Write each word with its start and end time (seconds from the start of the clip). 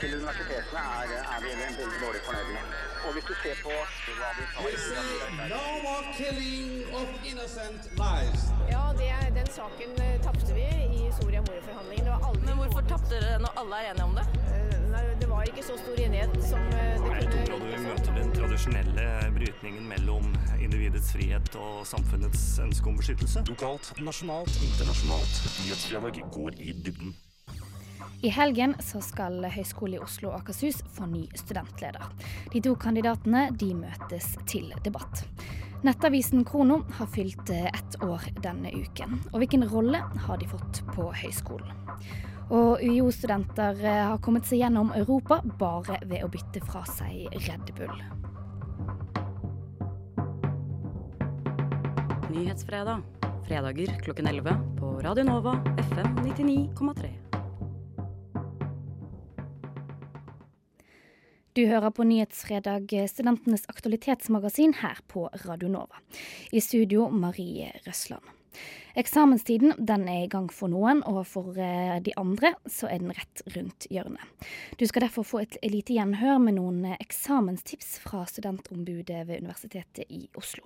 til 0.00 0.14
universitetene 0.18 0.82
er, 1.00 1.12
er 1.34 1.40
vi 1.42 1.50
veldig 1.60 1.98
dårlig 2.04 2.20
fornøyd 2.26 2.50
med. 2.54 2.74
Og 3.06 3.12
hvis 3.14 3.26
du 3.30 3.34
ser 3.42 3.56
på 3.64 3.74
hva 4.18 4.30
vi 4.36 4.44
tar 4.54 5.48
no 5.52 5.62
more 5.84 6.04
killing 6.18 6.94
of 6.98 7.08
innocent 7.30 7.82
lives. 7.98 8.42
Ja, 8.70 8.84
det, 8.98 9.10
den 9.38 9.50
saken 9.58 9.94
eh, 10.04 10.16
tapte 10.26 10.54
vi 10.54 10.66
i 10.98 11.02
Soria 11.18 11.42
Moria-forhandlingene. 11.46 12.04
Det 12.06 12.14
var 12.14 12.28
aldri 12.30 12.46
Men 12.46 12.60
hvorfor 12.62 12.88
tapte 12.92 13.14
dere 13.14 13.38
når 13.44 13.60
alle 13.62 13.80
er 13.82 13.90
enige 13.92 14.08
om 14.10 14.14
det? 14.18 14.26
Eh, 14.54 14.74
Nei, 14.92 15.04
det 15.20 15.28
var 15.30 15.50
ikke 15.50 15.64
så 15.66 15.76
stor 15.82 16.02
enighet 16.06 16.36
som 16.48 16.70
det 16.72 16.84
det 17.02 17.14
Jeg 17.18 17.30
kunne 17.32 17.46
tror 17.48 17.64
du 17.64 17.86
møter 17.88 18.18
den 18.20 18.34
tradisjonelle 18.38 19.06
brytningen 19.38 19.88
mellom 19.94 20.28
individets 20.58 21.12
frihet 21.16 21.58
og 21.60 21.86
samfunnets 21.86 22.44
ønske 22.64 22.92
om 22.92 23.00
beskyttelse. 23.00 23.44
Lokalt, 23.50 23.92
nasjonalt, 24.10 24.62
internasjonalt. 24.70 25.40
Nyhetsdialog 25.64 26.22
går 26.38 26.62
i 26.62 26.76
dybden. 26.86 27.16
I 28.22 28.28
helgen 28.28 28.74
så 28.82 28.98
skal 29.00 29.44
Høgskolen 29.46 29.94
i 29.94 30.02
Oslo 30.02 30.32
og 30.32 30.40
Akershus 30.40 30.80
få 30.90 31.06
ny 31.06 31.20
studentleder. 31.38 32.02
De 32.50 32.62
to 32.66 32.72
kandidatene 32.74 33.44
de 33.60 33.68
møtes 33.78 34.32
til 34.50 34.72
debatt. 34.82 35.22
Nettavisen 35.86 36.42
Krono 36.42 36.80
har 36.98 37.06
fylt 37.14 37.52
eh, 37.54 37.68
ett 37.70 37.94
år 38.02 38.24
denne 38.42 38.72
uken. 38.74 39.20
Og 39.30 39.38
hvilken 39.38 39.62
rolle 39.70 40.00
har 40.24 40.40
de 40.40 40.48
fått 40.50 40.80
på 40.96 41.06
høyskolen? 41.20 41.70
Og 42.50 42.82
UiO-studenter 42.82 43.78
eh, 43.86 44.02
har 44.10 44.18
kommet 44.24 44.50
seg 44.50 44.64
gjennom 44.64 44.90
Europa 44.98 45.38
bare 45.60 46.00
ved 46.02 46.26
å 46.26 46.32
bytte 46.32 46.64
fra 46.66 46.82
seg 46.90 47.30
Red 47.46 47.70
Bull. 47.78 48.02
Nyhetsfredag. 52.34 53.06
Fredager 53.46 53.94
klokken 54.02 54.26
11 54.26 54.58
på 54.82 54.96
Radio 55.06 55.30
Nova 55.30 55.54
FM 55.86 56.18
99,3. 56.26 57.37
Du 61.58 61.64
hører 61.66 61.90
på 61.90 62.04
Nyhetsfredag, 62.06 62.92
eh, 62.92 63.08
studentenes 63.10 63.64
aktualitetsmagasin 63.66 64.74
her 64.78 64.98
på 65.08 65.28
Radio 65.44 65.68
Nova. 65.68 65.96
I 66.52 66.60
studio 66.60 67.08
Marie 67.10 67.72
Røsland. 67.86 68.22
Eksamenstiden 68.94 69.72
den 69.86 70.08
er 70.08 70.22
i 70.24 70.28
gang 70.28 70.46
for 70.52 70.70
noen, 70.70 71.02
og 71.02 71.26
for 71.26 71.58
eh, 71.58 71.98
de 71.98 72.14
andre 72.14 72.52
så 72.70 72.86
er 72.86 73.02
den 73.02 73.10
rett 73.10 73.42
rundt 73.56 73.88
hjørnet. 73.90 74.22
Du 74.78 74.86
skal 74.86 75.08
derfor 75.08 75.26
få 75.26 75.40
et 75.42 75.58
lite 75.66 75.96
gjenhør 75.98 76.38
med 76.38 76.60
noen 76.60 76.84
eh, 76.84 77.00
eksamenstips 77.00 77.98
fra 78.06 78.22
studentombudet 78.30 79.26
ved 79.26 79.42
Universitetet 79.42 80.06
i 80.14 80.28
Oslo. 80.38 80.62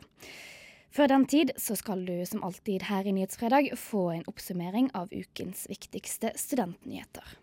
Før 0.92 1.08
den 1.08 1.24
tid 1.24 1.54
så 1.56 1.72
skal 1.72 2.04
du 2.04 2.18
som 2.28 2.44
alltid 2.44 2.82
her 2.92 3.08
i 3.08 3.16
Nyhetsfredag 3.16 3.72
få 3.80 4.10
en 4.18 4.28
oppsummering 4.28 4.92
av 4.92 5.08
ukens 5.08 5.64
viktigste 5.72 6.34
studentnyheter. 6.36 7.38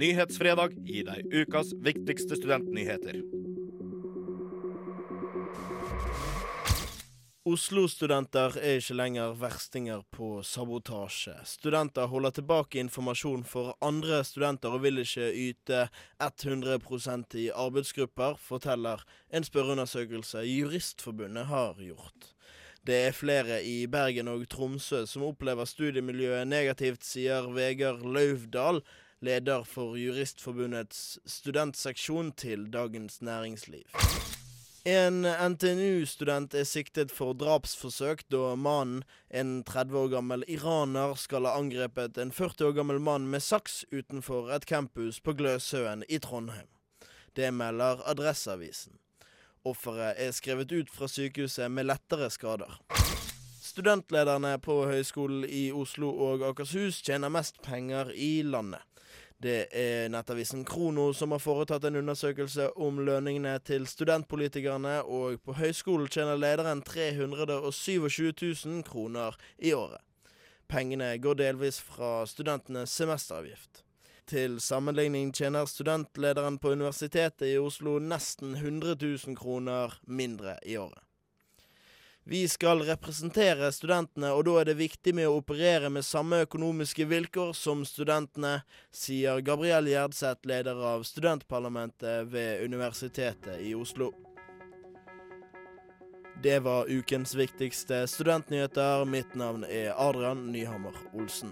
Nyhetsfredag 0.00 0.72
gir 0.88 1.04
deg 1.04 1.26
ukas 1.42 1.74
viktigste 1.84 2.38
studentnyheter. 2.38 3.18
Oslo-studenter 7.50 8.56
er 8.62 8.78
ikke 8.78 8.96
lenger 8.96 9.34
verstinger 9.36 10.06
på 10.14 10.28
sabotasje. 10.46 11.34
Studenter 11.44 12.08
holder 12.08 12.32
tilbake 12.38 12.80
informasjon 12.80 13.44
for 13.44 13.74
andre 13.84 14.22
studenter 14.24 14.72
og 14.72 14.86
vil 14.86 15.02
ikke 15.02 15.28
yte 15.34 15.82
100% 16.24 17.36
i 17.42 17.50
arbeidsgrupper, 17.52 18.40
forteller 18.40 19.04
en 19.28 19.44
spørreundersøkelse 19.44 20.46
Juristforbundet 20.46 21.50
har 21.52 21.76
gjort. 21.76 22.32
Det 22.88 23.02
er 23.10 23.12
flere 23.12 23.60
i 23.68 23.84
Bergen 23.84 24.32
og 24.32 24.48
Tromsø 24.48 25.04
som 25.04 25.28
opplever 25.28 25.68
studiemiljøet 25.68 26.48
negativt, 26.48 27.04
sier 27.04 27.52
Vegard 27.52 28.00
Lauvdal, 28.00 28.80
leder 29.20 29.64
for 29.68 29.96
Juristforbundets 30.00 31.18
studentseksjon 31.26 32.32
til 32.32 32.68
Dagens 32.72 33.20
Næringsliv. 33.22 33.84
En 34.88 35.26
NTNU-student 35.52 36.54
er 36.56 36.64
siktet 36.64 37.12
for 37.12 37.36
drapsforsøk 37.36 38.22
da 38.32 38.54
mannen, 38.56 39.02
en 39.28 39.60
30 39.68 39.98
år 39.98 40.08
gammel 40.14 40.44
iraner, 40.48 41.12
skal 41.20 41.44
ha 41.44 41.52
angrepet 41.58 42.16
en 42.16 42.32
40 42.32 42.70
år 42.70 42.72
gammel 42.78 43.00
mann 43.00 43.28
med 43.28 43.44
saks 43.44 43.84
utenfor 43.92 44.48
et 44.56 44.64
campus 44.64 45.20
på 45.20 45.36
Gløshaugen 45.36 46.04
i 46.08 46.18
Trondheim. 46.18 46.70
Det 47.36 47.52
melder 47.52 48.00
Adresseavisen. 48.08 48.96
Offeret 49.64 50.16
er 50.16 50.32
skrevet 50.32 50.72
ut 50.72 50.88
fra 50.88 51.08
sykehuset 51.08 51.68
med 51.70 51.84
lettere 51.84 52.30
skader. 52.32 52.80
Studentlederne 53.60 54.56
på 54.58 54.86
Høgskolen 54.88 55.44
i 55.44 55.68
Oslo 55.72 56.08
og 56.08 56.48
Akershus 56.48 57.02
tjener 57.04 57.28
mest 57.28 57.60
penger 57.62 58.08
i 58.16 58.40
landet. 58.42 58.80
Det 59.40 59.70
er 59.72 60.10
nettavisen 60.12 60.66
Krono 60.68 61.14
som 61.16 61.32
har 61.32 61.40
foretatt 61.40 61.86
en 61.88 61.96
undersøkelse 62.02 62.66
om 62.76 62.98
lønningene 63.06 63.54
til 63.64 63.86
studentpolitikerne, 63.88 64.98
og 65.00 65.40
på 65.40 65.54
høyskolen 65.56 66.10
tjener 66.12 66.36
lederen 66.36 66.82
327 66.84 68.34
000 68.36 68.82
kroner 68.84 69.38
i 69.56 69.72
året. 69.72 70.02
Pengene 70.68 71.14
går 71.18 71.40
delvis 71.40 71.80
fra 71.80 72.26
studentenes 72.28 72.92
semesteravgift. 72.92 73.80
Til 74.28 74.60
sammenligning 74.60 75.32
tjener 75.34 75.64
studentlederen 75.66 76.60
på 76.60 76.76
Universitetet 76.76 77.48
i 77.48 77.56
Oslo 77.58 77.96
nesten 77.98 78.52
100 78.60 78.98
000 79.00 79.40
kroner 79.40 79.96
mindre 80.06 80.58
i 80.68 80.76
året. 80.76 81.00
Vi 82.30 82.48
skal 82.48 82.82
representere 82.86 83.72
studentene, 83.74 84.28
og 84.30 84.44
da 84.46 84.52
er 84.60 84.68
det 84.68 84.76
viktig 84.78 85.16
med 85.18 85.26
å 85.26 85.40
operere 85.40 85.88
med 85.90 86.06
samme 86.06 86.44
økonomiske 86.44 87.02
vilkår 87.10 87.50
som 87.58 87.80
studentene, 87.82 88.60
sier 88.94 89.40
Gabriel 89.42 89.88
Gjerdseth, 89.90 90.46
leder 90.46 90.78
av 90.92 91.02
studentparlamentet 91.02 92.30
ved 92.30 92.62
Universitetet 92.62 93.58
i 93.66 93.72
Oslo. 93.74 94.12
Det 96.38 96.60
var 96.62 96.86
ukens 96.86 97.34
viktigste 97.34 98.04
studentnyheter. 98.06 99.02
Mitt 99.10 99.34
navn 99.34 99.66
er 99.66 99.90
Adrian 99.98 100.46
Nyhammer 100.54 101.02
Olsen. 101.10 101.50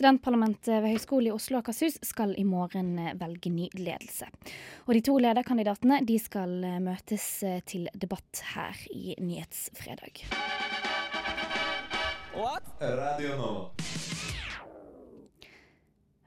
Studentparlamentet 0.00 0.78
ved 0.80 0.94
Høgskolen 0.94 1.26
i 1.28 1.32
Oslo 1.34 1.58
og 1.58 1.66
Akershus 1.66 1.98
skal 2.08 2.30
i 2.40 2.44
morgen 2.48 2.94
eh, 2.96 3.12
velge 3.20 3.50
ny 3.52 3.66
ledelse. 3.76 4.30
Og 4.86 4.94
de 4.96 5.02
to 5.04 5.18
lederkandidatene 5.20 5.98
de 6.08 6.14
skal 6.16 6.54
eh, 6.64 6.78
møtes 6.80 7.26
eh, 7.44 7.58
til 7.68 7.84
debatt 7.92 8.40
her 8.54 8.78
i 8.96 9.12
Nyhetsfredag. 9.20 10.22
Radio 12.80 13.34
nå. 13.36 13.50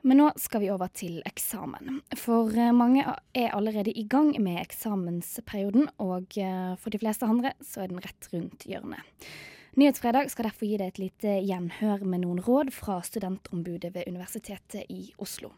Men 0.05 0.21
nå 0.21 0.27
skal 0.37 0.61
vi 0.61 0.69
over 0.69 0.91
til 0.93 1.23
eksamen. 1.25 2.03
For 2.19 2.53
mange 2.77 3.07
er 3.09 3.55
allerede 3.57 3.95
i 3.97 4.05
gang 4.05 4.35
med 4.37 4.61
eksamensperioden, 4.61 5.89
og 5.97 6.37
for 6.83 6.93
de 6.93 7.01
fleste 7.01 7.25
andre 7.25 7.55
så 7.63 7.87
er 7.87 7.89
den 7.89 8.03
rett 8.05 8.29
rundt 8.35 8.67
hjørnet. 8.69 9.25
Nyhetsfredag 9.73 10.27
skal 10.29 10.45
derfor 10.45 10.67
gi 10.69 10.75
deg 10.77 10.91
et 10.91 10.99
lite 11.01 11.31
gjenhør 11.41 12.03
med 12.05 12.21
noen 12.21 12.37
råd 12.45 12.69
fra 12.69 12.99
studentombudet 13.01 13.89
ved 13.95 14.05
Universitetet 14.05 14.83
i 14.93 15.07
Oslo. 15.17 15.49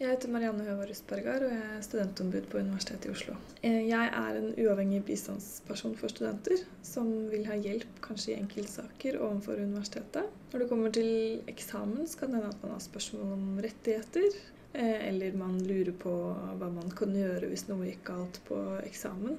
Jeg 0.00 0.10
heter 0.10 0.32
Marianne 0.32 0.64
Høvarus 0.66 1.04
Rustbergar 1.04 1.44
og 1.46 1.52
jeg 1.52 1.68
er 1.76 1.84
studentombud 1.86 2.48
på 2.50 2.58
Universitetet 2.64 3.06
i 3.06 3.12
Oslo. 3.12 3.36
Eh, 3.62 3.84
Jeg 3.86 4.08
er 4.08 4.38
en 4.40 4.48
uavhengig 4.56 5.04
bistandsperson 5.06 5.94
for 6.00 6.10
studenter 6.10 6.64
som 6.82 7.12
vil 7.30 7.46
ha 7.46 7.60
hjelp 7.60 8.00
kanskje 8.02 8.32
i 8.32 8.40
enkeltsaker 8.40 9.20
overfor 9.20 9.62
universitetet. 9.62 10.26
Når 10.50 10.64
det 10.64 10.68
kommer 10.72 10.90
til 10.98 11.12
eksamen, 11.54 12.10
skal 12.10 12.32
det 12.32 12.40
hende 12.40 12.50
at 12.50 12.64
man 12.64 12.74
har 12.74 12.82
spørsmål 12.82 13.36
om 13.36 13.62
rettigheter, 13.68 14.40
eh, 14.74 15.08
eller 15.12 15.38
man 15.38 15.62
lurer 15.62 15.92
på 15.94 16.16
hva 16.58 16.72
man 16.74 16.90
kan 16.90 17.14
gjøre 17.14 17.52
hvis 17.54 17.68
noe 17.70 17.86
gikk 17.86 18.02
galt 18.10 18.42
på 18.50 18.58
eksamen. 18.82 19.38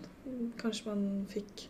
Kanskje 0.62 0.88
man 0.88 1.06
fikk 1.36 1.68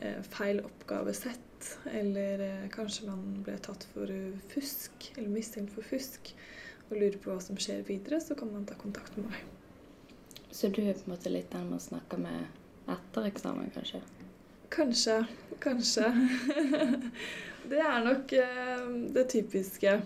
eh, 0.00 0.22
feil 0.32 0.64
oppgavesett, 0.64 1.49
eller 1.92 2.40
eh, 2.40 2.68
kanskje 2.72 3.06
man 3.08 3.42
ble 3.44 3.56
tatt 3.62 3.86
for 3.92 4.10
eh, 4.10 4.36
fusk, 4.52 5.10
eller 5.16 5.30
mistenkt 5.32 5.74
for 5.74 5.86
fusk 5.86 6.32
og 6.90 6.96
lurer 6.96 7.18
på 7.22 7.30
hva 7.30 7.40
som 7.42 7.58
skjer 7.60 7.84
videre, 7.86 8.20
så 8.22 8.34
kan 8.38 8.50
man 8.52 8.66
ta 8.66 8.76
kontakt 8.78 9.16
med 9.18 9.30
meg. 9.30 9.42
Så 10.50 10.68
du 10.68 10.80
er 10.82 10.96
på 10.98 11.06
en 11.06 11.14
måte 11.14 11.30
litt 11.30 11.52
den 11.52 11.68
man 11.70 11.82
snakker 11.82 12.18
med 12.18 12.90
etter 12.90 13.28
eksamen, 13.28 13.70
kanskje? 13.74 14.00
Kanskje. 14.74 15.20
Kanskje. 15.62 16.08
det 17.70 17.84
er 17.84 18.02
nok 18.06 18.34
eh, 18.34 18.88
det 19.14 19.28
typiske, 19.30 20.00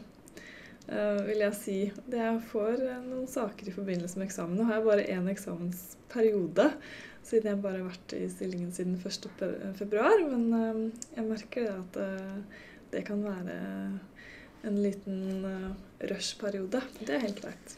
vil 0.84 1.40
jeg 1.40 1.56
si. 1.56 1.78
Det 2.04 2.18
jeg 2.20 2.40
får 2.50 2.82
noen 3.06 3.24
saker 3.30 3.70
i 3.70 3.72
forbindelse 3.72 4.20
med 4.20 4.26
eksamen. 4.28 4.58
Nå 4.58 4.66
har 4.68 4.82
jeg 4.82 4.88
bare 4.90 5.06
én 5.14 5.30
eksamensperiode, 5.32 6.66
siden 7.24 7.50
jeg 7.50 7.62
bare 7.64 7.80
har 7.80 7.88
vært 7.88 8.16
i 8.16 8.24
stillingen 8.32 8.72
siden 8.74 8.96
1. 8.98 9.28
februar. 9.78 10.24
Men 10.30 10.44
eh, 10.58 10.82
jeg 11.16 11.28
merker 11.28 11.68
det 11.68 11.76
at 11.76 12.00
eh, 12.04 12.66
det 12.94 13.04
kan 13.08 13.24
være 13.24 13.56
en 14.64 14.76
liten 14.80 15.18
rushperiode. 15.44 16.10
rush-periode. 16.10 16.80
Det 17.00 17.14
er 17.14 17.24
helt 17.26 17.40
greit. 17.42 17.76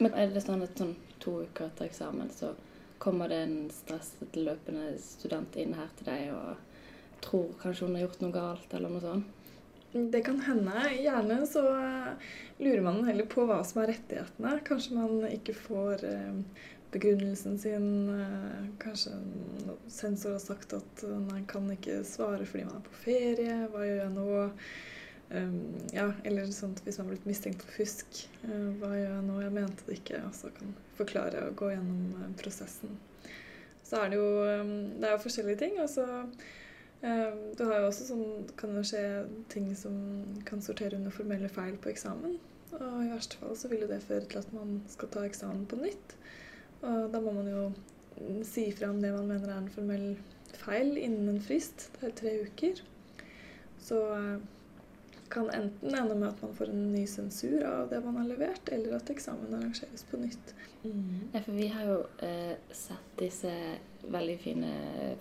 Men 0.00 0.16
er 0.16 0.32
det 0.32 0.42
sånn 0.44 0.64
at 0.64 0.76
sånn 0.76 0.96
to 1.22 1.38
uker 1.46 1.70
etter 1.70 1.88
eksamen 1.88 2.28
så 2.34 2.52
kommer 3.00 3.30
det 3.32 3.38
en 3.44 3.56
stresset 3.72 4.36
løpende 4.36 4.90
student 5.00 5.56
inn 5.60 5.74
her 5.76 5.88
til 5.96 6.08
deg 6.08 6.30
og 6.34 7.20
tror 7.24 7.54
kanskje 7.62 7.86
hun 7.86 7.96
har 7.96 8.06
gjort 8.06 8.22
noe 8.22 8.34
galt, 8.34 8.76
eller 8.76 8.92
noe 8.92 9.04
sånt? 9.04 9.32
Det 9.96 10.20
kan 10.26 10.40
hende. 10.44 10.72
Gjerne 11.00 11.38
så 11.48 11.62
lurer 12.58 12.82
man 12.84 13.04
heller 13.06 13.28
på 13.32 13.46
hva 13.48 13.62
som 13.64 13.80
er 13.80 13.94
rettighetene. 13.94 14.58
Kanskje 14.66 14.96
man 14.98 15.22
ikke 15.30 15.54
får 15.56 16.04
eh, 16.04 16.66
begrunnelsen 16.96 17.58
sin. 17.60 17.88
Eh, 18.08 18.66
kanskje 18.82 19.12
sensor 19.92 20.36
har 20.36 20.42
sagt 20.42 20.72
at 20.72 21.06
man 21.28 21.46
kan 21.48 21.68
ikke 21.72 22.02
svare 22.04 22.46
fordi 22.48 22.64
man 22.64 22.80
er 22.80 22.84
på 22.88 23.00
ferie. 23.04 23.56
Hva 23.72 23.84
gjør 23.84 24.04
jeg 24.04 24.12
nå? 24.16 24.28
Um, 25.26 25.74
ja, 25.90 26.12
eller 26.24 26.46
sånt 26.54 26.84
hvis 26.84 27.00
man 27.00 27.08
har 27.08 27.16
blitt 27.16 27.26
mistenkt 27.26 27.64
for 27.66 27.80
fusk. 27.80 28.20
Uh, 28.44 28.70
hva 28.80 28.92
gjør 28.94 29.10
jeg 29.10 29.24
nå? 29.26 29.40
Jeg 29.42 29.54
mente 29.56 29.88
det 29.88 29.98
ikke. 30.00 30.22
Og 30.28 30.36
så 30.38 30.52
kan 30.54 30.76
forklare 30.98 31.48
og 31.48 31.56
gå 31.58 31.72
gjennom 31.74 32.36
prosessen. 32.40 32.94
Så 33.86 34.02
er 34.02 34.10
det 34.10 34.20
jo 34.20 34.28
um, 34.42 34.76
Det 34.96 35.08
er 35.08 35.16
jo 35.16 35.24
forskjellige 35.26 35.62
ting. 35.64 35.80
Og 35.82 35.90
um, 35.98 37.42
Du 37.58 37.64
har 37.66 37.80
jo 37.80 37.90
også 37.90 38.08
sånn 38.08 38.46
Kan 38.58 38.74
jo 38.78 38.84
skje 38.86 39.02
ting 39.52 39.72
som 39.78 39.98
kan 40.46 40.62
sortere 40.62 40.98
under 40.98 41.14
formelle 41.14 41.50
feil 41.52 41.76
på 41.78 41.90
eksamen. 41.92 42.38
Og 42.76 43.02
i 43.02 43.10
verste 43.10 43.38
fall 43.40 43.54
så 43.58 43.70
vil 43.70 43.84
jo 43.84 43.90
det 43.90 44.02
føre 44.04 44.26
til 44.26 44.42
at 44.42 44.54
man 44.54 44.80
skal 44.90 45.10
ta 45.10 45.26
eksamen 45.26 45.66
på 45.70 45.78
nytt. 45.80 46.16
Og 46.86 47.12
da 47.12 47.20
må 47.22 47.34
man 47.36 47.50
jo 47.50 47.62
si 48.46 48.70
fra 48.72 48.90
om 48.92 49.00
det 49.02 49.12
man 49.14 49.28
mener 49.28 49.52
er 49.52 49.60
en 49.60 49.72
formell 49.72 50.10
feil 50.56 50.96
innen 50.96 51.34
en 51.34 51.42
frist. 51.42 51.90
Det 51.98 52.10
er 52.10 52.20
tre 52.20 52.34
uker. 52.46 52.82
Så 53.82 53.98
uh, 54.14 54.36
kan 55.30 55.50
enten 55.50 55.94
ende 55.94 56.14
med 56.14 56.28
at 56.28 56.42
man 56.42 56.54
får 56.54 56.70
en 56.70 56.92
ny 56.92 57.06
sensur 57.06 57.64
av 57.66 57.88
det 57.90 58.00
man 58.04 58.16
har 58.16 58.28
levert, 58.28 58.68
eller 58.72 58.96
at 58.96 59.10
eksamen 59.10 59.54
arrangeres 59.54 60.04
på 60.10 60.20
nytt. 60.22 60.54
Mm. 60.84 61.28
Ja, 61.32 61.40
for 61.40 61.52
vi 61.52 61.66
har 61.72 61.88
jo 61.88 61.96
eh, 62.22 62.54
sett 62.70 63.18
disse 63.18 63.52
veldig 64.06 64.38
fine 64.38 64.70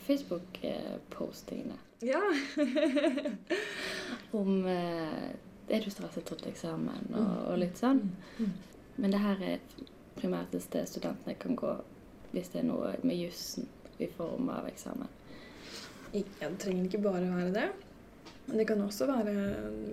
Facebook-postingene. 0.06 1.80
Ja. 2.06 2.22
Om 4.40 4.66
eh, 4.70 5.34
Er 5.68 5.82
du 5.82 5.90
stresset 5.90 6.28
til 6.30 6.44
eksamen 6.52 7.08
og, 7.10 7.22
mm. 7.26 7.38
og, 7.50 7.56
litt 7.58 7.80
sånn. 7.82 8.04
Mm. 8.38 8.52
Men 9.02 9.16
det 9.16 9.22
her 9.24 9.40
er 9.42 9.64
primært 10.16 10.56
et 10.56 10.64
sted 10.64 10.88
studentene 10.90 11.36
kan 11.40 11.58
gå 11.60 11.74
hvis 12.34 12.52
det 12.52 12.62
er 12.62 12.68
noe 12.68 12.94
med 13.04 13.16
jussen 13.16 13.68
i 14.04 14.08
form 14.12 14.50
av 14.52 14.68
eksamen. 14.68 15.12
Ja, 16.16 16.48
det 16.48 16.60
trenger 16.60 16.88
ikke 16.88 17.04
bare 17.04 17.28
være 17.28 17.54
det. 17.56 17.68
Men 18.46 18.60
det 18.60 18.68
kan 18.70 18.82
også 18.84 19.08
være 19.10 19.34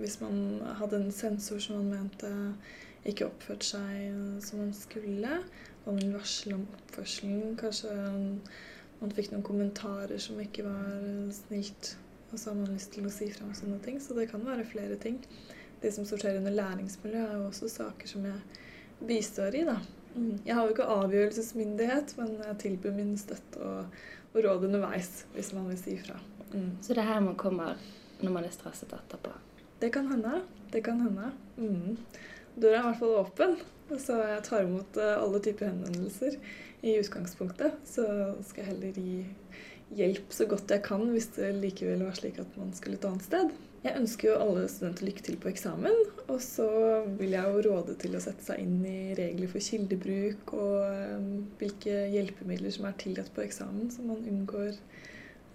hvis 0.01 0.19
man 0.21 0.61
hadde 0.79 0.99
en 1.01 1.11
sensor 1.15 1.59
som 1.63 1.79
man 1.79 2.03
mente 2.03 2.29
ikke 3.09 3.27
oppførte 3.27 3.67
seg 3.67 4.43
som 4.43 4.61
man 4.61 4.73
skulle. 4.77 5.39
Man 5.85 5.99
ville 5.99 6.15
varsle 6.15 6.59
om 6.59 6.67
oppførselen. 6.77 7.57
Kanskje 7.59 7.95
man 9.01 9.15
fikk 9.15 9.33
noen 9.33 9.47
kommentarer 9.47 10.21
som 10.21 10.39
ikke 10.39 10.67
var 10.67 10.93
snilt. 11.35 11.95
Og 12.31 12.39
så 12.39 12.51
har 12.51 12.59
man 12.61 12.71
lyst 12.73 12.93
til 12.95 13.07
å 13.07 13.13
si 13.13 13.27
fra 13.33 13.47
om 13.47 13.57
sånne 13.57 13.81
ting. 13.83 13.99
Så 14.01 14.15
det 14.17 14.29
kan 14.31 14.45
være 14.45 14.67
flere 14.69 14.99
ting. 15.01 15.19
Det 15.81 15.91
som 15.91 16.07
sorterer 16.07 16.39
under 16.39 16.55
læringsmiljø, 16.55 17.19
er 17.19 17.35
jo 17.37 17.49
også 17.49 17.67
saker 17.69 18.07
som 18.07 18.25
jeg 18.25 18.61
bistår 19.07 19.59
i. 19.59 19.65
da. 19.67 19.75
Mm. 20.15 20.37
Jeg 20.45 20.55
har 20.55 20.67
jo 20.67 20.75
ikke 20.75 20.91
avgjørelsesmyndighet, 20.97 22.13
men 22.19 22.35
jeg 22.43 22.59
tilbyr 22.65 22.95
min 22.95 23.15
støtte 23.17 23.59
og, 23.63 23.97
og 24.33 24.39
råd 24.45 24.67
underveis 24.69 25.25
hvis 25.33 25.53
man 25.57 25.67
vil 25.71 25.79
si 25.81 25.97
ifra. 25.97 26.19
Mm. 26.53 26.71
Så 26.81 26.93
det 26.93 27.03
er 27.03 27.11
her 27.13 27.25
man 27.25 27.39
kommer 27.39 27.77
når 28.23 28.35
man 28.37 28.47
er 28.47 28.55
stresset 28.55 28.93
etterpå? 28.95 29.33
Det 29.81 29.91
kan 29.93 30.07
hende. 30.07 30.41
Det 30.71 30.83
kan 30.85 31.01
hende. 31.01 31.31
Mm. 31.57 31.97
Døra 32.55 32.77
er 32.77 32.79
i 32.79 32.85
hvert 32.87 32.99
fall 33.01 33.17
åpen, 33.19 33.55
så 33.99 34.19
jeg 34.21 34.43
tar 34.45 34.63
imot 34.63 34.97
eh, 35.01 35.15
alle 35.17 35.41
typer 35.43 35.71
henvendelser 35.71 36.37
i 36.85 36.95
utgangspunktet. 37.01 37.79
Så 37.87 38.05
skal 38.47 38.63
jeg 38.63 38.71
heller 38.71 38.99
gi 39.01 39.17
hjelp 39.97 40.33
så 40.33 40.47
godt 40.49 40.71
jeg 40.73 40.83
kan 40.85 41.03
hvis 41.11 41.29
det 41.35 41.51
likevel 41.59 42.05
var 42.07 42.15
slik 42.17 42.39
at 42.41 42.57
man 42.57 42.71
skulle 42.77 42.99
et 42.99 43.07
annet 43.09 43.25
sted. 43.27 43.51
Jeg 43.83 43.99
ønsker 43.99 44.29
jo 44.29 44.35
alle 44.39 44.67
studenter 44.71 45.09
lykke 45.09 45.23
til 45.25 45.37
på 45.43 45.49
eksamen, 45.51 45.97
og 46.31 46.37
så 46.43 46.67
vil 47.19 47.33
jeg 47.35 47.51
jo 47.51 47.63
råde 47.65 47.97
til 47.99 48.15
å 48.15 48.21
sette 48.23 48.45
seg 48.45 48.61
inn 48.63 48.77
i 48.87 49.11
regler 49.17 49.51
for 49.51 49.65
kildebruk 49.65 50.53
og 50.55 50.77
um, 51.17 51.25
hvilke 51.59 52.05
hjelpemidler 52.13 52.71
som 52.71 52.87
er 52.87 52.95
tillatt 53.01 53.33
på 53.35 53.43
eksamen, 53.43 53.91
så 53.91 54.05
man 54.07 54.23
unngår 54.23 54.77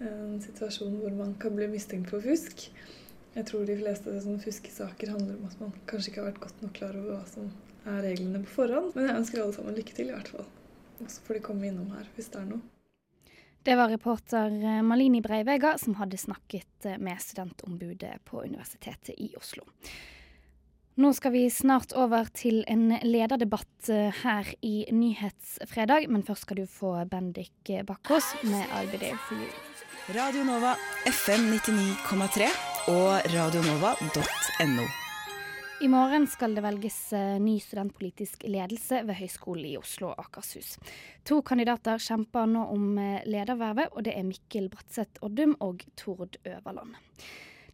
en 0.04 0.38
situasjon 0.44 1.00
hvor 1.00 1.14
man 1.16 1.34
kan 1.40 1.56
bli 1.56 1.66
mistenkt 1.72 2.12
for 2.12 2.22
fusk. 2.22 2.68
Jeg 3.34 3.46
tror 3.48 3.66
de 3.66 3.76
fleste 3.78 4.14
sånne 4.22 4.42
fuskesaker 4.42 5.12
handler 5.14 5.38
om 5.38 5.48
at 5.48 5.60
man 5.62 5.74
kanskje 5.90 6.12
ikke 6.12 6.22
har 6.22 6.30
vært 6.30 6.44
godt 6.46 6.62
nok 6.64 6.72
klar 6.78 6.96
over 7.00 7.16
hva 7.16 7.24
som 7.32 7.50
er 7.88 8.02
reglene 8.06 8.42
på 8.44 8.54
forhånd. 8.56 8.92
Men 8.94 9.08
jeg 9.08 9.20
ønsker 9.22 9.42
alle 9.42 9.56
sammen 9.56 9.78
lykke 9.78 9.94
til, 9.96 10.10
i 10.10 10.16
hvert 10.16 10.32
fall. 10.36 10.48
Og 10.98 11.12
så 11.12 11.22
får 11.26 11.38
de 11.38 11.46
komme 11.48 11.68
innom 11.68 11.92
her 11.94 12.08
hvis 12.16 12.30
det 12.34 12.42
er 12.42 12.50
noe. 12.52 12.77
Det 13.62 13.76
var 13.76 13.88
reporter 13.88 14.52
eh, 14.64 14.82
Malini 14.82 15.20
Breivega 15.20 15.78
som 15.78 15.94
hadde 15.98 16.18
snakket 16.18 16.86
eh, 16.86 16.98
med 16.98 17.20
studentombudet 17.20 18.24
på 18.24 18.42
Universitetet 18.42 19.14
i 19.18 19.34
Oslo. 19.36 19.66
Nå 20.98 21.12
skal 21.14 21.32
vi 21.32 21.44
snart 21.50 21.92
over 21.94 22.26
til 22.34 22.64
en 22.66 22.90
lederdebatt 23.06 23.90
eh, 23.92 24.22
her 24.22 24.52
i 24.66 24.86
Nyhetsfredag, 24.90 26.08
men 26.10 26.24
først 26.26 26.48
skal 26.48 26.62
du 26.62 26.66
få 26.70 26.96
Bendik 27.10 27.74
Bakkås 27.86 28.34
med 28.42 28.64
I'll 28.74 28.90
Be 28.90 29.02
There 29.02 29.18
For 29.28 29.38
You. 29.38 29.50
Radio 30.16 30.46
Nova 30.48 30.72
FM 31.06 31.50
99,3 31.52 32.48
og 32.94 33.28
radionova.no. 33.34 34.88
I 35.80 35.86
morgen 35.88 36.24
skal 36.26 36.56
det 36.56 36.62
velges 36.64 37.12
eh, 37.14 37.36
ny 37.38 37.52
studentpolitisk 37.62 38.42
ledelse 38.50 38.98
ved 39.06 39.14
Høgskolen 39.14 39.68
i 39.68 39.76
Oslo 39.78 40.08
og 40.10 40.24
Akershus. 40.24 40.72
To 41.28 41.38
kandidater 41.46 42.02
kjemper 42.02 42.48
nå 42.50 42.64
om 42.74 42.98
eh, 42.98 43.22
ledervervet, 43.30 43.92
og 43.94 44.02
det 44.08 44.16
er 44.18 44.26
Mikkel 44.26 44.66
Bratseth 44.72 45.22
Oddum 45.22 45.54
og 45.62 45.86
Tord 45.94 46.40
Øverland. 46.42 46.98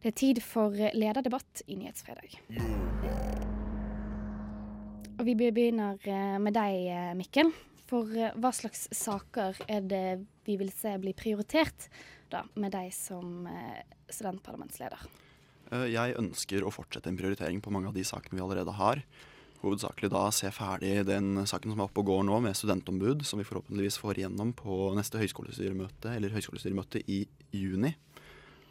Det 0.03 0.11
er 0.11 0.17
tid 0.21 0.43
for 0.45 0.77
eh, 0.77 0.93
lederdebatt 0.93 1.65
i 1.65 1.79
Nyhetsfredag. 1.81 2.37
Og 5.17 5.25
vi 5.25 5.37
begynner 5.41 6.37
med 6.37 6.53
deg, 6.53 6.93
Mikkel. 7.17 7.53
For 7.89 8.05
hva 8.13 8.53
slags 8.53 8.85
saker 8.93 9.65
er 9.65 9.81
det 9.81 10.07
vi 10.45 10.61
vil 10.61 10.69
se 10.69 10.93
bli 11.01 11.17
prioritert 11.17 11.89
da, 12.29 12.45
med 12.53 12.75
deg 12.75 12.93
som 12.93 13.47
studentparlamentsleder? 14.11 15.24
Eh, 15.73 15.87
jeg 15.93 16.17
ønsker 16.19 16.65
å 16.65 16.73
fortsette 16.73 17.09
en 17.09 17.17
prioritering 17.17 17.61
på 17.63 17.73
mange 17.73 17.89
av 17.89 17.95
de 17.97 18.05
sakene 18.05 18.37
vi 18.37 18.43
allerede 18.45 18.75
har. 18.77 19.01
Hovedsakelig 19.63 20.11
da 20.13 20.25
se 20.35 20.51
ferdig 20.53 21.05
den 21.07 21.45
saken 21.47 21.73
som 21.73 21.79
er 21.81 21.87
oppe 21.87 22.03
og 22.03 22.09
går 22.11 22.25
nå, 22.27 22.39
med 22.43 22.57
studentombud, 22.57 23.23
som 23.25 23.41
vi 23.41 23.47
forhåpentligvis 23.47 23.97
får 24.01 24.19
igjennom 24.21 24.51
på 24.57 24.91
neste 24.97 25.21
høyskolestyremøte 25.21 26.11
eller 26.13 26.35
høyskolestyremøte 26.35 27.01
i 27.09 27.23
juni. 27.55 27.95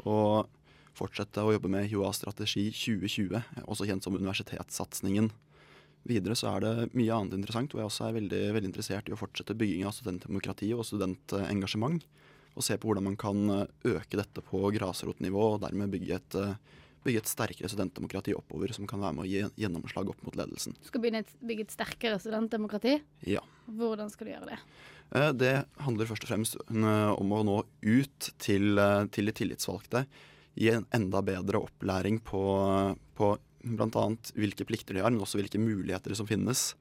Og 0.07 0.47
fortsette 0.95 1.43
å 1.43 1.57
jobbe 1.57 1.73
med 1.73 1.89
HUA 1.91 2.13
Strategi 2.15 2.69
2020, 2.71 3.65
også 3.65 3.89
kjent 3.89 4.07
som 4.07 4.15
universitetssatsingen. 4.15 5.33
Videre 6.07 6.37
så 6.39 6.53
er 6.53 6.63
det 6.63 6.93
mye 6.93 7.17
annet 7.17 7.41
interessant, 7.41 7.73
hvor 7.73 7.83
jeg 7.83 7.91
også 7.91 8.07
er 8.07 8.19
veldig, 8.21 8.43
veldig 8.55 8.71
interessert 8.71 9.09
i 9.09 9.17
å 9.17 9.19
fortsette 9.19 9.57
bygging 9.59 9.89
av 9.89 9.97
studentdemokrati 9.97 10.69
og 10.77 10.85
studentengasjement 10.87 12.05
og 12.55 12.63
se 12.63 12.77
på 12.79 12.87
hvordan 12.87 13.09
man 13.09 13.19
kan 13.19 13.51
øke 13.51 14.19
dette 14.19 14.43
på 14.47 14.61
grasrotnivå 14.77 15.47
og 15.55 15.63
dermed 15.65 15.91
bygge 15.91 16.19
et, 16.21 16.37
eh, 16.39 16.55
bygge 17.05 17.23
et 17.23 17.31
sterkere 17.31 17.71
studentdemokrati 17.71 18.35
oppover 18.37 18.73
som 18.75 18.89
kan 18.91 19.03
være 19.03 19.17
med 19.17 19.25
å 19.25 19.29
gi 19.29 19.43
gjennomslag 19.63 20.11
opp 20.13 20.21
mot 20.27 20.37
ledelsen. 20.39 20.77
Du 20.81 20.91
skal 20.91 21.05
begynne 21.05 21.23
et, 21.25 21.33
bygge 21.45 21.67
et 21.67 21.75
sterkere 21.75 22.19
studentdemokrati? 22.23 22.99
Ja. 23.29 23.43
Hvordan 23.67 24.13
skal 24.13 24.29
du 24.29 24.35
gjøre 24.35 24.53
det? 24.53 24.61
Eh, 25.15 25.31
det 25.37 25.55
handler 25.85 26.11
først 26.11 26.27
og 26.27 26.33
fremst 26.33 26.61
om 26.69 27.35
å 27.37 27.43
nå 27.47 27.59
ut 27.85 28.31
til, 28.43 28.81
til 29.15 29.31
de 29.31 29.37
tillitsvalgte. 29.41 30.07
Gi 30.59 30.71
en 30.75 30.89
enda 30.95 31.23
bedre 31.27 31.65
opplæring 31.67 32.21
på, 32.25 32.45
på 33.19 33.35
bl.a. 33.65 34.07
hvilke 34.37 34.69
plikter 34.69 34.97
de 34.97 35.05
har, 35.05 35.13
men 35.13 35.25
også 35.25 35.41
hvilke 35.41 35.61
muligheter 35.61 36.17
som 36.17 36.29
finnes. 36.31 36.73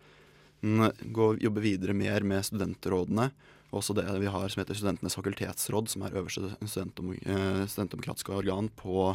Gå, 0.63 1.33
jobbe 1.43 1.63
videre 1.63 1.95
mer 1.97 2.23
med 2.23 2.45
studentrådene 2.47 3.31
også 3.73 3.95
det 3.97 4.05
vi 4.21 4.29
har 4.29 4.49
som 4.51 4.61
heter 4.61 4.77
Studentenes 4.77 5.17
fakultetsråd, 5.17 5.89
som 5.89 6.05
er 6.05 6.17
øverste 6.19 6.51
eh, 6.53 7.63
studentdemokratiske 7.69 8.33
organ 8.35 8.69
på 8.77 9.13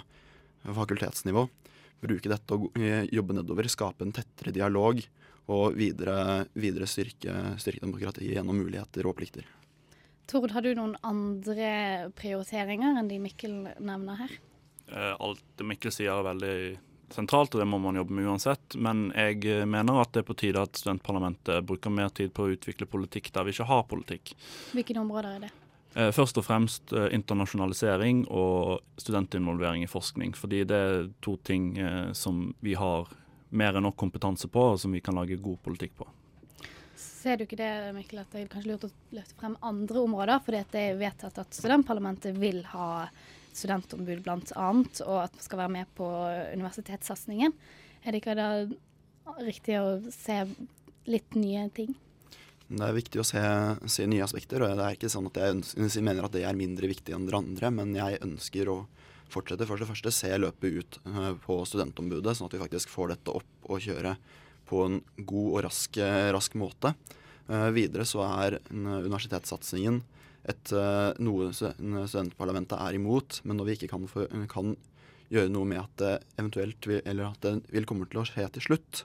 fakultetsnivå. 0.64 1.46
Bruke 1.98 2.30
dette 2.30 2.54
og 2.54 2.78
eh, 2.78 3.06
jobbe 3.12 3.36
nedover, 3.38 3.68
skape 3.70 4.06
en 4.06 4.14
tettere 4.14 4.54
dialog 4.54 5.00
og 5.48 5.78
videre, 5.78 6.46
videre 6.58 6.86
styrke, 6.86 7.34
styrke 7.58 7.82
demokratiet 7.82 8.36
gjennom 8.36 8.58
muligheter 8.60 9.08
og 9.08 9.16
plikter. 9.18 9.46
Tord, 10.28 10.52
har 10.52 10.62
du 10.62 10.74
noen 10.76 10.92
andre 11.08 12.10
prioriteringer 12.18 13.00
enn 13.00 13.08
de 13.08 13.16
Mikkel 13.22 13.54
nevner 13.80 14.18
her? 14.20 14.34
Eh, 14.92 15.14
alt 15.16 15.40
det 15.56 15.66
Mikkel 15.66 15.94
sier 15.94 16.12
er 16.12 16.26
veldig 16.26 16.58
sentralt, 17.14 17.54
og 17.54 17.62
det 17.62 17.68
må 17.68 17.80
man 17.80 17.96
jobbe 17.96 18.12
med 18.12 18.28
uansett. 18.28 18.76
Men 18.76 19.08
jeg 19.16 19.40
eh, 19.48 19.64
mener 19.68 20.02
at 20.02 20.12
det 20.12 20.22
er 20.22 20.28
på 20.28 20.36
tide 20.38 20.60
at 20.60 20.76
studentparlamentet 20.76 21.64
bruker 21.66 21.92
mer 21.92 22.12
tid 22.12 22.34
på 22.36 22.44
å 22.44 22.52
utvikle 22.52 22.90
politikk 22.90 23.32
der 23.32 23.48
vi 23.48 23.56
ikke 23.56 23.70
har 23.70 23.88
politikk. 23.88 24.34
Hvilke 24.76 25.00
områder 25.00 25.38
er 25.38 25.48
det? 25.48 25.54
Eh, 25.94 26.10
først 26.12 26.38
og 26.40 26.44
fremst 26.44 26.92
eh, 26.92 27.08
internasjonalisering 27.16 28.26
og 28.28 28.80
studentinvolvering 29.00 29.86
i 29.86 29.90
forskning. 29.90 30.34
Fordi 30.36 30.64
det 30.68 30.82
er 30.90 31.08
to 31.24 31.36
ting 31.44 31.72
som 32.16 32.48
vi 32.60 32.76
har 32.78 33.08
mer 33.48 33.78
enn 33.78 33.86
nok 33.88 33.96
kompetanse 33.96 34.50
på, 34.52 34.72
og 34.74 34.80
som 34.80 34.92
vi 34.92 35.00
kan 35.00 35.16
lage 35.16 35.40
god 35.40 35.60
politikk 35.64 35.96
på. 36.02 36.08
Ser 36.98 37.38
du 37.38 37.44
ikke 37.46 37.58
det, 37.58 37.70
Mikkel, 37.94 38.20
at 38.22 38.32
det 38.34 38.44
er 38.44 38.50
kanskje 38.52 38.72
lurt 38.72 38.86
å 38.88 38.92
løfte 39.16 39.38
frem 39.38 39.56
andre 39.64 40.02
områder? 40.04 40.42
Fordi 40.44 40.62
det 40.72 40.82
er 40.84 41.00
vedtatt 41.00 41.40
at 41.40 41.56
studentparlamentet 41.56 42.36
vil 42.38 42.60
ha 42.74 43.08
studentombud 43.58 44.22
bl.a., 44.26 44.68
og 45.06 45.16
at 45.22 45.38
man 45.38 45.44
skal 45.44 45.62
være 45.62 45.74
med 45.78 45.94
på 45.98 46.08
universitetssatsingen. 46.54 47.54
Er 48.04 48.14
det 48.14 48.22
ikke 48.22 48.36
da 48.38 48.50
riktig 49.42 49.78
å 49.80 49.96
se 50.14 50.42
litt 51.08 51.38
nye 51.38 51.66
ting? 51.74 51.96
Det 52.68 52.84
er 52.84 52.96
viktig 52.96 53.20
å 53.22 53.24
se, 53.24 53.40
se, 53.88 54.04
nye 54.10 54.24
aspekter. 54.24 54.60
og 54.60 54.76
det 54.76 54.84
er 54.84 54.96
ikke 54.96 55.08
sånn 55.08 55.28
at 55.30 55.38
Jeg, 55.40 55.56
ønsker, 55.56 55.86
jeg 55.88 56.04
mener 56.04 56.26
at 56.26 56.34
det 56.34 56.44
er 56.44 56.58
mindre 56.58 56.90
viktig 56.90 57.14
enn 57.16 57.24
det 57.28 57.36
andre, 57.38 57.70
men 57.72 57.94
jeg 57.96 58.20
ønsker 58.24 58.68
å 58.68 58.82
fortsette. 59.32 59.64
For 59.68 59.80
det 59.80 59.88
første 59.88 60.12
se 60.12 60.32
løpet 60.36 60.76
ut 60.76 60.98
uh, 61.08 61.32
på 61.40 61.62
studentombudet, 61.68 62.36
sånn 62.36 62.50
at 62.50 62.58
vi 62.58 62.60
faktisk 62.60 62.92
får 62.92 63.14
dette 63.14 63.38
opp 63.40 63.72
og 63.72 63.80
kjøre 63.84 64.18
på 64.68 64.84
en 64.84 65.00
god 65.16 65.48
og 65.48 65.64
rask, 65.64 65.96
rask 66.36 66.58
måte. 66.60 66.92
Uh, 67.48 67.70
videre 67.72 68.04
så 68.08 68.20
er 68.28 68.60
universitetssatsingen 68.68 70.02
et, 70.48 70.70
noe 71.20 71.50
studentparlamentet 71.52 72.78
er 72.80 72.96
imot, 72.96 73.42
men 73.44 73.58
når 73.58 73.66
vi 73.66 73.74
ikke 73.76 73.90
kan, 73.90 74.06
for, 74.08 74.30
kan 74.48 74.70
gjøre 75.32 75.52
noe 75.52 75.68
med 75.68 75.82
at 75.82 76.00
det 76.00 76.12
eventuelt 76.40 76.88
vil, 76.88 77.02
eller 77.04 77.34
at 77.34 77.44
det 77.44 77.58
vil 77.74 77.88
komme 77.88 78.08
til 78.08 78.22
å 78.22 78.24
skje 78.28 78.46
til 78.54 78.64
slutt, 78.64 79.02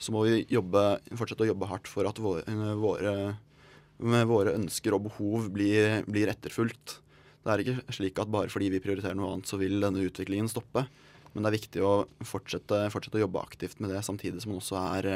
så 0.00 0.14
må 0.14 0.24
vi 0.24 0.40
jobbe, 0.48 0.82
fortsette 1.12 1.44
å 1.44 1.50
jobbe 1.50 1.68
hardt 1.68 1.88
for 1.90 2.08
at 2.08 2.18
våre, 2.22 2.44
våre, 2.80 4.54
ønsker 4.56 4.96
og 4.96 5.06
behov 5.10 5.50
blir, 5.52 6.00
blir, 6.08 6.32
etterfulgt. 6.32 6.98
Det 7.44 7.52
er 7.52 7.62
ikke 7.64 7.96
slik 7.96 8.20
at 8.20 8.32
bare 8.32 8.52
fordi 8.52 8.70
vi 8.72 8.80
prioriterer 8.82 9.16
noe 9.18 9.34
annet, 9.34 9.48
så 9.48 9.60
vil 9.60 9.76
denne 9.82 10.04
utviklingen 10.06 10.48
stoppe. 10.50 10.86
Men 11.32 11.44
det 11.44 11.50
er 11.50 11.58
viktig 11.58 11.82
å 11.84 11.92
fortsette, 12.26 12.86
fortsette 12.92 13.20
å 13.20 13.24
jobbe 13.26 13.42
aktivt 13.44 13.78
med 13.80 13.92
det, 13.92 14.00
samtidig 14.06 14.42
som 14.42 14.54
man 14.54 14.62
også 14.62 14.80
er, 14.80 15.10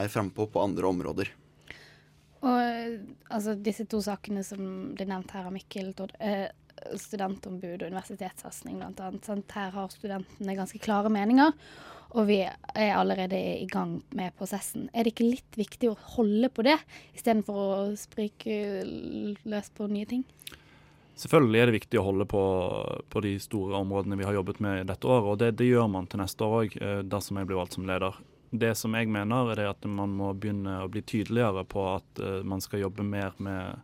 er 0.00 0.12
frampå 0.12 0.50
på 0.50 0.62
andre 0.62 0.90
områder. 0.90 1.30
Og 2.40 2.58
altså, 3.28 3.54
disse 3.54 3.86
to 3.88 4.00
sakene 4.04 4.42
som 4.46 4.60
ble 4.96 5.06
nevnt 5.08 5.32
her 5.36 5.46
av 5.48 5.54
Mikkel, 5.54 5.92
eh, 6.18 6.48
studentombud 7.00 7.82
og 7.82 7.88
universitetssatsing 7.90 8.80
bl.a. 8.80 9.12
Her 9.54 9.72
har 9.76 9.94
studentene 9.94 10.58
ganske 10.58 10.82
klare 10.82 11.12
meninger 11.12 11.54
og 12.10 12.26
vi 12.26 12.40
er 12.42 12.96
allerede 12.96 13.38
i 13.38 13.66
gang 13.70 14.00
med 14.16 14.34
prosessen. 14.38 14.88
Er 14.94 15.06
det 15.06 15.14
ikke 15.14 15.28
litt 15.28 15.58
viktig 15.58 15.92
å 15.92 15.98
holde 16.16 16.50
på 16.50 16.64
det, 16.66 16.76
istedenfor 17.14 17.60
å 17.60 17.76
sprike 17.98 18.82
løs 19.46 19.70
på 19.76 19.86
nye 19.90 20.08
ting? 20.10 20.24
Selvfølgelig 21.20 21.60
er 21.60 21.68
det 21.68 21.76
viktig 21.76 22.00
å 22.00 22.06
holde 22.06 22.26
på, 22.26 22.42
på 23.12 23.22
de 23.22 23.34
store 23.42 23.78
områdene 23.82 24.16
vi 24.18 24.26
har 24.26 24.38
jobbet 24.38 24.62
med 24.64 24.88
dette 24.88 25.06
året, 25.06 25.28
og 25.28 25.38
det, 25.42 25.52
det 25.60 25.68
gjør 25.68 25.90
man 25.92 26.08
til 26.10 26.22
neste 26.22 26.46
år 26.46 26.56
òg, 26.62 26.76
eh, 26.80 27.00
dersom 27.04 27.38
jeg 27.38 27.50
blir 27.50 27.60
valgt 27.60 27.76
som 27.76 27.86
leder. 27.86 28.16
Det 28.50 28.72
som 28.74 28.96
jeg 28.96 29.10
mener, 29.12 29.52
er 29.54 29.68
at 29.70 29.84
man 29.86 30.16
må 30.16 30.32
begynne 30.34 30.80
å 30.82 30.88
bli 30.90 31.04
tydeligere 31.06 31.62
på 31.70 31.84
at 31.92 32.18
uh, 32.18 32.40
man 32.42 32.58
skal 32.64 32.80
jobbe 32.82 33.04
mer 33.06 33.36
med 33.38 33.78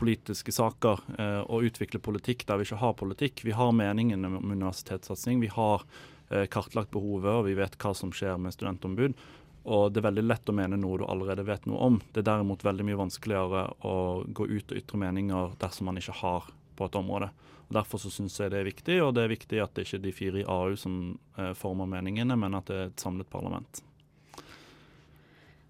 politiske 0.00 0.52
saker 0.54 1.04
uh, 1.18 1.42
og 1.44 1.68
utvikle 1.68 2.00
politikk 2.02 2.46
der 2.48 2.58
vi 2.60 2.66
ikke 2.68 2.80
har 2.82 2.96
politikk. 2.98 3.44
Vi 3.46 3.54
har 3.56 3.76
meningene 3.76 4.30
om 4.30 4.50
universitetssatsing. 4.52 5.42
Vi 5.44 5.52
har 5.54 5.86
Eh, 6.34 6.46
kartlagt 6.46 6.90
behovet, 6.90 7.30
og 7.30 7.44
vi 7.44 7.54
vet 7.54 7.76
hva 7.78 7.92
som 7.94 8.12
skjer 8.14 8.38
med 8.40 8.54
studentombud. 8.54 9.16
Og 9.64 9.92
det 9.92 10.00
er 10.00 10.08
veldig 10.08 10.24
lett 10.24 10.48
å 10.48 10.56
mene 10.56 10.78
noe 10.80 10.98
du 11.00 11.06
allerede 11.08 11.44
vet 11.46 11.66
noe 11.68 11.80
om. 11.86 11.98
Det 12.12 12.22
er 12.22 12.30
derimot 12.30 12.64
veldig 12.64 12.84
mye 12.88 13.00
vanskeligere 13.00 13.64
å 13.84 13.96
gå 14.26 14.48
ut 14.48 14.72
og 14.72 14.80
ytre 14.80 15.00
meninger 15.00 15.54
dersom 15.60 15.88
man 15.88 16.00
ikke 16.00 16.16
har 16.20 16.50
på 16.76 16.88
et 16.88 16.98
område. 17.00 17.30
Og 17.68 17.76
Derfor 17.78 18.00
så 18.02 18.12
syns 18.12 18.36
jeg 18.40 18.52
det 18.52 18.60
er 18.60 18.68
viktig, 18.68 18.98
og 19.04 19.14
det 19.16 19.24
er 19.24 19.32
viktig 19.32 19.60
at 19.62 19.76
det 19.76 19.86
ikke 19.86 20.00
er 20.00 20.04
de 20.04 20.14
fire 20.16 20.42
i 20.42 20.48
AU 20.48 20.76
som 20.80 20.98
eh, 21.38 21.52
former 21.56 21.88
meningene, 21.88 22.36
men 22.40 22.56
at 22.56 22.68
det 22.68 22.80
er 22.80 22.90
et 22.90 23.04
samlet 23.04 23.30
parlament. 23.32 23.84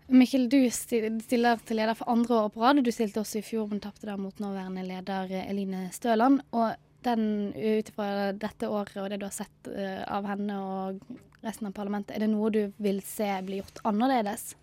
Mikkel, 0.07 0.51
du 0.53 0.59
stiller 0.69 1.61
til 1.65 1.79
leder 1.81 1.97
for 1.97 2.11
andre 2.13 2.43
år 2.43 2.51
på 2.53 2.61
rad. 2.61 2.83
Du 2.85 2.91
stilte 2.93 3.23
også 3.23 3.41
i 3.41 3.45
fjor, 3.45 3.71
men 3.71 3.81
tapte 3.81 4.05
der 4.05 4.21
mot 4.21 4.37
nåværende 4.43 4.85
leder 4.85 5.31
Eline 5.47 5.87
Støland. 5.97 6.43
Og 6.53 6.75
den 7.05 7.53
ut 7.55 7.89
ifra 7.89 8.33
dette 8.37 8.69
året 8.69 8.97
og 9.01 9.09
det 9.13 9.21
du 9.23 9.27
har 9.27 9.35
sett 9.35 9.71
uh, 9.71 10.05
av 10.09 10.29
henne 10.29 10.59
og 10.61 11.01
resten 11.45 11.69
av 11.69 11.75
parlamentet, 11.77 12.15
er 12.17 12.25
det 12.25 12.31
noe 12.33 12.53
du 12.53 12.63
vil 12.81 13.01
se 13.05 13.29
bli 13.45 13.61
gjort 13.61 13.83
annerledes? 13.89 14.55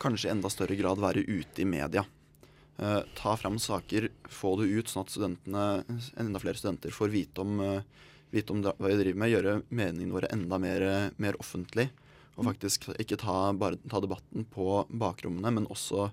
Kanskje 0.00 0.30
i 0.30 0.32
enda 0.32 0.50
større 0.52 0.76
grad 0.78 1.00
være 1.00 1.24
ute 1.24 1.64
i 1.64 1.68
media. 1.68 2.04
Uh, 2.78 3.00
ta 3.16 3.36
fram 3.40 3.56
saker, 3.60 4.10
få 4.32 4.54
det 4.60 4.68
ut, 4.68 4.92
sånn 4.92 5.08
at 5.08 5.48
enda 6.20 6.44
flere 6.44 6.60
studenter 6.60 6.92
får 6.94 7.12
vite 7.12 7.44
om, 7.44 7.56
uh, 7.60 8.12
vite 8.36 8.52
om 8.52 8.60
hva 8.64 8.76
vi 8.84 9.00
driver 9.00 9.24
med. 9.24 9.32
Gjøre 9.32 9.56
meningene 9.68 10.16
våre 10.16 10.32
enda 10.36 10.60
mer, 10.60 10.86
mer 11.16 11.40
offentlig. 11.40 11.88
Og 12.38 12.46
faktisk 12.46 12.88
ikke 12.96 13.18
ta, 13.18 13.50
bare 13.58 13.80
ta 13.90 14.00
debatten 14.00 14.46
på 14.54 14.84
bakrommene, 14.88 15.50
men 15.54 15.70
også 15.70 16.08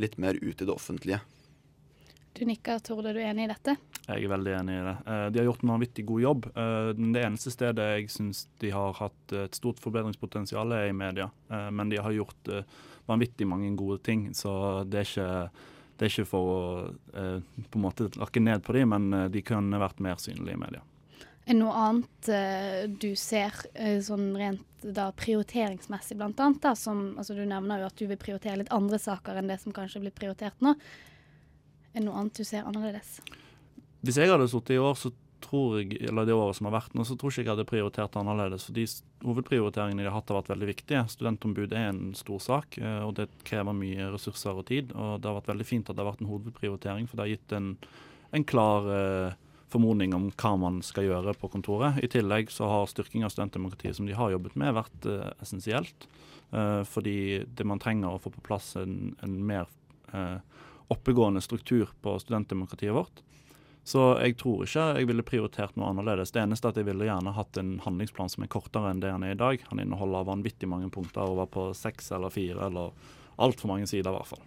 litt 0.00 0.18
mer 0.20 0.36
ut 0.40 0.60
i 0.60 0.66
det 0.66 0.74
offentlige. 0.74 1.20
Du 2.32 2.44
nikker, 2.46 2.78
Torde. 2.78 3.12
Du 3.12 3.18
er 3.18 3.32
enig 3.32 3.48
i 3.48 3.50
dette? 3.50 3.74
Jeg 4.06 4.24
er 4.24 4.30
veldig 4.30 4.52
enig 4.60 4.76
i 4.78 4.84
det. 4.86 4.94
Eh, 5.12 5.24
de 5.32 5.40
har 5.40 5.48
gjort 5.48 5.64
en 5.64 5.72
vanvittig 5.74 6.04
god 6.06 6.22
jobb. 6.22 6.46
Eh, 6.54 6.90
det 6.98 7.24
eneste 7.24 7.52
stedet 7.52 7.88
jeg 7.96 8.12
syns 8.12 8.44
de 8.62 8.70
har 8.74 8.94
hatt 9.00 9.34
et 9.34 9.58
stort 9.58 9.82
forbedringspotensial, 9.82 10.72
er 10.76 10.90
i 10.90 10.96
media. 10.96 11.30
Eh, 11.50 11.68
men 11.74 11.90
de 11.90 11.98
har 12.00 12.14
gjort 12.14 12.54
vanvittig 13.10 13.48
mange 13.50 13.72
gode 13.74 13.98
ting, 14.06 14.28
så 14.36 14.84
det 14.86 15.00
er 15.00 15.08
ikke, 15.08 15.30
det 15.98 16.06
er 16.06 16.12
ikke 16.12 16.30
for 16.30 16.50
å 16.50 16.58
på 17.10 17.80
en 17.80 17.82
måte 17.82 18.06
rakke 18.14 18.42
ned 18.42 18.62
på 18.62 18.76
dem, 18.76 18.92
men 18.94 19.32
de 19.34 19.42
kunne 19.42 19.80
vært 19.82 19.98
mer 20.04 20.20
synlige 20.22 20.54
i 20.54 20.60
media. 20.60 20.84
Er 21.50 21.56
noe 21.58 21.74
annet 21.74 22.28
du 23.02 23.08
ser 23.18 23.56
sånn 24.06 24.28
rent 24.38 24.84
da 24.86 25.08
prioriteringsmessig, 25.18 26.14
blant 26.20 26.38
annet? 26.40 26.60
Da, 26.62 26.76
som, 26.78 27.16
altså 27.18 27.34
du 27.34 27.42
nevner 27.42 27.82
jo 27.82 27.88
at 27.88 27.98
du 27.98 28.04
vil 28.06 28.20
prioritere 28.20 28.60
litt 28.60 28.70
andre 28.70 29.00
saker 29.02 29.40
enn 29.40 29.50
det 29.50 29.58
som 29.58 29.74
kanskje 29.74 30.04
blir 30.04 30.14
prioritert 30.14 30.62
nå. 30.62 30.76
Er 31.90 32.04
noe 32.04 32.20
annet 32.20 32.38
du 32.38 32.46
ser 32.46 32.68
annerledes? 32.68 33.18
Hvis 34.06 34.20
jeg 34.20 34.30
hadde 34.30 34.46
sittet 34.48 34.76
i 34.76 34.80
år, 34.80 34.94
så 34.94 35.10
tror 35.40 35.80
jeg, 35.80 35.98
eller 36.08 36.28
det 36.28 36.36
året 36.36 36.56
som 36.56 36.68
har 36.68 36.76
vært 36.76 36.94
nå, 36.94 37.04
så 37.08 37.16
tror 37.18 37.32
ikke 37.32 37.42
jeg 37.42 37.50
hadde 37.50 37.66
prioritert 37.68 38.16
annerledes. 38.20 38.68
For 38.68 38.76
de 38.76 38.86
hovedprioriteringene 39.26 40.04
de 40.04 40.08
har 40.08 40.16
hatt, 40.16 40.30
har 40.30 40.40
vært 40.40 40.52
veldig 40.52 40.68
viktige. 40.70 41.02
Studentombud 41.10 41.74
er 41.74 41.90
en 41.90 42.02
stor 42.18 42.40
sak, 42.44 42.78
eh, 42.78 43.02
og 43.06 43.16
det 43.18 43.30
krever 43.48 43.76
mye 43.76 44.10
ressurser 44.14 44.60
og 44.60 44.68
tid. 44.70 44.94
Og 44.94 45.18
det 45.20 45.30
har 45.30 45.38
vært 45.40 45.52
veldig 45.52 45.68
fint 45.68 45.90
at 45.90 45.96
det 45.96 46.04
har 46.04 46.12
vært 46.12 46.24
en 46.24 46.30
hovedprioritering, 46.30 47.08
for 47.08 47.18
det 47.18 47.26
har 47.26 47.34
gitt 47.34 47.56
en, 47.56 47.70
en 48.38 48.46
klar 48.52 48.90
eh, 48.94 49.38
formodning 49.70 50.14
om 50.16 50.28
hva 50.34 50.54
man 50.60 50.80
skal 50.86 51.06
gjøre 51.08 51.34
på 51.38 51.50
kontoret. 51.52 52.00
I 52.02 52.10
tillegg 52.10 52.50
så 52.52 52.68
har 52.70 52.90
styrking 52.90 53.24
av 53.26 53.32
studentdemokratiet, 53.34 53.96
som 53.96 54.08
de 54.08 54.16
har 54.18 54.32
jobbet 54.34 54.58
med, 54.60 54.74
vært 54.76 55.08
eh, 55.08 55.30
essensielt. 55.42 56.08
Eh, 56.50 56.82
fordi 56.88 57.44
det 57.46 57.66
man 57.68 57.82
trenger 57.82 58.12
å 58.14 58.22
få 58.22 58.32
på 58.34 58.44
plass 58.46 58.74
en, 58.80 59.14
en 59.22 59.36
mer 59.46 59.68
eh, 60.12 60.38
oppegående 60.90 61.42
struktur 61.44 61.92
på 62.02 62.16
studentdemokratiet 62.18 62.94
vårt. 62.94 63.22
Så 63.86 64.02
jeg 64.20 64.36
tror 64.38 64.66
ikke 64.66 64.84
jeg 64.98 65.08
ville 65.08 65.24
prioritert 65.26 65.78
noe 65.78 65.88
annerledes. 65.90 66.34
Det 66.34 66.42
eneste 66.42 66.68
er 66.68 66.74
at 66.74 66.80
jeg 66.82 66.88
ville 66.90 67.08
gjerne 67.08 67.32
hatt 67.34 67.58
en 67.58 67.78
handlingsplan 67.82 68.30
som 68.30 68.44
er 68.44 68.52
kortere 68.52 68.92
enn 68.92 69.00
det 69.02 69.12
han 69.14 69.24
er 69.26 69.34
i 69.34 69.40
dag. 69.40 69.62
Han 69.70 69.80
inneholder 69.82 70.28
vanvittig 70.28 70.68
mange 70.70 70.90
punkter 70.92 71.24
over 71.24 71.48
på 71.50 71.70
seks 71.74 72.12
eller 72.14 72.32
fire, 72.34 72.68
eller 72.68 72.92
altfor 73.40 73.72
mange 73.72 73.88
sider 73.90 74.12
i 74.12 74.18
hvert 74.18 74.30
fall. 74.34 74.44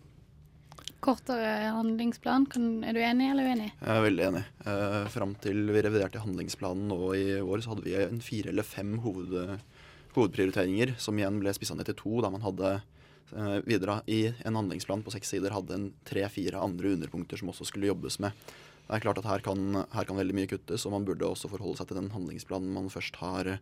Kortere 1.03 1.67
handlingsplan, 1.75 2.45
kan, 2.48 2.67
er 2.88 2.95
du 2.95 3.01
enig 3.03 3.25
eller 3.33 3.50
uenig? 3.50 3.69
Jeg 3.75 3.91
er 3.91 4.05
veldig 4.05 4.24
enig. 4.29 4.43
Eh, 4.72 5.00
Fram 5.12 5.33
til 5.43 5.65
vi 5.67 5.81
reviderte 5.83 6.22
handlingsplanen 6.24 6.88
nå 6.88 7.00
i 7.19 7.25
år, 7.41 7.60
så 7.60 7.74
hadde 7.74 7.83
vi 7.83 7.98
en 8.00 8.22
fire 8.24 8.53
eller 8.53 8.63
fem 8.63 8.93
hoved, 9.03 9.36
hovedprioriteringer, 10.15 10.95
som 11.03 11.19
igjen 11.19 11.41
ble 11.43 11.51
spissa 11.57 11.75
ned 11.75 11.89
til 11.89 11.98
to, 12.00 12.22
da 12.24 12.31
man 12.31 12.45
hadde 12.45 12.72
eh, 12.77 13.60
videre 13.67 14.00
i 14.07 14.22
en 14.48 14.62
handlingsplan 14.62 15.03
på 15.03 15.12
seks 15.12 15.36
sider 15.36 15.51
hadde 15.51 15.75
en 15.75 15.89
tre-fire 16.07 16.63
andre 16.63 16.95
underpunkter 16.95 17.41
som 17.41 17.51
også 17.51 17.67
skulle 17.67 17.91
jobbes 17.91 18.22
med. 18.24 18.31
Det 18.88 18.95
er 18.95 19.03
klart 19.03 19.19
at 19.19 19.27
her 19.27 19.43
kan, 19.43 19.83
her 19.91 20.07
kan, 20.07 20.19
veldig 20.24 20.39
mye 20.39 20.53
kuttes, 20.55 20.88
og 20.88 20.95
man 20.95 21.05
burde 21.07 21.27
også 21.27 21.51
forholde 21.51 21.81
seg 21.81 21.91
til 21.91 22.00
den 22.00 22.12
handlingsplanen 22.15 22.72
man 22.79 22.91
først 22.93 23.19
har, 23.19 23.57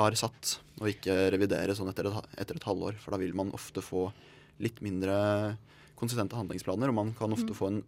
har 0.00 0.16
satt, 0.16 0.58
og 0.80 0.88
ikke 0.88 1.20
revidere 1.36 1.76
sånn 1.76 1.92
etter 1.92 2.08
et, 2.08 2.36
etter 2.40 2.56
et, 2.56 2.68
halvår. 2.68 2.96
For 3.00 3.12
da 3.12 3.20
vil 3.20 3.36
man 3.36 3.52
ofte 3.56 3.84
få 3.84 4.08
litt 4.64 4.80
mindre 4.84 5.16
konsistente 5.98 6.38
handlingsplaner, 6.38 6.92
og 6.92 6.98
man 6.98 7.14
kan 7.18 7.34
ofte 7.34 7.50
mm. 7.52 7.58
få 7.58 7.70
en, 7.72 7.80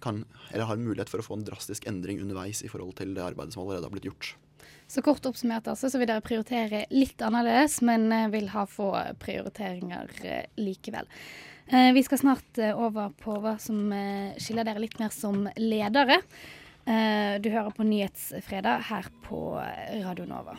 kan, 0.00 0.22
eller 0.50 0.68
har 0.68 0.78
en 0.78 0.86
mulighet 0.86 1.12
for 1.12 1.22
å 1.22 1.26
få 1.26 1.38
en 1.38 1.44
drastisk 1.46 1.86
endring 1.90 2.22
underveis 2.24 2.64
i 2.64 2.70
forhold 2.72 2.96
til 3.00 3.12
det 3.16 3.26
arbeidet 3.26 3.56
som 3.56 3.66
allerede 3.66 3.86
har 3.88 3.94
blitt 3.94 4.08
gjort. 4.08 4.32
Så 4.90 5.04
kort 5.06 5.26
oppsummert 5.28 5.68
altså, 5.70 5.86
så 5.86 6.00
vil 6.00 6.08
dere 6.10 6.24
prioritere 6.24 6.82
litt 6.90 7.22
annerledes, 7.22 7.78
men 7.86 8.08
eh, 8.12 8.26
vil 8.32 8.48
ha 8.50 8.64
få 8.66 8.90
prioriteringer 9.22 10.10
eh, 10.26 10.48
likevel. 10.58 11.06
Eh, 11.72 11.92
vi 11.92 12.02
skal 12.02 12.18
snart 12.18 12.58
eh, 12.58 12.78
over 12.78 13.12
på 13.14 13.36
hva 13.38 13.54
som 13.62 13.92
eh, 13.94 14.34
skiller 14.42 14.66
dere 14.66 14.82
litt 14.82 14.98
mer 14.98 15.12
som 15.14 15.46
ledere. 15.56 16.18
Du 16.90 17.46
hører 17.52 17.70
på 17.76 17.84
Nyhetsfredag 17.86 18.80
her 18.88 19.06
på 19.22 19.60
Radio 20.00 20.24
Nova. 20.26 20.56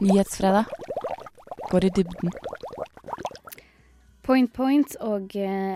Nyhetsfredag 0.00 0.70
går 1.68 1.88
i 1.90 1.90
dybden. 1.98 2.32
Point 4.24 4.54
Point 4.56 4.94
og 5.04 5.34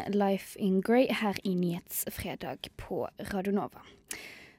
Life 0.09 0.57
in 0.57 0.81
Grey 0.81 1.11
her 1.13 1.37
i 1.45 1.53
Nyhetsfredag 1.53 2.71
på 2.81 3.03
Radio 3.35 3.53
Nova. 3.53 3.83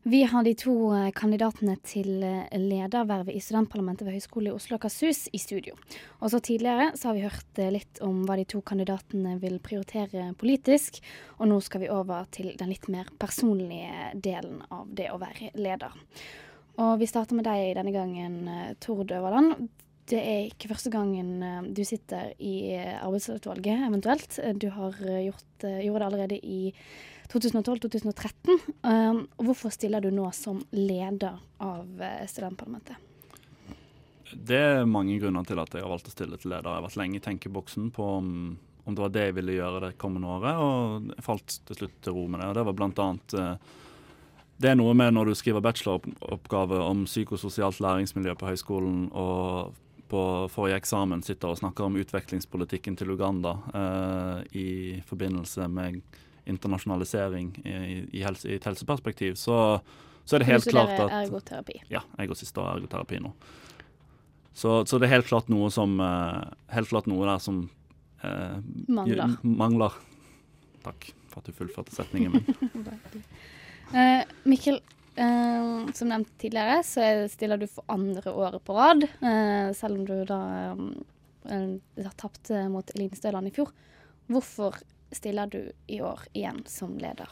Vi 0.03 0.19
har 0.23 0.45
de 0.45 0.53
to 0.53 0.73
eh, 0.93 1.09
kandidatene 1.17 1.73
til 1.81 2.21
eh, 2.23 2.45
ledervervet 2.53 3.33
i 3.33 3.41
studentparlamentet 3.41 4.05
ved 4.05 4.15
Høgskolen 4.15 4.51
i 4.51 4.53
Oslo 4.53 4.77
og 4.77 4.85
Akershus 4.85 5.25
i 5.33 5.41
studio. 5.41 5.73
Og 6.21 6.29
så 6.29 6.39
Tidligere 6.39 6.91
så 6.95 7.09
har 7.09 7.17
vi 7.17 7.25
hørt 7.25 7.59
eh, 7.59 7.73
litt 7.73 7.99
om 8.05 8.21
hva 8.29 8.37
de 8.37 8.45
to 8.53 8.61
kandidatene 8.61 9.35
vil 9.41 9.57
prioritere 9.57 10.29
politisk. 10.37 11.01
Og 11.41 11.49
nå 11.49 11.59
skal 11.65 11.83
vi 11.83 11.91
over 11.91 12.29
til 12.29 12.53
den 12.61 12.69
litt 12.69 12.87
mer 12.93 13.09
personlige 13.17 14.13
delen 14.13 14.61
av 14.69 14.85
det 14.85 15.09
å 15.09 15.19
være 15.19 15.49
leder. 15.57 15.97
Og 16.79 16.95
vi 17.01 17.09
starter 17.09 17.41
med 17.41 17.49
deg 17.49 17.73
denne 17.81 17.97
gangen, 17.97 18.41
Tord 18.79 19.09
Øverland. 19.11 19.67
Det 20.09 20.17
er 20.17 20.47
ikke 20.47 20.71
første 20.71 20.89
gangen 20.93 21.73
du 21.75 21.83
sitter 21.85 22.31
i 22.41 22.73
arbeidsutvalget, 22.79 23.83
eventuelt. 23.89 24.39
Du 24.57 24.69
har 24.73 24.95
gjort, 24.97 25.45
gjorde 25.61 25.99
det 25.99 26.07
allerede 26.07 26.39
i 26.41 26.73
2012-2013. 27.29 28.55
Um, 28.89 29.19
hvorfor 29.37 29.69
stiller 29.69 30.01
du 30.01 30.09
nå 30.09 30.25
som 30.33 30.63
leder 30.73 31.37
av 31.61 32.01
studentparlamentet? 32.25 32.97
Det 34.33 34.57
er 34.57 34.89
mange 34.89 35.17
grunner 35.21 35.45
til 35.45 35.61
at 35.61 35.73
jeg 35.73 35.85
har 35.85 35.91
valgt 35.91 36.09
å 36.09 36.13
stille 36.13 36.37
til 36.41 36.53
leder. 36.53 36.69
Jeg 36.69 36.81
har 36.81 36.85
vært 36.85 36.99
lenge 37.01 37.17
i 37.17 37.23
tenkeboksen 37.23 37.91
på 37.93 38.07
om, 38.19 38.31
om, 38.85 38.95
det 38.95 39.03
var 39.03 39.13
det 39.13 39.27
jeg 39.27 39.37
ville 39.39 39.57
gjøre 39.57 39.83
det 39.87 39.97
kommende 40.01 40.29
året, 40.29 40.57
og 40.61 41.13
jeg 41.13 41.25
falt 41.25 41.59
til 41.69 41.79
slutt 41.81 42.01
til 42.05 42.17
ro 42.17 42.25
med 42.29 42.41
det. 42.41 42.49
Og 42.49 42.57
det 42.57 42.65
var 42.69 42.77
blant 42.81 43.03
annet 43.05 43.37
det 44.59 44.73
er 44.73 44.75
noe 44.75 44.91
med 44.97 45.13
når 45.15 45.29
du 45.29 45.37
skriver 45.39 45.63
bacheloroppgave 45.63 46.81
om 46.83 47.05
psykososialt 47.07 47.79
læringsmiljø 47.79 48.33
på 48.35 48.49
høyskolen, 48.49 49.05
og 49.15 49.77
på 50.09 50.21
forrige 50.51 50.79
eksamen 50.81 51.21
sitter 51.25 51.51
og 51.53 51.59
snakker 51.59 51.85
om 51.85 51.97
utvekslingspolitikken 52.01 52.97
til 52.97 53.13
Uganda 53.13 53.55
eh, 53.77 54.41
i 54.57 54.69
forbindelse 55.05 55.67
med 55.69 56.01
internasjonalisering 56.49 57.51
i, 57.61 57.73
i, 58.17 58.23
helse, 58.25 58.49
i 58.49 58.57
et 58.57 58.65
helseperspektiv, 58.65 59.35
så, 59.37 59.79
så, 60.25 60.35
er 60.35 60.43
det 60.43 60.49
helt 60.49 60.69
klart 60.69 60.95
at 60.97 61.13
ergoterapi? 61.23 61.81
Ja, 61.93 62.01
jeg 62.17 62.31
går 62.31 62.39
siste 62.39 62.63
år 62.63 62.71
ergoterapi 62.77 63.21
nå. 63.21 63.33
Så, 64.53 64.81
så, 64.89 64.97
det 64.97 65.07
er 65.07 65.19
helt 65.19 65.29
klart 65.29 65.49
noe 65.51 65.69
som 65.71 65.99
uh, 66.01 66.41
Helt 66.73 66.89
klart 66.89 67.05
noe 67.07 67.23
der 67.23 67.39
som 67.39 67.61
eh, 68.25 68.57
mangler. 68.91 69.37
mangler. 69.45 69.93
Takk 70.83 71.11
for 71.29 71.39
at 71.39 71.47
du 71.47 71.55
fullførte 71.55 71.93
setningen 71.95 72.33
min. 72.33 72.73
uh, 73.93 74.25
Mikkel, 74.49 74.81
som 75.19 76.07
nevnt 76.07 76.29
tidligere, 76.39 76.77
så 76.87 77.03
stiller 77.31 77.59
du 77.59 77.65
for 77.67 77.83
andre 77.91 78.31
året 78.31 78.63
på 78.63 78.75
rad. 78.77 79.03
selv 79.75 79.99
om 79.99 80.05
du 80.07 80.13
da 80.27 80.39
um, 80.77 80.93
har 81.97 82.15
tapt 82.15 82.51
mot 82.71 82.93
Eline 82.95 83.17
Støland 83.19 83.49
i 83.49 83.53
fjor. 83.55 83.73
Hvorfor 84.31 84.77
stiller 85.11 85.51
du 85.51 85.59
i 85.91 85.99
år 86.05 86.23
igjen 86.31 86.61
som 86.71 86.95
leder? 87.01 87.27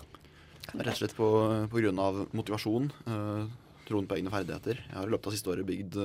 Rett 0.74 0.92
og 0.98 1.00
slett 1.00 1.16
på, 1.16 1.30
grunn 1.72 2.04
av 2.04 2.26
motivasjon, 2.36 2.92
uh, 3.08 3.48
troen 3.88 4.08
på 4.10 4.18
egne 4.18 4.34
ferdigheter. 4.34 4.82
Jeg 4.90 4.98
har 4.98 5.08
i 5.08 5.14
løpet 5.14 5.30
av 5.30 5.36
siste 5.38 5.52
året 5.54 5.68
bygd, 5.68 5.98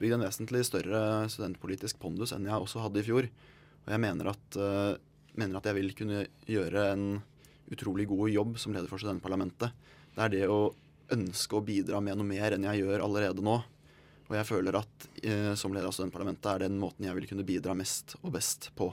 bygd, 0.00 0.16
en 0.16 0.24
vesentlig 0.24 0.64
større 0.68 1.02
studentpolitisk 1.32 2.00
pondus 2.00 2.32
enn 2.32 2.48
jeg 2.48 2.64
også 2.64 2.84
hadde 2.86 3.02
i 3.02 3.06
fjor. 3.06 3.28
Og 3.82 3.90
jeg 3.94 4.02
mener 4.02 4.30
at, 4.32 4.56
eh, 4.56 4.94
mener 5.34 5.58
at 5.58 5.66
jeg 5.68 5.78
vil 5.78 5.94
kunne 5.98 6.26
gjøre 6.46 6.86
en 6.92 7.06
utrolig 7.72 8.06
god 8.08 8.30
jobb 8.30 8.58
som 8.58 8.74
leder 8.74 8.90
for 8.90 9.02
studentparlamentet. 9.02 9.72
Det 10.14 10.22
er 10.24 10.32
det 10.32 10.46
å 10.48 10.74
ønske 11.14 11.58
å 11.58 11.64
bidra 11.64 12.00
med 12.04 12.18
noe 12.18 12.28
mer 12.28 12.56
enn 12.56 12.66
jeg 12.70 12.82
gjør 12.82 13.04
allerede 13.06 13.44
nå. 13.44 13.60
Og 14.30 14.36
jeg 14.38 14.48
føler 14.48 14.78
at 14.80 15.08
eh, 15.20 15.52
som 15.58 15.74
leder 15.74 15.90
av 15.90 15.94
studentparlamentet 15.96 16.48
er 16.54 16.64
den 16.64 16.78
måten 16.80 17.04
jeg 17.04 17.16
vil 17.18 17.28
kunne 17.30 17.46
bidra 17.46 17.76
mest 17.76 18.16
og 18.22 18.32
best 18.36 18.70
på. 18.78 18.88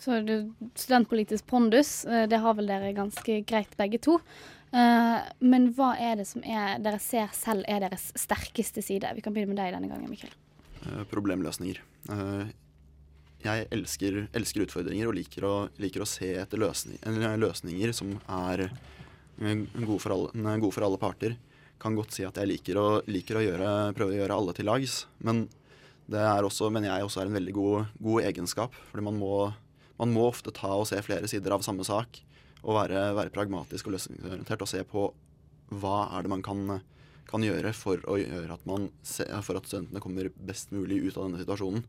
Så 0.00 0.20
du, 0.24 0.52
studentpolitisk 0.78 1.48
pondus, 1.50 2.04
eh, 2.06 2.28
det 2.30 2.38
har 2.40 2.54
vel 2.56 2.70
dere 2.70 2.94
ganske 2.96 3.40
greit 3.48 3.74
begge 3.80 4.00
to. 4.00 4.20
Uh, 4.70 5.18
men 5.42 5.72
hva 5.74 5.96
er 5.98 6.20
det 6.20 6.28
som 6.30 6.44
er, 6.46 6.76
dere 6.78 7.00
ser 7.02 7.32
selv 7.34 7.66
er 7.66 7.82
deres 7.82 8.12
sterkeste 8.14 8.84
side? 8.86 9.08
Vi 9.16 9.24
kan 9.24 9.34
begynne 9.34 9.50
med 9.50 9.58
deg 9.58 9.74
denne 9.74 9.90
gangen, 9.90 10.06
Mikkel. 10.06 10.30
Uh, 10.84 11.02
problemløsninger. 11.10 11.80
Uh, 12.06 12.46
jeg 13.42 13.66
elsker, 13.74 14.20
elsker, 14.36 14.68
utfordringer 14.68 15.10
og 15.10 15.16
liker 15.18 15.46
å, 15.48 15.54
liker 15.82 16.04
å 16.04 16.08
se 16.08 16.30
etter 16.38 16.60
løsninger, 16.60 17.34
løsninger 17.40 17.94
som 17.96 18.14
er 18.28 18.68
gode 19.40 20.00
for, 20.02 20.14
alle, 20.14 20.58
god 20.60 20.74
for, 20.74 20.86
alle, 20.86 21.00
parter. 21.00 21.38
Kan 21.80 21.96
godt 21.96 22.12
si 22.14 22.26
at 22.28 22.36
jeg 22.36 22.50
liker 22.50 22.76
å, 22.76 22.88
liker 23.08 23.40
å 23.40 23.44
gjøre, 23.44 23.72
prøve 23.96 24.14
å 24.14 24.20
gjøre 24.20 24.36
alle 24.36 24.54
til 24.56 24.68
lags. 24.68 25.02
Men 25.24 25.46
det 26.10 26.20
er 26.20 26.44
også, 26.44 26.68
mener 26.74 26.90
jeg 26.90 27.08
også 27.08 27.22
er 27.22 27.30
en 27.30 27.38
veldig 27.38 27.56
god, 27.56 27.90
god 28.04 28.28
egenskap. 28.28 28.76
Fordi 28.90 29.06
man 29.06 29.20
må 29.20 29.34
man 30.00 30.14
må 30.16 30.24
ofte 30.30 30.52
ta 30.56 30.72
og 30.72 30.86
se 30.88 31.00
flere 31.04 31.28
sider 31.28 31.52
av 31.52 31.64
samme 31.66 31.84
sak. 31.84 32.22
Og 32.64 32.76
være, 32.76 33.10
være 33.16 33.32
pragmatisk 33.34 33.88
og 33.88 33.96
løsningsorientert 33.96 34.64
og 34.64 34.70
se 34.70 34.80
på 34.88 35.10
hva 35.80 35.96
er 36.16 36.24
det 36.24 36.32
man 36.32 36.44
kan, 36.44 36.80
kan 37.28 37.44
gjøre 37.44 37.72
for, 37.76 38.00
å 38.08 38.16
gjøre 38.20 38.56
at 38.56 38.64
man, 38.68 38.88
for 39.04 39.60
at 39.60 39.68
studentene 39.68 40.02
kommer 40.02 40.32
best 40.48 40.72
mulig 40.74 41.02
ut 41.04 41.18
av 41.18 41.28
denne 41.28 41.40
situasjonen. 41.40 41.84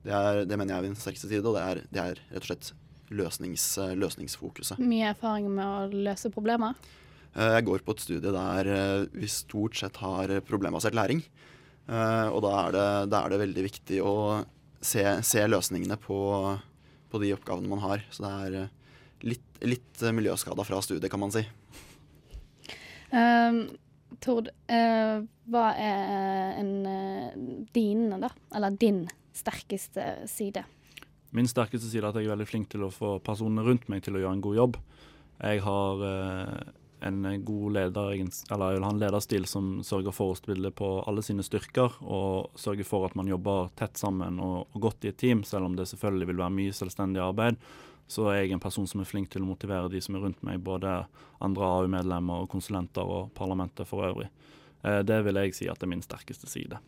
Det, 0.00 0.12
er, 0.12 0.42
det 0.48 0.56
mener 0.56 0.74
jeg 0.74 0.80
er 0.80 0.88
min 0.88 0.96
sterkeste 0.98 1.28
side, 1.28 1.44
og 1.44 1.56
det 1.56 1.64
er, 1.64 1.82
det 1.92 2.02
er 2.02 2.22
rett 2.32 2.46
og 2.46 2.48
slett 2.48 2.72
løsnings, 3.10 3.66
løsningsfokuset. 3.98 4.80
Mye 4.82 5.10
erfaring 5.12 5.48
med 5.52 5.66
å 5.66 6.02
løse 6.08 6.30
problemer? 6.32 6.78
Eh, 7.34 7.56
jeg 7.56 7.66
går 7.68 7.84
på 7.86 7.94
et 7.94 8.04
studie 8.04 8.34
der 8.34 8.70
eh, 8.70 9.06
vi 9.14 9.30
stort 9.30 9.78
sett 9.78 10.00
har 10.02 10.32
problembasert 10.46 10.96
læring. 10.98 11.22
Eh, 11.90 12.26
og 12.30 12.42
da 12.44 12.54
er 12.64 12.74
det, 12.74 12.88
da 13.10 13.22
er 13.24 13.32
det 13.32 13.42
veldig 13.44 13.66
viktig 13.66 14.00
å 14.06 14.14
se, 14.80 15.04
se 15.26 15.44
løsningene 15.48 15.98
på, 16.00 16.20
på 17.10 17.22
de 17.22 17.34
oppgavene 17.36 17.70
man 17.70 17.82
har. 17.84 18.04
Så 18.14 18.24
det 18.24 18.32
er 18.32 18.58
eh, 18.62 18.74
litt, 19.32 19.46
litt 19.64 20.02
eh, 20.02 20.14
miljøskada 20.16 20.66
fra 20.66 20.80
studiet, 20.84 21.10
kan 21.12 21.22
man 21.22 21.34
si. 21.34 21.44
Um, 23.10 23.64
Tord, 24.22 24.50
uh, 24.70 25.22
hva 25.50 25.66
er 25.80 26.58
en, 26.60 26.70
uh, 26.84 27.64
dine, 27.74 28.18
da? 28.22 28.30
Eller 28.54 28.76
din 28.78 29.04
sterkeste 29.34 30.28
side? 30.30 30.62
Min 31.36 31.48
sterkeste 31.48 31.86
side 31.86 32.02
er 32.02 32.10
at 32.10 32.18
jeg 32.18 32.26
er 32.26 32.34
veldig 32.34 32.48
flink 32.48 32.70
til 32.72 32.84
å 32.86 32.92
få 32.94 33.18
personene 33.22 33.64
rundt 33.66 33.88
meg 33.92 34.02
til 34.02 34.18
å 34.18 34.22
gjøre 34.22 34.36
en 34.38 34.44
god 34.44 34.56
jobb. 34.58 34.78
Jeg 35.40 35.62
har 35.64 36.02
eh, 36.06 36.72
en 37.06 37.44
god 37.44 37.72
leder, 37.72 38.12
eller 38.12 38.72
jeg 38.72 38.78
vil 38.78 38.86
ha 38.86 38.90
en 38.92 39.00
lederstil 39.00 39.46
som 39.48 39.68
sørger 39.86 40.14
for 40.14 40.32
å 40.32 40.38
spille 40.38 40.72
på 40.74 40.88
alle 41.08 41.22
sine 41.24 41.44
styrker, 41.46 41.96
og 42.02 42.58
sørger 42.60 42.88
for 42.88 43.06
at 43.08 43.16
man 43.18 43.30
jobber 43.30 43.70
tett 43.78 44.00
sammen 44.00 44.40
og, 44.42 44.66
og, 44.72 44.80
godt 44.88 45.06
i 45.06 45.12
et 45.12 45.20
team, 45.20 45.44
selv 45.46 45.70
om 45.70 45.78
det 45.78 45.88
selvfølgelig 45.90 46.30
vil 46.32 46.42
være 46.42 46.56
mye 46.58 46.76
selvstendig 46.76 47.22
arbeid. 47.24 47.60
Så 48.10 48.26
er 48.28 48.42
jeg 48.42 48.56
en 48.56 48.62
person 48.62 48.88
som 48.90 49.00
er 49.00 49.08
flink 49.08 49.30
til 49.30 49.44
å 49.44 49.48
motivere 49.48 49.90
de 49.92 50.00
som 50.02 50.18
er 50.18 50.24
rundt 50.26 50.42
meg, 50.46 50.60
både 50.66 51.04
andre 51.40 51.72
AU-medlemmer 51.78 52.44
og 52.44 52.50
konsulenter 52.52 53.06
og 53.06 53.30
parlamentet 53.38 53.88
for 53.88 54.04
øvrig. 54.08 54.28
Eh, 54.82 55.00
det 55.06 55.22
vil 55.24 55.40
jeg 55.40 55.56
si 55.56 55.70
at 55.70 55.82
er 55.82 55.92
min 55.92 56.04
sterkeste 56.04 56.50
side. 56.50 56.80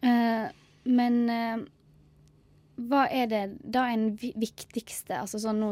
Eh, 0.00 0.48
men 0.86 1.22
uh, 1.28 1.62
hva 2.76 3.06
er 3.08 3.30
det 3.30 3.44
da 3.64 3.86
en 3.88 4.10
viktigste 4.16 5.16
altså 5.22 5.40
sånn 5.40 5.62
Nå 5.62 5.70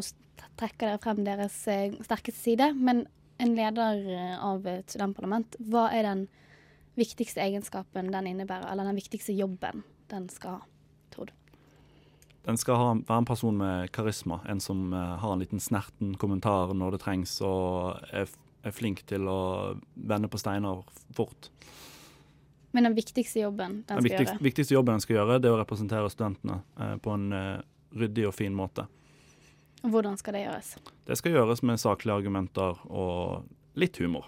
trekker 0.59 0.88
dere 0.88 1.03
frem 1.03 1.21
deres 1.27 1.57
sterkeste 1.64 2.38
side, 2.38 2.71
men 2.79 3.05
en 3.43 3.55
leder 3.57 4.05
eh, 4.14 4.35
av 4.38 4.67
et 4.71 4.90
studentparlament, 4.93 5.57
hva 5.71 5.88
er 5.95 6.07
den 6.07 6.27
viktigste 6.99 7.43
egenskapen 7.43 8.12
den 8.14 8.29
innebærer, 8.31 8.69
eller 8.71 8.87
den 8.87 8.99
viktigste 8.99 9.35
jobben 9.35 9.83
den 10.12 10.29
skal 10.31 10.61
ha, 10.61 10.69
tror 11.14 11.31
du? 11.31 11.35
Den 12.45 12.61
skal 12.61 12.79
ha, 12.79 12.88
være 13.09 13.23
en 13.23 13.29
person 13.29 13.57
med 13.57 13.90
karisma, 13.97 14.43
en 14.51 14.61
som 14.61 14.93
uh, 14.93 15.17
har 15.21 15.33
en 15.33 15.40
liten 15.40 15.62
snerten 15.62 16.12
kommentar 16.21 16.75
når 16.77 16.95
det 16.95 17.03
trengs, 17.07 17.38
og 17.43 18.05
er, 18.12 18.29
er 18.62 18.77
flink 18.77 19.01
til 19.09 19.27
å 19.33 19.40
vende 19.97 20.29
på 20.31 20.40
steiner 20.43 20.85
fort. 21.17 21.49
Men 22.74 22.88
den 22.88 22.96
viktigste 22.96 23.44
jobben 23.44 23.72
den, 23.72 23.82
den 23.87 24.00
skal 24.00 24.08
viktigste, 24.08 24.34
gjøre? 24.34 24.44
viktigste 24.48 24.74
jobben 24.74 24.96
den 24.96 25.04
skal 25.04 25.16
gjøre, 25.20 25.38
det 25.38 25.50
er 25.50 25.54
å 25.54 25.60
representere 25.60 26.10
studentene 26.10 26.56
eh, 26.80 26.94
på 27.02 27.14
en 27.14 27.26
eh, 27.38 27.64
ryddig 27.94 28.26
og 28.26 28.34
fin 28.34 28.54
måte. 28.54 28.88
Hvordan 29.84 30.16
skal 30.18 30.34
det 30.34 30.46
gjøres? 30.46 30.70
Det 31.06 31.18
skal 31.20 31.37
gjøres 31.37 31.62
med 31.62 31.78
saklige 31.78 32.16
argumenter 32.16 32.80
og 32.88 33.44
litt 33.78 34.00
humor. 34.02 34.26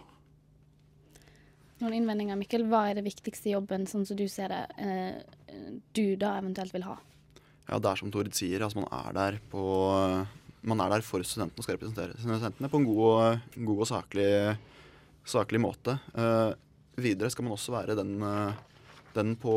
Noen 1.80 1.96
innvendinger, 1.98 2.38
Mikkel. 2.38 2.68
Hva 2.70 2.86
er 2.90 3.00
det 3.00 3.04
viktigste 3.08 3.50
jobben, 3.50 3.88
sånn 3.90 4.06
som 4.08 4.16
du 4.16 4.24
ser 4.30 4.52
det, 4.52 4.62
eh, 4.78 5.66
du 5.96 6.14
da 6.20 6.36
eventuelt 6.38 6.72
vil 6.76 6.86
ha? 6.86 6.96
Ja, 7.66 7.80
det 7.82 7.90
er 7.90 7.98
som 7.98 8.12
Tord 8.14 8.30
sier, 8.36 8.62
altså 8.62 8.84
man 8.84 8.92
er 8.94 9.16
der 9.16 9.40
på 9.50 9.64
man 10.66 10.82
er 10.82 10.96
der 10.96 11.04
for 11.06 11.22
studentene 11.26 11.62
og 11.62 11.66
skal 11.66 11.76
representere 11.76 12.14
studentene 12.18 12.70
på 12.70 12.80
en 12.80 12.86
god, 12.86 13.42
god 13.56 13.82
og 13.82 13.90
saklig, 13.90 14.30
saklig 15.26 15.60
måte. 15.62 15.98
Eh, 16.14 16.54
videre 16.96 17.30
skal 17.32 17.46
man 17.46 17.56
også 17.56 17.74
være 17.74 17.96
den, 17.98 18.16
den 19.16 19.36
på 19.40 19.54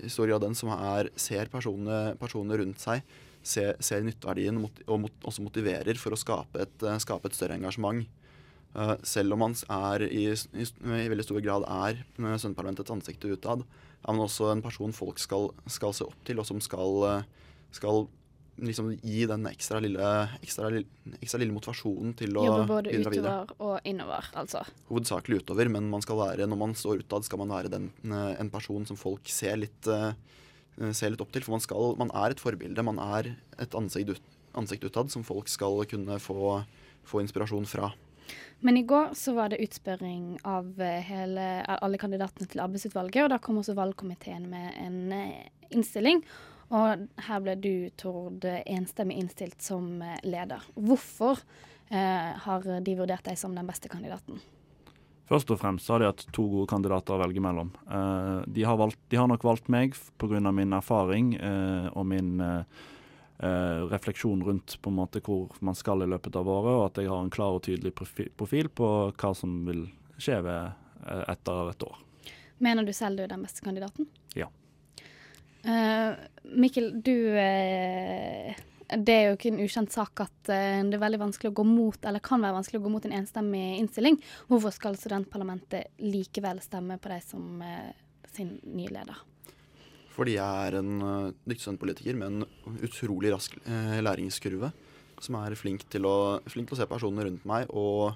i 0.00 0.10
stor 0.12 0.28
grad 0.30 0.44
den 0.44 0.56
som 0.58 0.72
er, 0.74 1.10
ser 1.20 1.50
personene, 1.52 2.16
personene 2.20 2.58
rundt 2.62 2.82
seg 2.82 3.04
ser, 3.46 3.76
ser 3.84 4.04
nytteverdien 4.06 4.58
og 4.58 5.00
mot, 5.00 5.24
også 5.26 5.44
motiverer 5.44 5.98
for 6.00 6.14
å 6.14 6.20
skape 6.20 6.66
et, 6.66 6.76
eh, 6.82 7.00
skape 7.02 7.30
et 7.30 7.36
større 7.38 7.58
engasjement. 7.58 8.06
Selv 9.08 9.32
om 9.32 9.40
man 9.40 9.54
er 9.72 10.02
i, 10.04 10.26
i, 10.28 10.64
i, 10.66 11.06
veldig 11.08 11.24
stor 11.24 11.38
grad 11.40 11.62
er 11.64 12.02
Sønneparlamentets 12.18 12.92
ansikt 12.92 13.24
utad, 13.24 13.62
er 13.64 14.12
man 14.12 14.26
også 14.26 14.50
en 14.52 14.60
person 14.60 14.92
folk 14.92 15.16
skal, 15.22 15.48
skal, 15.64 15.94
se 15.96 16.04
opp 16.04 16.18
til, 16.28 16.42
og 16.42 16.44
som 16.44 16.60
skal, 16.60 17.24
skal 17.72 18.04
liksom 18.62 18.90
gi 19.02 19.24
den 19.28 19.46
ekstra 19.50 19.80
lille, 19.82 20.10
ekstra, 20.44 20.70
ekstra 21.20 21.40
lille 21.40 21.54
motivasjonen 21.54 22.14
til 22.16 22.38
å 22.38 22.44
Jobbe 22.46 22.68
både 22.70 22.94
utover 22.94 23.16
videre. 23.16 23.56
og 23.58 23.88
innover, 23.88 24.30
altså. 24.38 24.62
Hovedsakelig 24.88 25.42
utover, 25.42 25.68
men 25.72 25.90
man 25.92 26.04
skal 26.04 26.20
være, 26.20 26.48
når 26.48 26.60
man 26.60 26.74
står 26.78 27.04
utad, 27.04 27.26
skal 27.26 27.42
man 27.42 27.52
være 27.52 27.72
den, 27.72 27.90
eh, 28.04 28.40
en 28.40 28.50
person 28.50 28.86
som 28.86 28.96
folk 28.96 29.28
ser 29.28 29.56
litt, 29.56 29.86
eh, 29.86 30.12
ser 30.92 31.10
litt 31.10 31.20
opp 31.20 31.32
til. 31.32 31.42
For 31.42 31.52
man, 31.52 31.60
skal, 31.60 31.96
man 31.96 32.10
er 32.14 32.30
et 32.30 32.40
forbilde. 32.40 32.82
Man 32.84 32.98
er 32.98 33.36
et 33.58 33.70
ansikt, 33.70 34.10
ut, 34.10 34.22
ansikt 34.54 34.84
utad 34.84 35.10
som 35.10 35.22
folk 35.22 35.48
skal 35.48 35.84
kunne 35.84 36.18
få, 36.18 36.64
få 37.04 37.20
inspirasjon 37.20 37.66
fra. 37.66 37.92
Men 38.60 38.76
i 38.76 38.82
går 38.82 39.12
så 39.14 39.34
var 39.34 39.50
det 39.50 39.60
utspørring 39.60 40.40
av 40.44 40.80
eh, 40.80 41.00
hele, 41.04 41.62
alle 41.76 41.98
kandidatene 41.98 42.48
til 42.48 42.60
arbeidsutvalget, 42.64 43.24
og 43.24 43.30
da 43.30 43.38
kom 43.38 43.58
også 43.60 43.76
valgkomiteen 43.76 44.48
med 44.48 44.72
en 44.80 45.12
innstilling. 45.70 46.24
Og 46.74 47.06
her 47.28 47.42
ble 47.44 47.54
du, 47.62 47.72
Tord, 47.98 48.44
enstemmig 48.66 49.20
innstilt 49.20 49.62
som 49.62 50.00
eh, 50.02 50.18
leder. 50.26 50.64
Hvorfor 50.74 51.38
eh, 51.88 52.32
har 52.42 52.66
de 52.82 52.96
vurdert 52.98 53.26
deg 53.28 53.38
som 53.38 53.54
den 53.54 53.68
beste 53.68 53.90
kandidaten? 53.92 54.40
Først 55.26 55.50
og 55.50 55.58
fremst 55.58 55.88
har 55.90 56.02
de 56.02 56.08
hatt 56.08 56.26
to 56.34 56.44
gode 56.50 56.70
kandidater 56.70 57.16
å 57.16 57.22
velge 57.22 57.42
mellom. 57.42 57.72
Eh, 57.86 58.42
de, 58.50 58.66
har 58.66 58.78
valgt, 58.78 58.98
de 59.10 59.18
har 59.18 59.30
nok 59.30 59.46
valgt 59.46 59.70
meg 59.72 59.94
pga. 60.18 60.40
min 60.50 60.74
erfaring 60.74 61.34
eh, 61.34 61.86
og 61.94 62.06
min 62.06 62.40
eh, 62.40 62.82
eh, 63.38 63.86
refleksjon 63.90 64.42
rundt 64.46 64.78
på 64.82 64.90
en 64.90 64.98
måte 64.98 65.22
hvor 65.22 65.54
man 65.60 65.74
skal 65.74 66.02
i 66.02 66.10
løpet 66.10 66.34
av 66.34 66.50
året, 66.50 66.74
og 66.74 66.84
at 66.90 67.02
jeg 67.02 67.10
har 67.10 67.22
en 67.22 67.30
klar 67.30 67.58
og 67.58 67.62
tydelig 67.66 67.94
profil 67.94 68.68
på 68.68 68.92
hva 69.14 69.34
som 69.34 69.62
vil 69.66 69.86
skje 70.18 70.42
ved, 70.42 70.82
etter 71.06 71.70
et 71.70 71.82
år. 71.86 71.98
Mener 72.58 72.86
du 72.86 72.92
selv 72.96 73.18
du 73.18 73.26
er 73.26 73.30
den 73.30 73.42
beste 73.44 73.62
kandidaten? 73.62 74.08
Ja. 74.34 74.48
Eh, 75.66 76.14
Mikkel, 76.42 76.92
du 77.02 77.34
uh, 77.34 78.54
Det 78.86 79.14
er 79.14 79.24
jo 79.26 79.34
ikke 79.34 79.50
en 79.50 79.62
ukjent 79.64 79.90
sak 79.90 80.22
at 80.22 80.50
uh, 80.52 80.82
det 80.86 80.94
er 80.94 81.02
veldig 81.02 81.22
vanskelig 81.24 81.50
å 81.50 81.56
gå 81.58 81.64
mot, 81.66 81.98
eller 82.06 82.22
kan 82.22 82.42
være 82.44 82.54
vanskelig 82.60 82.80
å 82.80 82.84
gå 82.84 82.92
mot 82.94 83.06
en 83.08 83.14
enstemmig 83.18 83.64
innstilling. 83.80 84.18
Hvorfor 84.50 84.74
skal 84.74 84.98
studentparlamentet 84.98 85.96
likevel 86.04 86.60
stemme 86.62 87.00
på 87.02 87.10
deg 87.10 87.24
som 87.26 87.64
sin 88.36 88.52
nye 88.76 88.92
leder? 88.94 89.24
Fordi 90.14 90.36
jeg 90.36 90.68
er 90.68 90.78
en 90.78 90.92
uh, 91.02 91.32
dyktig 91.42 91.64
studentpolitiker 91.64 92.20
med 92.20 92.28
en 92.28 92.76
utrolig 92.86 93.32
rask 93.34 93.56
læringskurve. 93.66 94.70
Som 95.24 95.38
er 95.40 95.56
flink 95.56 95.82
til, 95.90 96.06
å, 96.06 96.44
flink 96.46 96.68
til 96.68 96.76
å 96.76 96.78
se 96.82 96.86
personene 96.90 97.24
rundt 97.26 97.46
meg 97.48 97.72
og 97.72 98.14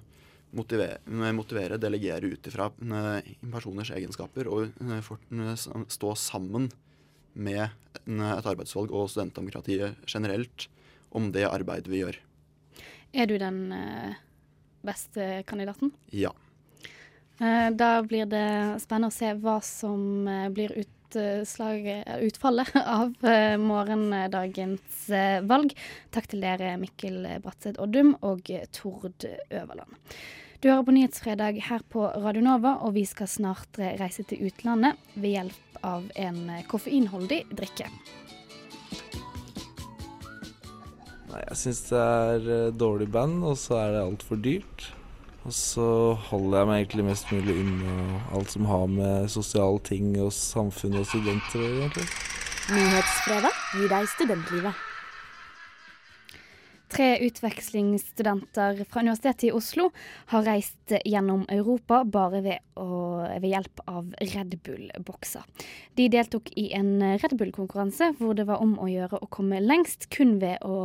motivere, 0.55 0.99
motivere 1.33 1.79
delegere 1.81 2.29
ut 2.35 2.49
ifra 2.51 2.67
personers 2.75 3.93
egenskaper 3.95 4.51
og 4.51 4.75
for, 5.07 5.23
stå 5.89 6.11
sammen 6.19 6.67
med 7.35 7.69
et 8.11 8.47
arbeidsvalg 8.49 8.93
og 8.95 9.11
studentdemokratiet 9.13 9.99
generelt 10.09 10.69
om 11.11 11.31
det 11.35 11.47
arbeidet 11.49 11.91
vi 11.91 12.03
gjør. 12.03 12.19
Er 13.13 13.27
du 13.27 13.37
den 13.39 13.73
eh, 13.75 14.15
beste 14.87 15.43
kandidaten? 15.51 15.93
Ja. 16.15 16.31
Eh, 17.41 17.69
da 17.75 17.99
blir 18.07 18.29
det 18.31 18.81
spennende 18.85 19.11
å 19.11 19.15
se 19.17 19.33
hva 19.43 19.59
som 19.67 20.29
eh, 20.31 20.49
blir 20.55 20.75
utslag, 20.79 21.89
utfallet 22.23 22.71
av 22.99 23.17
morgendagens 23.59 25.09
valg. 25.51 25.75
Takk 26.15 26.31
til 26.31 26.47
dere, 26.47 26.77
Mikkel 26.79 27.25
Bratseth 27.43 27.83
Oddum 27.83 28.15
og 28.23 28.47
Tord 28.77 29.27
Øverland. 29.27 29.99
Du 30.61 30.69
hører 30.69 30.83
på 30.85 30.93
Nyhetsfredag 30.93 31.57
her 31.65 31.81
på 31.89 32.03
Radio 32.21 32.43
Nova, 32.45 32.75
og 32.85 32.93
vi 32.93 33.07
skal 33.09 33.31
snart 33.33 33.79
reise 33.81 34.27
til 34.29 34.43
utlandet 34.45 34.99
ved 35.15 35.33
hjelp 35.33 35.79
av 35.89 36.11
en 36.21 36.41
eh, 36.53 36.67
koffeinholdig 36.69 37.39
drikke. 37.57 37.87
Nei, 41.31 41.41
jeg 41.47 41.57
syns 41.63 41.81
det 41.89 42.03
er 42.03 42.51
eh, 42.59 42.75
dårlig 42.77 43.09
band, 43.09 43.41
og 43.41 43.57
så 43.57 43.79
er 43.81 43.97
det 43.97 44.05
altfor 44.05 44.43
dyrt. 44.45 44.91
Og 45.49 45.57
så 45.57 45.89
holder 46.29 46.59
jeg 46.59 46.69
meg 46.69 46.83
egentlig 46.83 47.09
mest 47.09 47.33
mulig 47.33 47.57
unna 47.63 48.21
alt 48.37 48.53
som 48.53 48.69
har 48.69 48.85
med 48.99 49.33
sosiale 49.33 49.81
ting 49.89 50.13
og 50.21 50.29
samfunn 50.37 51.01
og 51.01 51.09
studenter 51.09 51.57
å 51.57 51.65
gjøre, 51.71 51.89
egentlig. 51.89 52.09
Nyhetsfredag 52.77 53.67
gir 53.79 53.93
deg 53.97 54.13
studentlivet. 54.19 54.90
Tre 56.91 57.09
utvekslingsstudenter 57.23 58.83
fra 58.91 59.05
Universitetet 59.05 59.45
i 59.49 59.53
Oslo 59.55 59.89
har 60.33 60.45
reist 60.49 60.95
gjennom 61.07 61.45
Europa 61.49 62.03
bare 62.05 62.43
ved, 62.43 62.67
å, 62.75 63.23
ved 63.39 63.49
hjelp 63.53 63.83
av 63.87 64.11
Red 64.35 64.59
Bull-bokser. 64.67 65.47
De 65.95 66.09
deltok 66.11 66.51
i 66.59 66.71
en 66.75 66.97
Red 67.23 67.37
Bull-konkurranse 67.39 68.13
hvor 68.19 68.35
det 68.35 68.49
var 68.51 68.63
om 68.65 68.75
å 68.83 68.91
gjøre 68.91 69.23
å 69.23 69.31
komme 69.31 69.63
lengst 69.63 70.11
kun 70.15 70.39
ved 70.43 70.59
å 70.67 70.79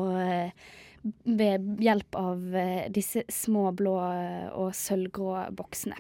ved 1.24 1.82
hjelp 1.82 2.16
av 2.18 2.56
eh, 2.58 2.88
disse 2.90 3.24
små 3.30 3.70
blå 3.78 3.96
eh, 4.10 4.48
og 4.58 4.74
sølvgrå 4.76 5.48
boksene. 5.58 5.98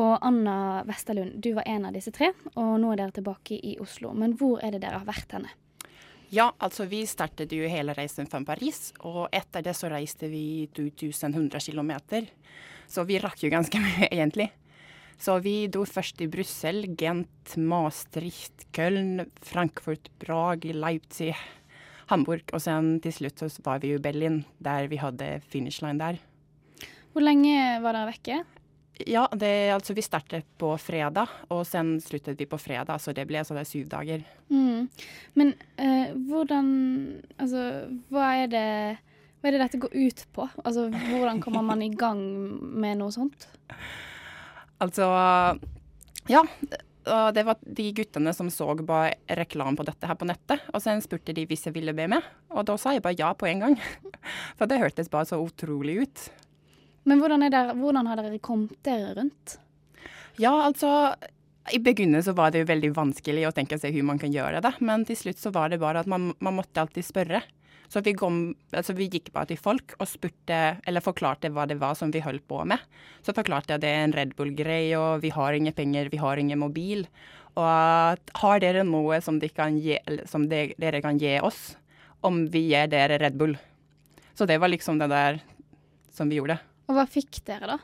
Og 0.00 0.14
Anna 0.24 0.84
Vesterlund, 0.88 1.36
du 1.42 1.52
var 1.58 1.68
en 1.68 1.88
av 1.88 1.96
disse 1.96 2.12
tre, 2.14 2.32
og 2.54 2.78
nå 2.80 2.92
er 2.92 3.02
dere 3.02 3.16
tilbake 3.18 3.58
i 3.60 3.76
Oslo. 3.82 4.14
Men 4.16 4.36
hvor 4.40 4.62
er 4.64 4.72
det 4.74 4.84
dere 4.84 5.02
har 5.02 5.08
vært 5.08 5.36
henne? 5.36 5.52
Ja, 6.28 6.50
altså 6.60 6.84
vi 6.84 7.06
startet 7.08 7.52
jo 7.56 7.68
hele 7.72 7.94
reisen 7.96 8.26
fra 8.28 8.42
Paris, 8.44 8.90
og 9.00 9.30
etter 9.32 9.64
det 9.64 9.72
så 9.76 9.88
reiste 9.88 10.28
vi 10.28 10.68
2100 10.76 11.62
km. 11.70 11.92
Så 12.88 13.04
vi 13.08 13.16
rakk 13.22 13.46
jo 13.46 13.52
ganske 13.52 13.80
mye, 13.84 14.10
egentlig. 14.10 14.50
Så 15.18 15.38
vi 15.42 15.66
dro 15.72 15.86
først 15.88 16.20
i 16.22 16.28
Brussel, 16.30 16.84
Gent, 17.00 17.56
Maastricht, 17.56 18.68
Köln, 18.76 19.24
Frankfurt, 19.42 20.12
Brag, 20.20 20.68
Leipzig, 20.68 21.32
Hamburg. 22.12 22.44
Og 22.52 22.62
sen 22.62 22.98
til 23.02 23.16
slutt 23.16 23.40
så 23.40 23.48
var 23.64 23.80
vi 23.82 23.94
i 23.96 24.02
Berlin, 24.02 24.42
der 24.60 24.86
vi 24.92 25.00
hadde 25.00 25.40
finish 25.48 25.82
line 25.82 25.98
der. 25.98 26.20
Hvor 27.12 27.24
lenge 27.24 27.56
var 27.82 27.96
dere 27.96 28.12
vekke? 28.12 28.42
Ja, 29.06 29.28
det, 29.30 29.70
altså 29.70 29.94
vi 29.94 30.02
startet 30.02 30.46
på 30.58 30.72
fredag, 30.82 31.30
og 31.54 31.62
sen 31.68 31.96
sluttet 32.02 32.40
vi 32.40 32.48
på 32.50 32.58
fredag, 32.58 32.98
så 32.98 33.14
det 33.14 33.28
ble 33.28 33.42
altså 33.42 33.54
det 33.54 33.66
syv 33.70 33.86
dager. 33.92 34.24
Mm. 34.50 34.88
Men 35.38 35.52
eh, 35.76 36.16
hvordan 36.28 36.72
Altså, 37.38 37.62
hva 38.10 38.32
er 38.42 38.50
det 38.50 38.66
hva 39.38 39.48
er 39.48 39.54
det 39.54 39.62
dette 39.62 39.78
går 39.78 39.94
ut 39.94 40.24
på? 40.34 40.48
Altså, 40.66 40.88
Hvordan 40.90 41.40
kommer 41.42 41.62
man 41.62 41.82
i 41.84 41.92
gang 41.94 42.20
med 42.58 42.98
noe 43.02 43.14
sånt? 43.14 43.48
Altså 44.78 45.06
Ja. 46.30 46.44
Det 47.34 47.42
var 47.42 47.56
de 47.64 47.86
guttene 47.96 48.34
som 48.36 48.50
så 48.52 48.66
bare 48.84 49.14
reklame 49.38 49.78
på 49.78 49.86
dette 49.88 50.06
her 50.06 50.18
på 50.18 50.26
nettet. 50.28 50.60
Og 50.76 50.82
sen 50.84 51.00
spurte 51.00 51.32
de 51.34 51.46
hvis 51.48 51.64
jeg 51.64 51.74
ville 51.74 51.94
be 51.96 52.04
med, 52.12 52.26
og 52.52 52.66
da 52.68 52.76
sa 52.76 52.92
jeg 52.92 53.02
bare 53.02 53.16
ja 53.18 53.30
på 53.32 53.48
en 53.48 53.64
gang. 53.64 53.78
For 54.60 54.68
det 54.68 54.78
hørtes 54.82 55.08
bare 55.10 55.26
så 55.30 55.38
utrolig 55.40 56.02
ut. 56.04 56.26
Men 57.08 57.22
hvordan, 57.22 57.44
er 57.46 57.52
dere, 57.54 57.74
hvordan 57.78 58.08
har 58.10 58.20
dere 58.20 58.38
kommet 58.44 58.76
dere 58.84 59.14
rundt? 59.16 59.56
Ja, 60.38 60.52
altså 60.66 61.14
I 61.72 61.80
begynnelsen 61.82 62.36
var 62.38 62.52
det 62.52 62.62
jo 62.62 62.70
veldig 62.70 62.92
vanskelig 62.96 63.46
å 63.48 63.54
tenke 63.56 63.78
seg 63.80 63.94
hvordan 63.94 64.12
man 64.12 64.20
kan 64.20 64.34
gjøre 64.34 64.60
det, 64.64 64.74
men 64.84 65.06
til 65.08 65.18
slutt 65.18 65.40
så 65.40 65.52
var 65.54 65.72
det 65.72 65.80
bare 65.82 66.04
at 66.04 66.10
man, 66.10 66.30
man 66.44 66.58
måtte 66.58 66.84
alltid 66.84 67.06
spørre. 67.06 67.42
Så 67.88 68.02
vi, 68.04 68.12
kom, 68.12 68.52
altså 68.76 68.92
vi 68.92 69.06
gikk 69.08 69.30
bare 69.32 69.48
til 69.48 69.60
folk 69.60 69.94
og 69.96 70.10
spurte, 70.10 70.58
eller 70.84 71.04
forklarte 71.04 71.48
hva 71.54 71.64
det 71.68 71.78
var 71.80 71.96
som 71.96 72.12
vi 72.12 72.20
holdt 72.20 72.44
på 72.50 72.60
med. 72.68 72.82
Så 73.24 73.32
forklarte 73.36 73.72
jeg 73.72 73.80
at 73.80 73.84
det 73.86 73.92
er 73.94 74.04
en 74.04 74.14
Red 74.16 74.34
Bull-greie, 74.36 74.92
og 75.00 75.24
vi 75.24 75.32
har 75.32 75.56
ingen 75.56 75.72
penger, 75.72 76.10
vi 76.12 76.20
har 76.20 76.36
ingen 76.36 76.60
mobil. 76.60 77.06
Og 77.56 77.64
at 77.64 78.34
har 78.42 78.60
dere 78.60 78.84
noe 78.84 79.22
som, 79.24 79.40
de 79.40 79.48
kan 79.48 79.80
gi, 79.80 79.96
som 80.28 80.44
de, 80.50 80.66
dere 80.76 81.00
kan 81.04 81.16
gi 81.20 81.38
oss, 81.40 81.78
om 82.20 82.44
vi 82.52 82.66
gir 82.68 82.92
dere 82.92 83.16
Red 83.22 83.40
Bull? 83.40 83.56
Så 84.36 84.44
det 84.46 84.60
var 84.60 84.68
liksom 84.68 85.00
det 85.00 85.08
der 85.08 85.40
som 86.12 86.28
vi 86.28 86.42
gjorde. 86.42 86.60
Og 86.88 86.96
hva 86.96 87.04
fikk 87.08 87.42
dere, 87.46 87.76
da? 87.76 87.78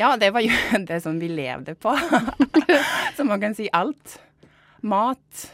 Ja, 0.00 0.14
det 0.16 0.30
var 0.34 0.44
jo 0.44 0.52
det 0.88 1.00
som 1.04 1.18
vi 1.20 1.28
levde 1.32 1.74
på. 1.78 1.94
Så 3.16 3.26
man 3.28 3.42
kan 3.42 3.56
si 3.58 3.68
alt. 3.72 4.18
Mat. 4.82 5.48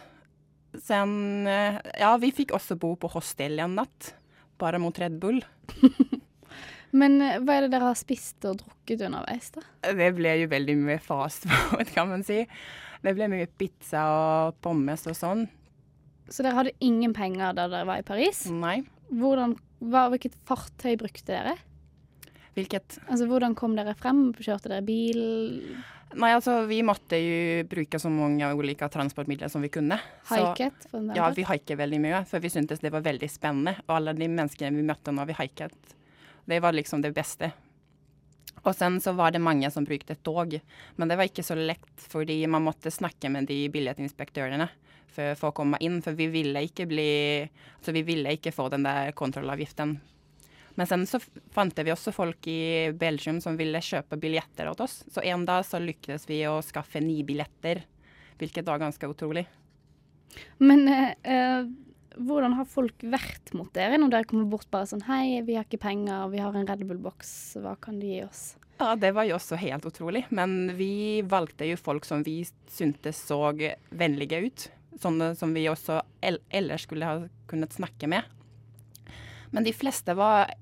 Sen 0.84 1.46
eh, 1.48 1.80
Ja, 2.00 2.14
vi 2.20 2.30
fikk 2.32 2.52
også 2.56 2.76
bo 2.80 2.94
på 3.00 3.10
hostell 3.12 3.58
en 3.64 3.76
natt. 3.80 4.12
Bare 4.60 4.80
mot 4.82 4.96
Red 4.98 5.18
Bull. 5.22 5.40
Men 6.98 7.20
eh, 7.20 7.38
hva 7.44 7.58
er 7.58 7.66
det 7.66 7.74
dere 7.74 7.90
har 7.90 7.98
spist 7.98 8.44
og 8.48 8.60
drukket 8.62 9.04
underveis, 9.08 9.50
da? 9.56 9.64
Det 9.92 10.10
ble 10.16 10.36
jo 10.42 10.50
veldig 10.52 10.76
mye 10.80 11.00
fast 11.02 11.48
food, 11.48 11.88
kan 11.92 12.08
man 12.12 12.24
si. 12.26 12.44
Det 13.04 13.14
ble 13.14 13.28
mye 13.30 13.48
pizza 13.60 14.04
og 14.10 14.58
pommes 14.64 15.04
og 15.10 15.16
sånn. 15.16 15.44
Så 16.28 16.44
dere 16.44 16.56
hadde 16.56 16.76
ingen 16.84 17.14
penger 17.16 17.54
da 17.56 17.68
dere 17.70 17.88
var 17.88 18.00
i 18.02 18.06
Paris? 18.06 18.46
Nei. 18.52 18.80
Hvordan, 19.08 19.54
hva, 19.88 20.08
hvilket 20.12 20.34
fartøy 20.48 20.96
brukte 21.00 21.30
dere? 21.30 21.54
Hvilket? 22.58 22.98
Altså, 23.06 23.28
Hvordan 23.30 23.54
kom 23.58 23.76
dere 23.78 23.94
frem? 23.98 24.32
Kjørte 24.34 24.72
dere 24.72 24.82
bil? 24.86 25.20
Nei, 26.18 26.30
altså 26.32 26.62
vi 26.66 26.80
måtte 26.86 27.18
jo 27.20 27.64
bruke 27.68 28.00
så 28.00 28.10
mange 28.10 28.48
ulike 28.56 28.88
transportmidler 28.90 29.50
som 29.52 29.62
vi 29.62 29.70
kunne. 29.72 29.98
Haiket? 30.30 30.88
Ja, 31.14 31.28
vi 31.36 31.44
haiket 31.46 31.78
veldig 31.78 32.00
mye, 32.00 32.22
for 32.28 32.42
vi 32.42 32.50
syntes 32.52 32.80
det 32.80 32.92
var 32.94 33.04
veldig 33.04 33.28
spennende. 33.30 33.76
Og 33.86 33.98
alle 33.98 34.16
de 34.16 34.30
menneskene 34.32 34.72
vi 34.74 34.86
møtte 34.88 35.14
når 35.14 35.30
vi 35.30 35.38
haiket, 35.42 35.94
det 36.48 36.60
var 36.64 36.74
liksom 36.74 37.04
det 37.04 37.12
beste. 37.16 37.52
Og 38.64 38.74
sen 38.74 38.98
så 39.00 39.12
var 39.14 39.32
det 39.32 39.44
mange 39.44 39.68
som 39.70 39.86
brukte 39.86 40.16
tog, 40.24 40.58
men 40.96 41.08
det 41.08 41.16
var 41.18 41.28
ikke 41.28 41.46
så 41.46 41.54
lett 41.54 42.08
fordi 42.10 42.40
man 42.50 42.64
måtte 42.66 42.90
snakke 42.90 43.30
med 43.30 43.46
de 43.46 43.60
billettinspektørene 43.72 44.66
for, 45.12 45.36
for 45.38 45.50
å 45.50 45.56
komme 45.60 45.78
inn, 45.84 46.00
for 46.02 46.16
vi 46.18 46.26
ville 46.32 46.64
ikke 46.66 46.88
bli 46.90 47.10
Altså 47.78 47.94
vi 47.94 48.02
ville 48.02 48.32
ikke 48.34 48.52
få 48.52 48.66
den 48.72 48.84
der 48.88 49.12
kontrollavgiften. 49.16 49.98
Men 50.78 50.86
sen 50.86 51.02
så 51.10 51.18
fant 51.50 51.74
vi 51.82 51.90
også 51.90 52.12
folk 52.14 52.46
i 52.46 52.92
Belgium 52.94 53.40
som 53.42 53.56
ville 53.58 53.80
kjøpe 53.82 54.14
billetter 54.20 54.68
åt 54.70 54.84
oss. 54.84 55.00
Så 55.10 55.24
en 55.26 55.42
dag 55.48 55.64
så 55.66 55.80
lyktes 55.82 56.28
vi 56.28 56.44
å 56.46 56.60
skaffe 56.62 57.02
ni 57.02 57.16
billetter, 57.26 57.82
hvilket 58.38 58.68
var 58.68 58.78
ganske 58.78 59.10
utrolig. 59.10 59.42
Men 60.62 60.86
eh, 60.86 61.66
hvordan 62.14 62.54
har 62.60 62.70
folk 62.70 63.02
vært 63.10 63.50
mot 63.58 63.72
dere 63.74 63.98
når 63.98 64.14
dere 64.14 64.30
kommer 64.30 64.46
bort 64.52 64.70
bare 64.70 64.86
sånn 64.90 65.02
Hei, 65.08 65.40
vi 65.42 65.58
har 65.58 65.66
ikke 65.66 65.82
penger, 65.82 66.30
vi 66.30 66.44
har 66.44 66.54
en 66.54 66.70
Red 66.70 66.86
Bull-boks, 66.86 67.34
hva 67.64 67.74
kan 67.82 67.98
du 67.98 68.06
gi 68.06 68.22
oss? 68.28 68.52
Ja, 68.78 68.94
det 68.94 69.10
var 69.18 69.26
jo 69.26 69.34
også 69.34 69.58
helt 69.58 69.86
utrolig. 69.90 70.28
Men 70.30 70.76
vi 70.78 71.24
valgte 71.26 71.66
jo 71.66 71.78
folk 71.80 72.06
som 72.06 72.22
vi 72.22 72.44
syntes 72.70 73.18
så 73.26 73.42
vennlige 73.90 74.44
ut. 74.46 74.70
Sånne 75.02 75.32
som 75.38 75.50
vi 75.54 75.66
også 75.70 76.04
ellers 76.22 76.86
skulle 76.86 77.10
ha 77.10 77.24
kunnet 77.50 77.74
snakke 77.74 78.06
med. 78.14 78.22
Men 79.50 79.66
de 79.66 79.72
fleste 79.76 80.14
var 80.18 80.52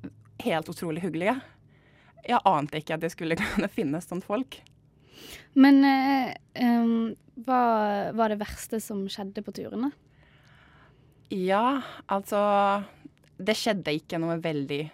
helt 0.45 0.69
utrolig 0.71 1.03
hyggelige. 1.05 1.37
Jeg 2.27 2.43
ante 2.45 2.81
ikke 2.81 2.97
at 2.97 3.05
det 3.05 3.13
skulle 3.15 3.39
kunne 3.43 3.71
finnes 3.73 4.09
sånne 4.09 4.27
folk. 4.27 4.59
Men 5.57 5.81
eh, 5.87 6.35
um, 6.63 7.15
hva 7.47 7.63
var 8.17 8.33
det 8.33 8.41
verste 8.41 8.81
som 8.83 9.07
skjedde 9.13 9.45
på 9.45 9.55
turene? 9.57 9.91
Ja, 11.33 11.81
altså 12.07 12.39
Det 13.37 13.57
skjedde 13.59 13.97
ikke 13.97 14.21
noe 14.23 14.39
veldig 14.39 14.85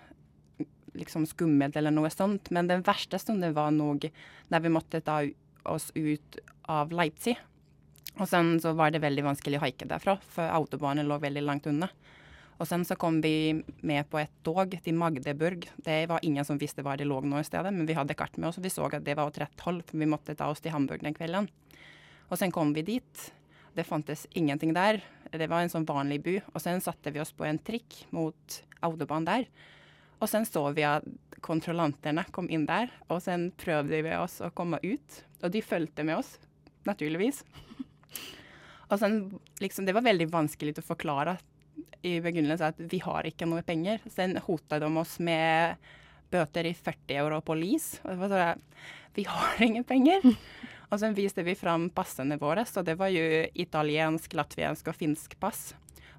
liksom 0.97 1.25
skummelt 1.29 1.77
eller 1.77 1.93
noe 1.95 2.11
sånt, 2.13 2.51
men 2.53 2.69
den 2.69 2.83
verste 2.85 3.17
stunden 3.21 3.55
var 3.57 3.71
nok 3.73 4.05
da 4.53 4.61
vi 4.61 4.73
måtte 4.73 5.01
ta 5.05 5.23
oss 5.65 5.89
ut 5.95 6.37
av 6.69 6.93
Leipzig. 6.93 7.37
Og 8.21 8.29
sen 8.29 8.59
så 8.61 8.75
var 8.77 8.93
det 8.93 9.01
veldig 9.01 9.25
vanskelig 9.25 9.57
å 9.57 9.63
haike 9.63 9.89
derfra, 9.89 10.19
for 10.35 10.53
autobanen 10.53 11.09
lå 11.09 11.17
veldig 11.23 11.45
langt 11.47 11.69
unna. 11.71 11.89
Og 12.63 12.69
sen 12.71 12.85
så 12.87 12.95
kom 12.95 13.17
vi 13.25 13.59
med 13.83 14.07
på 14.07 14.21
et 14.21 14.31
tog 14.47 14.71
til 14.85 14.95
Magdeburg. 14.95 15.65
Det 15.83 16.05
var 16.07 16.23
ingen 16.23 16.47
som 16.47 16.61
visste 16.61 16.85
hvor 16.87 16.95
det 16.95 17.09
lå 17.11 17.17
nå 17.27 17.41
i 17.43 17.47
stedet, 17.49 17.73
men 17.75 17.89
vi 17.89 17.97
hadde 17.99 18.15
kart 18.15 18.37
med 18.39 18.53
oss, 18.53 18.61
og 18.61 18.67
vi 18.69 18.71
så 18.71 18.87
at 18.87 19.03
det 19.03 19.17
var 19.19 19.27
åt 19.27 19.41
rett 19.43 19.65
hold, 19.67 19.81
for 19.89 19.99
vi 19.99 20.07
måtte 20.07 20.37
ta 20.39 20.47
oss 20.53 20.63
til 20.63 20.71
Hamburg 20.71 21.03
den 21.03 21.17
kvelden. 21.17 21.49
Og 22.31 22.39
sen 22.39 22.55
kom 22.55 22.71
vi 22.77 22.87
dit. 22.87 23.25
Det 23.75 23.89
fantes 23.89 24.29
ingenting 24.39 24.77
der. 24.77 25.01
Det 25.35 25.51
var 25.51 25.65
en 25.65 25.73
sånn 25.73 25.89
vanlig 25.89 26.21
by. 26.23 26.37
Og 26.53 26.63
sen 26.63 26.79
satte 26.85 27.11
vi 27.11 27.19
oss 27.25 27.35
på 27.35 27.49
en 27.49 27.59
trikk 27.59 28.05
mot 28.15 28.59
autobahn 28.87 29.27
der. 29.27 29.51
Og 30.23 30.31
sen 30.31 30.47
så 30.47 30.69
vi 30.77 30.87
at 30.87 31.09
kontrollantene 31.43 32.23
kom 32.31 32.47
inn 32.47 32.69
der, 32.69 32.93
og 33.11 33.25
sen 33.25 33.49
prøvde 33.59 34.05
vi 34.07 34.15
oss 34.15 34.39
å 34.39 34.53
komme 34.55 34.79
ut. 34.85 35.23
Og 35.43 35.51
de 35.51 35.67
fulgte 35.67 36.07
med 36.07 36.21
oss, 36.23 36.37
naturligvis. 36.87 37.43
Og 38.93 38.99
sen, 39.01 39.15
liksom, 39.57 39.87
det 39.89 39.95
var 39.97 40.05
veldig 40.05 40.27
vanskelig 40.29 40.75
å 40.77 40.85
forklare 40.85 41.39
i 42.03 42.19
begynnelsen 42.23 42.73
at 42.73 42.81
vi 42.93 43.01
har 43.05 43.27
ikke 43.29 43.49
noe 43.49 43.65
penger. 43.67 44.03
Sen 44.11 44.37
hotet 44.47 44.83
de 44.83 44.91
oss 45.01 45.19
med 45.23 45.81
bøter 46.33 46.69
i 46.69 46.75
40 46.75 47.19
euro 47.21 47.41
på 47.45 47.57
lease. 47.59 48.01
Og 48.05 48.15
det 48.15 48.21
var 48.23 48.43
jeg, 48.43 48.63
Vi 49.15 49.25
har 49.29 49.63
ingen 49.69 49.85
penger. 49.85 50.25
Og 50.93 51.01
så 51.01 51.09
viste 51.17 51.45
vi 51.45 51.55
fram 51.57 51.89
passene 51.91 52.37
våre, 52.41 52.67
så 52.69 52.83
det 52.85 52.99
var 53.01 53.09
jo 53.09 53.23
italiensk, 53.55 54.35
latviensk 54.37 54.91
og 54.93 54.97
finsk 54.97 55.39
pass. 55.41 55.71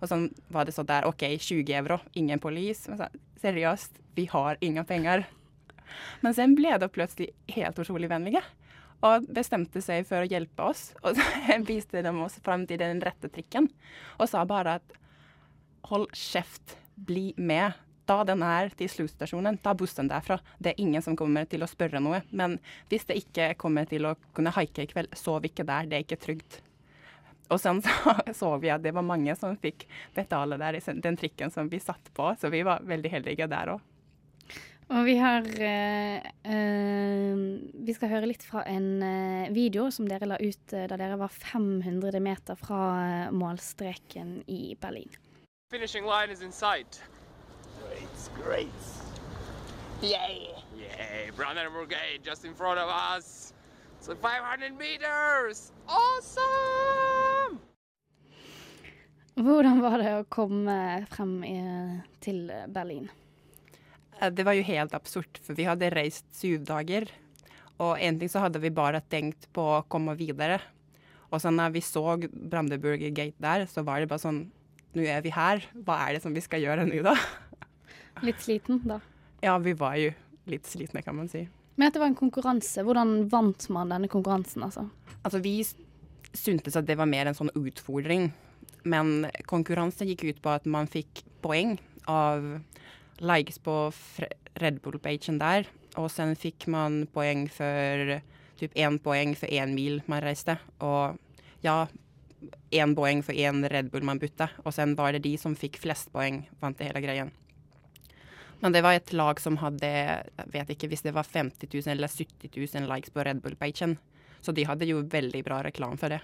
Og 0.02 0.10
så 0.10 0.18
var 0.50 0.66
det 0.66 0.74
så 0.74 0.84
der 0.84 1.06
OK, 1.06 1.22
20 1.40 1.70
euro, 1.78 2.00
ingen 2.14 2.42
polis. 2.42 2.88
Så, 2.90 3.08
seriøst, 3.42 4.02
vi 4.18 4.26
har 4.32 4.58
ingen 4.62 4.86
penger. 4.86 5.28
Men 6.22 6.34
så 6.34 6.48
ble 6.50 6.74
de 6.82 6.90
plutselig 6.90 7.30
helt 7.54 7.80
utrolig 7.80 8.10
vennlige. 8.10 8.42
Og 9.04 9.28
bestemte 9.36 9.82
seg 9.84 10.08
for 10.08 10.24
å 10.24 10.30
hjelpe 10.30 10.66
oss. 10.74 10.90
Og 11.04 11.16
så 11.18 11.60
viste 11.68 12.02
de 12.04 12.14
oss 12.26 12.40
fram 12.44 12.66
til 12.68 12.82
den 12.82 13.02
rette 13.04 13.30
trikken. 13.32 13.70
Og 14.18 14.30
sa 14.32 14.44
bare 14.50 14.80
at 14.82 15.00
hold 15.90 16.12
kjeft, 16.18 16.78
bli 16.96 17.32
med. 17.38 17.80
Ta 18.08 18.20
den 18.28 18.44
her 18.44 18.74
til 18.76 18.90
sluttstasjonen, 18.92 19.62
ta 19.64 19.72
bussen 19.80 20.10
derfra. 20.12 20.38
Det 20.60 20.74
er 20.74 20.82
ingen 20.84 21.04
som 21.06 21.16
kommer 21.16 21.48
til 21.48 21.64
å 21.64 21.70
spørre 21.72 22.02
noe. 22.04 22.20
Men 22.36 22.58
hvis 22.92 23.08
det 23.08 23.22
ikke 23.22 23.54
kommer 23.60 23.88
til 23.88 24.10
å 24.10 24.18
kunne 24.36 24.52
haike 24.56 24.84
i 24.84 24.92
kveld, 24.92 25.16
sov 25.16 25.48
ikke 25.48 25.66
der, 25.68 25.88
det 25.88 26.00
er 26.00 26.06
ikke 26.08 26.20
trygt. 26.26 26.60
Og 27.52 27.62
sen 27.62 27.80
så, 27.86 28.18
så 28.36 28.52
vi 28.60 28.74
at 28.74 28.84
det 28.84 28.94
var 28.96 29.08
mange 29.08 29.36
som 29.40 29.56
fikk 29.60 29.88
betale 30.16 30.60
der 30.60 30.80
den 31.04 31.20
trikken 31.20 31.54
som 31.54 31.72
vi 31.72 31.80
satt 31.84 32.12
på, 32.16 32.34
så 32.40 32.52
vi 32.52 32.64
var 32.68 32.84
veldig 32.88 33.16
heldige 33.18 33.50
der 33.52 33.76
òg. 33.78 33.90
Og 34.92 35.06
vi 35.08 35.14
har 35.18 35.46
eh, 35.64 36.18
eh, 36.44 37.44
Vi 37.88 37.94
skal 37.96 38.12
høre 38.12 38.28
litt 38.30 38.44
fra 38.46 38.66
en 38.68 38.88
eh, 39.06 39.52
video 39.56 39.88
som 39.94 40.08
dere 40.10 40.28
la 40.28 40.38
ut 40.42 40.76
eh, 40.76 40.88
da 40.92 40.98
dere 41.00 41.18
var 41.22 41.32
500 41.32 42.20
meter 42.24 42.60
fra 42.60 42.82
eh, 43.06 43.32
målstreken 43.34 44.42
i 44.52 44.76
Berlin. 44.80 45.10
Finishing 45.74 46.06
line 46.06 46.30
is 46.30 46.44
in 46.44 46.52
sight. 46.52 47.02
Great, 47.82 48.46
great. 48.46 48.82
Yay! 50.04 50.54
Yay! 50.78 51.32
Brandenburg 51.36 51.90
Gate 51.90 52.22
just 52.22 52.46
in 52.46 52.54
front 52.54 52.78
of 52.78 52.88
us. 52.90 53.54
So 54.00 54.14
500 54.14 54.78
meters! 54.78 55.72
Awesome! 55.90 57.58
Hvordan 59.34 59.82
var 59.82 59.98
det 59.98 60.14
å 60.14 60.30
komme 60.30 60.78
frem 61.10 61.36
i, 61.42 61.58
til 62.22 62.46
Berlin? 62.70 63.10
Eh, 64.22 64.30
det 64.30 64.46
var 64.46 64.54
jo 64.54 64.70
helt 64.70 64.94
absurd, 64.94 65.42
for 65.42 65.58
vi 65.58 65.66
hadde 65.66 65.90
reist 65.98 66.30
syv 66.38 66.68
dager. 66.70 67.10
Og 67.82 67.98
en 67.98 68.22
ting 68.22 68.30
så 68.30 68.46
hadde 68.46 68.62
vi 68.62 68.70
bare 68.70 69.02
tenkt 69.10 69.50
på 69.50 69.72
å 69.80 69.86
komme 69.90 70.14
videre. 70.22 70.62
Og 71.34 71.42
så 71.42 71.50
når 71.50 71.80
vi 71.80 71.82
så 71.82 72.12
Brandenburg 72.30 73.10
Gate 73.10 73.42
der, 73.42 73.66
så 73.66 73.82
var 73.82 74.06
det 74.06 74.14
bare 74.14 74.22
sånn 74.22 74.46
Nå 74.94 75.06
er 75.10 75.24
vi 75.26 75.32
her. 75.34 75.64
Hva 75.86 75.98
er 76.06 76.16
det 76.16 76.24
som 76.26 76.36
vi 76.36 76.44
skal 76.44 76.62
gjøre 76.64 76.86
nå, 76.86 77.02
da? 77.06 77.16
Litt 78.28 78.42
sliten, 78.44 78.82
da? 78.86 79.00
Ja, 79.44 79.58
vi 79.60 79.74
var 79.76 79.98
jo 80.00 80.14
litt 80.48 80.68
slitne, 80.68 81.02
kan 81.04 81.16
man 81.18 81.30
si. 81.32 81.46
Men 81.76 81.90
at 81.90 81.96
det 81.96 82.02
var 82.04 82.12
en 82.12 82.20
konkurranse. 82.20 82.84
Hvordan 82.86 83.26
vant 83.32 83.66
man 83.74 83.92
denne 83.92 84.10
konkurransen, 84.12 84.64
altså? 84.68 84.86
Altså, 85.24 85.42
vi 85.44 85.58
syntes 86.34 86.78
at 86.78 86.88
det 86.88 86.98
var 87.00 87.10
mer 87.10 87.30
en 87.30 87.38
sånn 87.38 87.52
utfordring. 87.58 88.30
Men 88.88 89.28
konkurransen 89.50 90.10
gikk 90.12 90.26
ut 90.30 90.42
på 90.44 90.54
at 90.54 90.68
man 90.70 90.90
fikk 90.92 91.24
poeng 91.44 91.78
av 92.12 92.46
likes 93.24 93.60
på 93.64 93.78
Red 94.62 94.82
Bull-pagen 94.84 95.40
der. 95.42 95.68
Og 96.00 96.10
sen 96.12 96.36
fikk 96.40 96.68
man 96.72 97.04
poeng 97.14 97.48
for 97.52 98.18
typ 98.60 98.76
én 98.80 99.00
poeng 99.02 99.34
for 99.38 99.50
én 99.50 99.74
mil 99.76 100.02
man 100.12 100.24
reiste. 100.24 100.58
Og 100.84 101.18
ja, 101.66 101.84
én 102.72 102.96
poeng 102.98 103.24
for 103.26 103.36
én 103.36 103.64
Red 103.70 103.92
Bull 103.94 104.06
man 104.06 104.22
bytta. 104.22 104.50
Og 104.66 104.74
sen 104.76 104.96
var 105.00 105.14
det 105.14 105.24
de 105.26 105.36
som 105.40 105.56
fikk 105.58 105.80
flest 105.82 106.12
poeng, 106.14 106.44
vant 106.62 106.78
det 106.78 106.90
hele 106.90 107.04
greien. 107.04 107.32
Men 108.64 108.72
det 108.72 108.84
var 108.86 108.96
et 108.96 109.12
lag 109.12 109.40
som 109.44 109.58
hadde 109.60 109.90
jeg 109.90 110.52
vet 110.54 110.70
ikke 110.72 110.88
hvis 110.94 111.04
det 111.04 111.12
var 111.16 111.28
50 111.28 111.68
000 111.68 111.98
eller 111.98 112.08
70 112.08 112.48
000 112.56 112.88
likes 112.88 113.12
på 113.12 113.26
Red 113.28 113.42
Bull-pagen. 113.44 113.98
Så 114.44 114.56
de 114.56 114.64
hadde 114.68 114.88
jo 114.88 115.02
veldig 115.12 115.44
bra 115.44 115.60
reklame 115.66 116.00
for 116.00 116.14
det. 116.14 116.22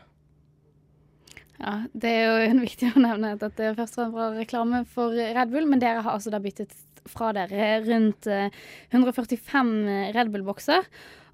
Ja, 1.59 1.81
Det 1.91 2.11
er 2.15 2.47
jo 2.47 2.61
viktig 2.67 2.93
å 2.93 3.03
nevne 3.03 3.33
at 3.35 3.43
det 3.59 3.73
først 3.75 3.99
var 3.99 4.07
en 4.07 4.15
bra 4.15 4.29
reklame 4.37 4.85
for 4.87 5.15
Red 5.15 5.51
Bull, 5.51 5.67
men 5.67 5.83
dere 5.83 6.05
har 6.05 6.15
altså 6.15 6.31
da 6.31 6.39
byttet 6.43 6.75
fra 7.09 7.31
dere 7.35 7.79
rundt 7.83 8.27
145 8.27 9.73
Red 10.15 10.31
Bull-bokser. 10.31 10.87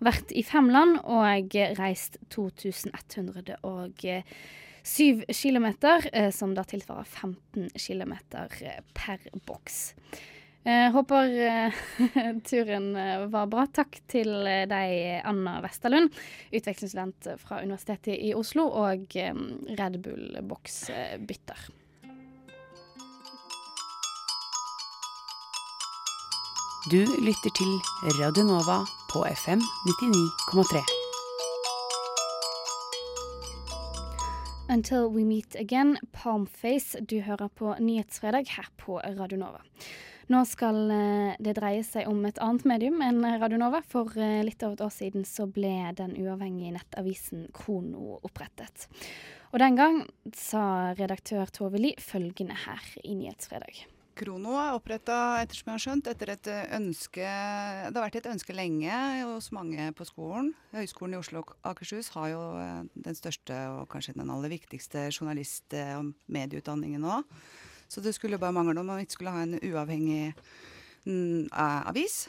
Vært 0.06 0.34
i 0.34 0.44
fem 0.46 0.70
land 0.74 1.00
og 1.04 1.56
reist 1.78 2.18
2107 4.86 5.26
km, 5.34 5.68
som 6.32 6.54
da 6.56 6.64
tilsvarer 6.64 7.08
15 7.10 7.70
km 7.74 8.14
per 8.94 9.24
boks. 9.48 9.96
Jeg 10.66 10.92
håper 10.96 11.34
turen 12.50 12.92
var 13.34 13.50
bra. 13.50 13.66
Takk 13.70 14.00
til 14.10 14.32
deg, 14.70 14.94
Anna 15.26 15.60
Westerlund, 15.66 16.14
utvekslingsstudent 16.54 17.34
fra 17.42 17.62
Universitetet 17.62 18.18
i 18.18 18.34
Oslo 18.38 18.68
og 18.74 19.14
Red 19.14 20.00
Bull-boksbytter. 20.06 21.68
Du 26.92 27.02
lytter 27.26 27.50
til 27.58 27.72
Radio 28.22 28.44
Nova 28.44 28.86
på 29.10 29.26
FM 29.26 29.60
99,3. 30.04 30.95
Until 34.68 35.10
we 35.10 35.24
meet 35.24 35.56
again, 35.56 35.98
Palmface. 36.12 36.98
Du 37.02 37.20
hører 37.22 37.48
på 37.48 37.76
Nyhetsfredag 37.80 38.50
her 38.50 38.66
på 38.78 38.98
Radio 38.98 39.38
Nova. 39.38 39.62
Nå 40.28 40.42
skal 40.50 40.90
det 41.38 41.54
dreie 41.60 41.84
seg 41.86 42.10
om 42.10 42.24
et 42.26 42.42
annet 42.42 42.66
medium 42.66 42.98
enn 43.06 43.22
Radio 43.38 43.60
Nova. 43.62 43.84
For 43.86 44.10
litt 44.18 44.66
over 44.66 44.74
et 44.74 44.86
år 44.88 44.94
siden 44.96 45.28
så 45.30 45.46
ble 45.46 45.94
den 46.00 46.18
uavhengige 46.18 46.74
nettavisen 46.80 47.46
Krono 47.54 48.18
opprettet. 48.26 48.88
Og 49.54 49.62
den 49.62 49.78
gang 49.78 50.02
sa 50.34 50.96
redaktør 50.98 51.54
Tove 51.54 51.80
Li 51.80 51.94
følgende 52.02 52.58
her 52.66 52.90
i 53.06 53.14
Nyhetsfredag. 53.22 53.86
Krono 54.16 54.54
er 54.56 54.78
oppretta, 54.78 55.16
ettersom 55.44 55.70
jeg 55.70 55.76
har 55.76 55.84
skjønt, 55.84 56.08
etter 56.08 56.32
et 56.32 56.50
ønske 56.78 57.26
Det 57.26 57.92
har 57.92 58.06
vært 58.06 58.20
et 58.22 58.30
ønske 58.32 58.56
lenge 58.56 59.00
hos 59.26 59.50
mange 59.56 59.90
på 59.98 60.08
skolen. 60.08 60.54
Høgskolen 60.76 61.18
i 61.18 61.20
Oslo 61.20 61.42
og 61.44 61.52
Akershus 61.68 62.14
har 62.16 62.30
jo 62.32 62.46
eh, 62.62 62.88
den 63.08 63.18
største 63.18 63.58
og 63.74 63.90
kanskje 63.92 64.16
den 64.16 64.32
aller 64.32 64.54
viktigste 64.56 65.10
journalist- 65.10 65.76
og 65.98 66.14
medieutdanningen 66.32 67.04
nå. 67.04 67.20
Så 67.92 68.02
det 68.02 68.16
skulle 68.16 68.40
bare 68.40 68.56
mangle 68.56 68.80
om 68.80 68.88
man 68.88 69.04
ikke 69.04 69.18
skulle 69.18 69.36
ha 69.36 69.44
en 69.44 69.60
uavhengig 69.60 70.34
mm, 71.06 71.52
avis. 71.54 72.26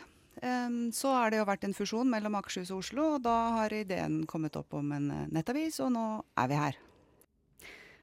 Så 0.92 1.12
har 1.14 1.30
det 1.32 1.38
jo 1.40 1.46
vært 1.48 1.64
en 1.64 1.74
fusjon 1.76 2.10
mellom 2.12 2.34
Akershus 2.36 2.68
og 2.74 2.82
Oslo, 2.82 3.14
og 3.14 3.22
da 3.24 3.36
har 3.56 3.72
ideen 3.72 4.24
kommet 4.28 4.58
opp 4.60 4.76
om 4.76 4.92
en 4.92 5.08
eh, 5.14 5.30
nettavis, 5.32 5.80
og 5.80 5.94
nå 5.94 6.06
er 6.36 6.50
vi 6.50 6.60
her. 6.60 6.85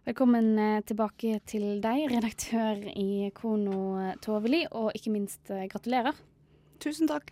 Velkommen 0.04 0.58
eh, 0.60 0.82
tilbake 0.84 1.38
til 1.48 1.78
deg, 1.80 2.10
redaktør 2.12 2.82
i 2.92 3.30
Krono 3.32 4.10
Toveli, 4.20 4.66
og 4.76 4.90
ikke 4.98 5.14
minst 5.14 5.48
eh, 5.48 5.62
gratulerer. 5.72 6.18
Tusen 6.84 7.08
takk. 7.08 7.32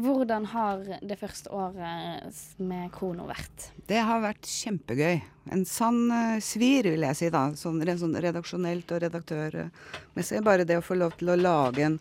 Hvordan 0.00 0.46
har 0.48 0.80
det 1.04 1.18
første 1.20 1.52
året 1.52 2.38
med 2.56 2.86
Krono 2.94 3.26
vært? 3.28 3.66
Det 3.90 4.00
har 4.00 4.22
vært 4.24 4.48
kjempegøy. 4.48 5.20
En 5.52 5.66
sann 5.68 6.06
uh, 6.08 6.38
svir, 6.40 6.88
vil 6.88 7.04
jeg 7.04 7.18
si 7.18 7.28
da. 7.34 7.50
Sånn, 7.60 7.84
sånn 8.00 8.16
redaksjonelt 8.24 8.96
og 8.96 9.04
redaktørmessig. 9.04 10.40
Bare 10.46 10.64
det 10.64 10.80
å 10.80 10.86
få 10.86 10.96
lov 10.96 11.20
til 11.20 11.34
å 11.34 11.36
lage 11.36 11.84
en 11.84 12.00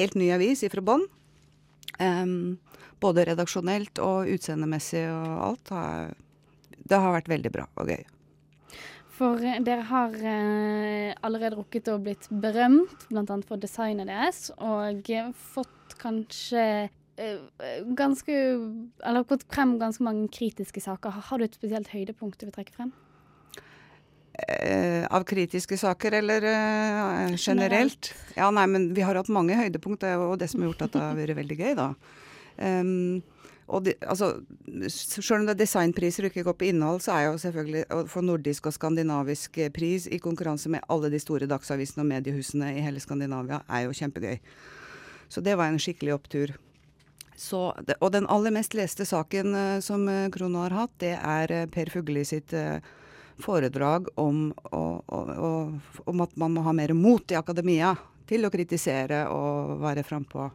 helt 0.00 0.18
ny 0.18 0.32
avis 0.34 0.66
ifra 0.66 0.82
bånn. 0.82 1.06
Um, 2.02 2.58
både 2.98 3.28
redaksjonelt 3.30 4.02
og 4.02 4.26
utseendemessig 4.34 5.06
og 5.14 5.40
alt. 5.52 5.74
Har, 5.76 6.14
det 6.82 7.02
har 7.06 7.18
vært 7.20 7.30
veldig 7.36 7.56
bra 7.60 7.70
og 7.78 7.94
gøy. 7.94 8.02
For 9.16 9.40
eh, 9.40 9.60
dere 9.64 9.86
har 9.88 10.14
eh, 10.20 11.14
allerede 11.24 11.56
rukket 11.56 11.88
å 11.92 11.96
blitt 12.02 12.28
berømt, 12.30 13.08
bl.a. 13.08 13.24
for 13.48 13.60
designet 13.62 14.10
deres, 14.10 14.50
og 14.60 15.08
fått 15.54 15.96
kanskje 16.00 16.62
eh, 17.16 17.40
ganske 17.96 18.36
Eller 18.36 19.26
gått 19.28 19.46
frem 19.52 19.78
ganske 19.80 20.04
mange 20.04 20.28
kritiske 20.32 20.82
saker. 20.84 21.22
Har 21.30 21.40
du 21.40 21.46
et 21.46 21.56
spesielt 21.56 21.92
høydepunkt 21.94 22.40
du 22.40 22.48
vil 22.48 22.56
trekke 22.58 22.76
frem? 22.76 22.92
Eh, 24.36 25.06
av 25.08 25.24
kritiske 25.24 25.78
saker, 25.80 26.18
eller 26.18 26.44
eh, 26.50 27.36
generelt? 27.40 28.12
Ja, 28.36 28.50
nei, 28.52 28.66
men 28.68 28.90
vi 28.94 29.04
har 29.06 29.16
hatt 29.16 29.32
mange 29.32 29.56
høydepunkt, 29.56 30.02
det 30.04 30.12
er 30.12 30.20
jo 30.20 30.36
det 30.36 30.50
som 30.52 30.60
har 30.60 30.74
gjort 30.74 30.84
at 30.84 30.92
det 30.92 31.04
har 31.06 31.16
vært 31.16 31.38
veldig 31.38 31.56
gøy, 31.62 31.72
da. 31.78 31.88
Um, 32.56 33.22
og 33.66 33.82
de, 33.82 33.94
altså, 34.06 34.28
Selv 34.88 35.40
om 35.40 35.46
det 35.48 35.56
er 35.56 35.62
designpriser 35.64 36.26
og 36.26 36.30
ikke 36.30 36.44
går 36.46 36.58
på 36.58 36.68
innhold, 36.70 37.00
så 37.02 37.16
er 37.16 37.24
jo 37.26 37.38
selvfølgelig 37.42 37.84
å 37.90 38.02
få 38.10 38.22
nordisk 38.22 38.68
og 38.70 38.76
skandinavisk 38.76 39.58
eh, 39.58 39.72
pris 39.74 40.06
i 40.06 40.20
konkurranse 40.22 40.70
med 40.70 40.84
alle 40.92 41.10
de 41.10 41.20
store 41.22 41.48
dagsavisene 41.50 42.04
og 42.04 42.10
mediehusene 42.12 42.76
i 42.76 42.84
hele 42.84 43.02
Skandinavia, 43.02 43.62
er 43.66 43.86
jo 43.86 43.96
kjempegøy. 43.96 44.38
Så 45.28 45.42
det 45.42 45.56
var 45.58 45.72
en 45.72 45.82
skikkelig 45.82 46.14
opptur. 46.14 46.54
Så, 47.36 47.72
og 48.00 48.12
den 48.14 48.28
aller 48.32 48.54
mest 48.54 48.76
leste 48.78 49.04
saken 49.04 49.52
uh, 49.52 49.80
som 49.84 50.06
uh, 50.08 50.28
Krono 50.32 50.62
har 50.64 50.76
hatt, 50.76 50.94
det 51.02 51.16
er 51.18 51.52
uh, 51.52 51.66
Per 51.72 51.90
Fugli 51.92 52.22
sitt 52.24 52.54
foredrag 53.42 54.06
om, 54.16 54.46
og, 54.72 55.02
og, 55.12 55.98
om 56.08 56.22
at 56.24 56.38
man 56.40 56.54
må 56.54 56.62
ha 56.64 56.72
mer 56.72 56.94
mot 56.96 57.20
i 57.28 57.36
akademia 57.36 57.90
til 58.26 58.46
å 58.46 58.50
kritisere 58.50 59.26
og 59.28 59.76
være 59.82 60.06
frampå. 60.06 60.46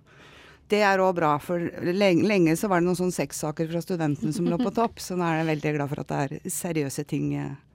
Det 0.71 0.79
er 0.87 1.03
òg 1.03 1.17
bra, 1.17 1.33
for 1.43 1.59
lenge, 1.83 2.23
lenge, 2.23 2.55
så 2.55 2.69
var 2.71 2.79
det 2.79 2.87
noen 2.87 2.99
sånne 2.99 3.15
sexsaker 3.15 3.67
fra 3.67 3.83
studentene 3.83 4.31
som 4.31 4.47
lå 4.47 4.59
på 4.61 4.71
topp, 4.79 5.03
så 5.03 5.19
nå 5.19 5.27
er 5.27 5.41
jeg 5.41 5.51
veldig 5.51 5.75
glad 5.77 5.91
for 5.91 6.03
at 6.05 6.13
det 6.13 6.23
er 6.23 6.55
seriøse 6.61 7.05
ting 7.09 7.33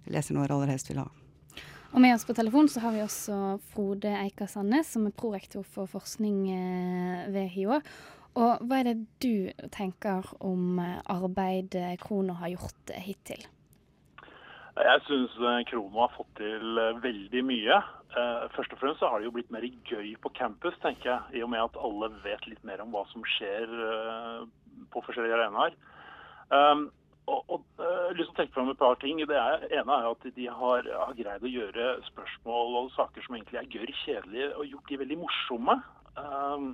leserne 0.09 0.40
våre 0.40 0.56
aller 0.56 0.72
helst 0.72 0.88
vil 0.90 1.02
ha. 1.04 1.09
Og 1.96 2.02
med 2.02 2.12
oss 2.12 2.26
på 2.28 2.35
telefon 2.37 2.68
så 2.68 2.82
har 2.85 2.92
vi 2.92 3.00
også 3.00 3.37
Frode 3.72 4.11
Eika 4.18 4.44
Sandnes, 4.50 4.90
som 4.92 5.06
er 5.09 5.14
prorektor 5.16 5.64
for 5.64 5.88
forskning 5.88 6.42
eh, 6.52 7.22
ved 7.32 7.48
HiO. 7.54 7.78
Og 8.37 8.66
hva 8.68 8.80
er 8.82 8.90
det 8.90 8.96
du 9.24 9.68
tenker 9.72 10.26
om 10.44 10.76
eh, 10.82 10.98
arbeidet 11.14 11.94
Krono 12.02 12.37
har 12.37 12.52
gjort 12.52 12.92
eh, 12.92 13.00
hittil? 13.00 13.46
Jeg 14.77 15.03
syns 15.07 15.37
Krono 15.71 16.03
har 16.03 16.12
fått 16.17 16.35
til 16.37 16.81
veldig 17.03 17.43
mye. 17.49 17.79
Uh, 18.17 18.45
først 18.55 18.75
og 18.77 18.81
fremst 18.81 19.01
så 19.01 19.09
har 19.11 19.21
det 19.21 19.29
jo 19.29 19.35
blitt 19.37 19.53
mer 19.53 19.65
gøy 19.89 20.12
på 20.21 20.33
campus, 20.37 20.77
tenker 20.83 21.11
jeg. 21.11 21.41
I 21.41 21.45
og 21.47 21.51
med 21.53 21.65
at 21.65 21.81
alle 21.81 22.11
vet 22.25 22.45
litt 22.49 22.62
mer 22.65 22.83
om 22.85 22.93
hva 22.93 23.07
som 23.12 23.25
skjer 23.37 23.73
på 24.93 25.03
forskjellige 25.07 25.39
arenaer. 25.39 25.77
Um, 26.53 26.89
og, 27.27 27.43
og 27.51 27.62
å 27.83 28.35
tenke 28.37 28.55
fram 28.55 28.71
et 28.71 28.81
par 28.81 28.99
ting. 29.03 29.19
Det 29.19 29.37
ene 29.37 29.99
er 29.99 30.09
at 30.11 30.27
de 30.37 30.47
har, 30.47 30.87
har, 30.87 31.15
greid 31.19 31.47
å 31.47 31.51
gjøre 31.51 31.89
spørsmål 32.11 32.81
og 32.83 32.93
saker 32.95 33.27
som 33.27 33.39
egentlig 33.39 33.61
er 33.61 33.73
gørr 33.73 33.95
kjedelige, 34.05 34.53
og 34.55 34.71
gjort 34.71 34.93
de 34.93 35.01
veldig 35.03 35.19
morsomme. 35.25 35.79
Um, 36.17 36.69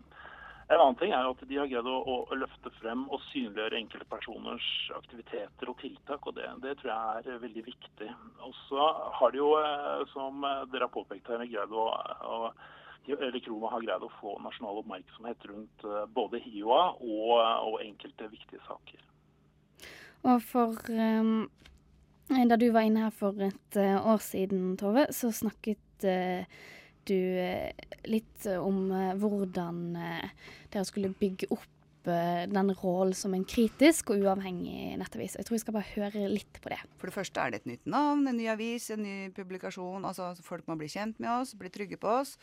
en 0.73 0.81
annen 0.81 0.97
ting 1.01 1.13
er 1.13 1.27
at 1.29 1.41
de 1.49 1.59
har 1.59 1.69
greid 1.69 1.89
å, 1.89 1.97
å 2.33 2.37
løfte 2.39 2.71
frem 2.79 3.05
og 3.13 3.21
synliggjøre 3.29 3.79
enkeltpersoners 3.83 4.69
aktiviteter 4.97 5.71
og 5.71 5.79
tiltak, 5.83 6.27
og 6.27 6.37
det, 6.39 6.49
det 6.65 6.77
tror 6.81 6.93
jeg 6.93 7.35
er 7.35 7.43
veldig 7.43 7.65
viktig. 7.67 8.11
Og 8.47 8.55
så 8.67 8.87
har 9.19 9.35
de 9.35 9.43
jo, 9.43 9.51
eh, 9.61 10.05
som 10.15 10.45
dere 10.73 10.87
har 10.87 10.95
påpekt 10.95 11.29
her, 11.33 11.45
greid 11.45 11.75
å, 11.77 11.89
å 11.93 12.39
eller 13.11 13.41
Krona 13.43 13.73
har 13.73 13.83
greid 13.83 14.05
å 14.07 14.11
få 14.21 14.37
nasjonal 14.45 14.79
oppmerksomhet 14.79 15.49
rundt 15.51 15.87
eh, 15.89 16.05
både 16.15 16.41
HiOA 16.45 16.83
og, 17.01 17.33
og, 17.41 17.81
enkelte 17.83 18.31
viktige 18.31 18.63
saker. 18.69 19.01
Og 20.31 20.45
for 20.47 20.79
um, 20.95 21.51
Da 22.31 22.57
du 22.57 22.69
var 22.71 22.87
inne 22.87 23.09
her 23.09 23.17
for 23.17 23.37
et 23.43 23.77
år 23.83 24.23
siden, 24.23 24.77
Tove, 24.79 25.09
så 25.13 25.33
snakket 25.35 26.07
uh, 26.07 26.47
du 27.09 27.19
uh, 27.39 27.71
litt 28.11 28.49
om 28.59 28.89
hvordan 29.21 29.85
dere 29.95 30.85
skulle 30.89 31.13
bygge 31.19 31.51
opp 31.55 31.69
den 32.03 32.73
rollen 32.83 33.15
som 33.15 33.35
en 33.35 33.45
kritisk 33.47 34.11
og 34.11 34.25
uavhengig 34.25 34.97
nettavis. 34.99 35.37
Jeg 35.39 35.47
tror 35.47 35.55
vi 35.55 35.61
skal 35.63 35.77
bare 35.77 35.93
høre 35.95 36.25
litt 36.33 36.59
på 36.63 36.73
det. 36.73 36.81
For 36.99 37.07
det 37.07 37.15
første 37.15 37.41
er 37.41 37.53
det 37.53 37.61
et 37.61 37.69
nytt 37.71 37.87
navn, 37.87 38.27
en 38.27 38.39
ny 38.39 38.49
avis, 38.51 38.89
en 38.91 39.05
ny 39.05 39.31
publikasjon. 39.37 40.05
altså 40.05 40.33
Folk 40.43 40.67
må 40.67 40.77
bli 40.81 40.91
kjent 40.91 41.21
med 41.23 41.31
oss, 41.31 41.55
bli 41.55 41.71
trygge 41.71 42.01
på 42.03 42.11
oss. 42.11 42.35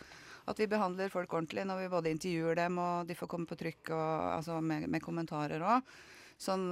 At 0.48 0.60
vi 0.60 0.70
behandler 0.72 1.12
folk 1.12 1.34
ordentlig 1.34 1.66
når 1.68 1.84
vi 1.84 1.92
både 1.92 2.14
intervjuer 2.16 2.56
dem 2.56 2.80
og 2.80 3.10
de 3.10 3.18
får 3.20 3.30
komme 3.30 3.50
på 3.50 3.60
trykk 3.60 3.92
og, 3.92 4.14
altså 4.38 4.62
med, 4.64 4.88
med 4.88 5.04
kommentarer 5.04 5.66
òg. 5.76 5.92
Sånn 6.40 6.70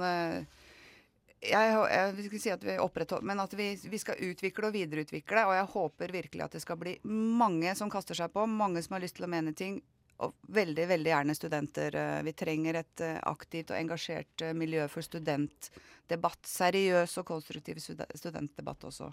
jeg, 1.40 1.74
jeg, 1.92 2.24
skal 2.26 2.42
si 2.42 2.50
at 2.52 2.64
vi 2.66 2.78
opprettholder, 2.82 3.26
men 3.30 3.42
at 3.42 3.52
vi, 3.54 3.70
vi, 3.90 4.00
skal 4.00 4.18
utvikle 4.30 4.70
og 4.70 4.74
videreutvikle. 4.74 5.44
Og 5.46 5.54
jeg 5.54 5.70
håper 5.74 6.14
virkelig 6.18 6.44
at 6.46 6.56
det 6.56 6.64
skal 6.64 6.80
bli 6.80 6.96
mange 7.04 7.74
som 7.78 7.92
kaster 7.92 8.18
seg 8.18 8.32
på, 8.34 8.46
mange 8.50 8.82
som 8.84 8.96
har 8.96 9.04
lyst 9.04 9.18
til 9.20 9.28
å 9.28 9.30
mene 9.32 9.54
ting 9.56 9.78
og 10.24 10.34
veldig, 10.50 10.88
veldig 10.90 11.12
gjerne 11.12 11.36
studenter. 11.38 11.94
Eh, 11.94 12.20
vi 12.26 12.34
trenger 12.34 12.80
et 12.80 13.04
eh, 13.06 13.20
aktivt 13.30 13.70
og 13.70 13.78
engasjert 13.78 14.42
eh, 14.42 14.56
miljø 14.56 14.88
for 14.90 15.06
studentdebatt. 15.06 16.40
Seriøs 16.50 17.14
og 17.22 17.28
konstruktiv 17.28 17.78
studentdebatt 17.78 18.88
også. 18.90 19.12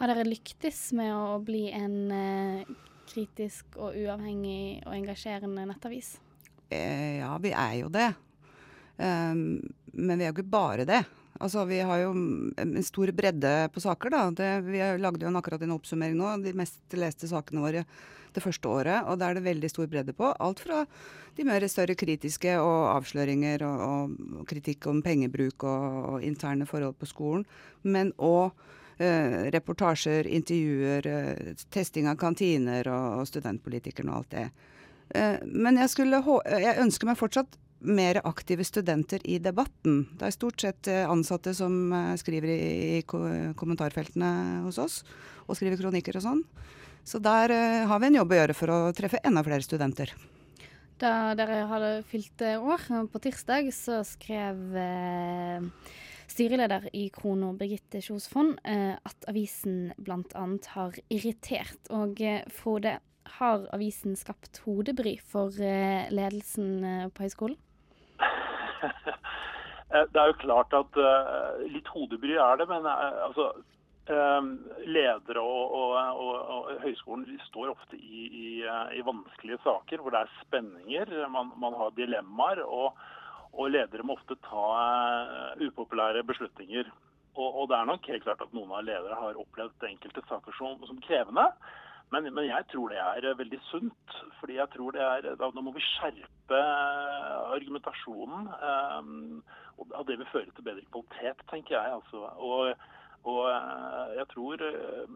Har 0.00 0.08
dere 0.08 0.24
lyktes 0.24 0.86
med 0.96 1.12
å 1.12 1.36
bli 1.44 1.66
en 1.76 2.64
kritisk 3.10 3.76
og 3.76 3.96
uavhengig 3.98 4.80
og 4.86 4.94
engasjerende 4.96 5.66
nettavis? 5.68 6.14
Eh, 6.70 7.18
ja, 7.20 7.34
vi 7.42 7.52
er 7.52 7.76
jo 7.82 7.90
det. 7.92 8.08
Um, 9.00 9.60
men 9.92 10.18
vi 10.18 10.26
er 10.26 10.32
jo 10.32 10.38
ikke 10.38 10.52
bare 10.52 10.86
det. 10.88 11.02
Altså, 11.40 11.64
Vi 11.64 11.80
har 11.80 11.98
jo 12.02 12.12
en 12.56 12.82
stor 12.84 13.12
bredde 13.16 13.68
på 13.72 13.80
saker. 13.80 14.10
da. 14.10 14.30
Det, 14.30 14.50
vi 14.66 14.78
lagde 14.78 15.24
jo 15.24 15.28
en 15.28 15.36
akkurat 15.36 15.62
en 15.62 15.76
oppsummering 15.76 16.16
nå. 16.18 16.36
De 16.44 16.52
mest 16.52 16.80
leste 16.92 17.28
sakene 17.28 17.62
våre 17.62 17.84
det 18.34 18.42
første 18.42 18.68
året. 18.68 19.06
Og 19.08 19.18
da 19.18 19.30
er 19.30 19.38
det 19.38 19.46
veldig 19.46 19.70
stor 19.70 19.86
bredde 19.86 20.12
på. 20.12 20.34
Alt 20.38 20.60
fra 20.60 20.84
de 21.36 21.46
mer 21.46 21.64
større 21.70 21.96
kritiske 21.98 22.56
og 22.60 22.90
avsløringer 22.96 23.64
og, 23.66 23.86
og 24.40 24.44
kritikk 24.50 24.86
om 24.90 25.00
pengebruk 25.02 25.64
og, 25.64 25.86
og, 26.14 26.18
interne 26.26 26.66
forhold 26.68 26.98
på 27.00 27.08
skolen, 27.08 27.46
men 27.82 28.12
òg 28.18 28.50
eh, 28.98 29.48
reportasjer, 29.54 30.28
intervjuer, 30.28 31.06
eh, 31.06 31.54
testing 31.70 32.10
av 32.10 32.18
kantiner 32.20 32.90
og, 32.90 33.22
og 33.22 33.30
studentpolitikerne 33.30 34.12
og 34.12 34.20
alt 34.20 34.36
det. 34.36 34.46
Eh, 35.14 35.38
men 35.46 35.80
jeg, 35.80 35.94
skulle, 35.94 36.22
jeg 36.66 36.78
ønsker 36.82 37.10
meg 37.10 37.20
fortsatt 37.20 37.58
mer 37.80 38.20
aktive 38.24 38.64
studenter 38.64 39.20
i 39.24 39.38
debatten. 39.38 40.04
Det 40.18 40.28
er 40.28 40.34
stort 40.34 40.60
sett 40.60 40.88
eh, 40.90 41.08
ansatte 41.08 41.54
som 41.56 41.92
eh, 41.92 42.16
skriver 42.20 42.52
i, 42.52 43.00
kommentarfeltene 43.06 44.32
hos 44.66 44.78
oss, 44.82 45.00
og 45.46 45.56
skriver 45.56 45.80
kronikker 45.80 46.20
og 46.20 46.26
sånn. 46.26 46.44
Så 47.04 47.18
der 47.24 47.50
uh, 47.50 47.88
har 47.88 48.00
vi 48.02 48.10
en 48.10 48.18
jobb 48.20 48.34
å 48.34 48.36
gjøre 48.36 48.54
for 48.54 48.70
å 48.70 48.78
treffe 48.94 49.22
enda 49.24 49.40
flere 49.42 49.64
studenter. 49.64 50.12
Da 51.00 51.32
dere 51.34 51.62
hadde 51.70 51.88
fylt 52.10 52.44
eh, 52.44 52.60
år, 52.60 52.84
på 53.08 53.22
tirsdag, 53.24 53.70
så 53.72 54.02
skrev 54.04 54.60
styreleder 56.30 56.90
i 56.94 57.06
Krono, 57.10 57.54
Birgitte 57.58 58.02
Kjos 58.04 58.28
Fond, 58.30 58.60
at 58.62 59.26
avisen 59.32 59.94
bl.a. 59.98 60.44
har 60.76 61.00
irritert. 61.08 61.80
Og 61.90 62.20
Frode, 62.54 63.00
har 63.40 63.66
avisen 63.74 64.14
skapt 64.18 64.60
hodebry 64.66 65.16
for 65.32 65.56
ledelsen 65.56 67.10
på 67.16 67.26
høyskolen? 67.26 67.58
det 70.12 70.20
er 70.22 70.30
jo 70.30 70.40
klart 70.42 70.74
at 70.76 70.98
litt 71.70 71.88
hodebry 71.90 72.36
er 72.38 72.60
det, 72.60 72.68
men 72.70 72.86
altså 72.86 73.50
eh, 74.10 74.42
ledere 74.86 75.42
og, 75.42 75.74
og, 75.76 75.94
og, 76.24 76.34
og 76.54 76.82
høyskolen 76.84 77.40
står 77.48 77.72
ofte 77.74 77.98
i, 77.98 78.26
i, 78.26 78.48
eh, 78.64 78.96
i 78.98 79.04
vanskelige 79.06 79.60
saker 79.64 80.02
hvor 80.02 80.14
det 80.14 80.24
er 80.24 80.34
spenninger, 80.40 81.14
man, 81.32 81.52
man 81.60 81.76
har 81.78 81.94
dilemmaer. 81.98 82.64
og 82.64 83.70
ledere 83.70 84.06
må 84.06 84.14
ofte 84.14 84.36
ta 84.46 84.64
upopulære 85.58 86.22
beslutninger. 86.24 86.90
Og, 87.40 87.68
det 87.70 87.76
er 87.76 87.86
nok 87.88 88.06
helt 88.10 88.24
klart 88.24 88.42
at 88.42 88.52
noen 88.54 88.72
av 88.74 88.84
ledere 88.84 89.16
har 89.16 89.38
opplevd 89.38 89.86
enkelte 89.86 90.22
saker 90.28 90.54
som, 90.58 90.80
som 90.86 90.98
krevende. 91.02 91.46
Men, 92.10 92.26
men, 92.34 92.44
jeg 92.48 92.66
tror 92.72 92.90
det 92.90 92.98
er 92.98 93.38
veldig 93.38 93.60
sunt. 93.70 94.14
fordi 94.40 94.56
jeg 94.56 94.70
tror 94.74 94.90
det 94.90 95.02
er, 95.02 95.34
Da, 95.38 95.50
da 95.54 95.60
må 95.60 95.72
vi 95.72 95.84
skjerpe 95.84 96.62
argumentasjonen. 97.54 98.48
Um, 98.70 99.42
og 99.78 100.06
det 100.08 100.18
vil 100.18 100.32
føre 100.32 100.50
til 100.54 100.64
bedre 100.64 100.88
kvalitet, 100.92 101.44
tenker 101.50 101.76
jeg. 101.76 101.92
altså. 101.92 102.26
Og 102.36 102.74
og 103.28 103.40
eh, 103.52 104.12
jeg 104.16 104.26
tror 104.32 104.62
eh, 104.64 105.08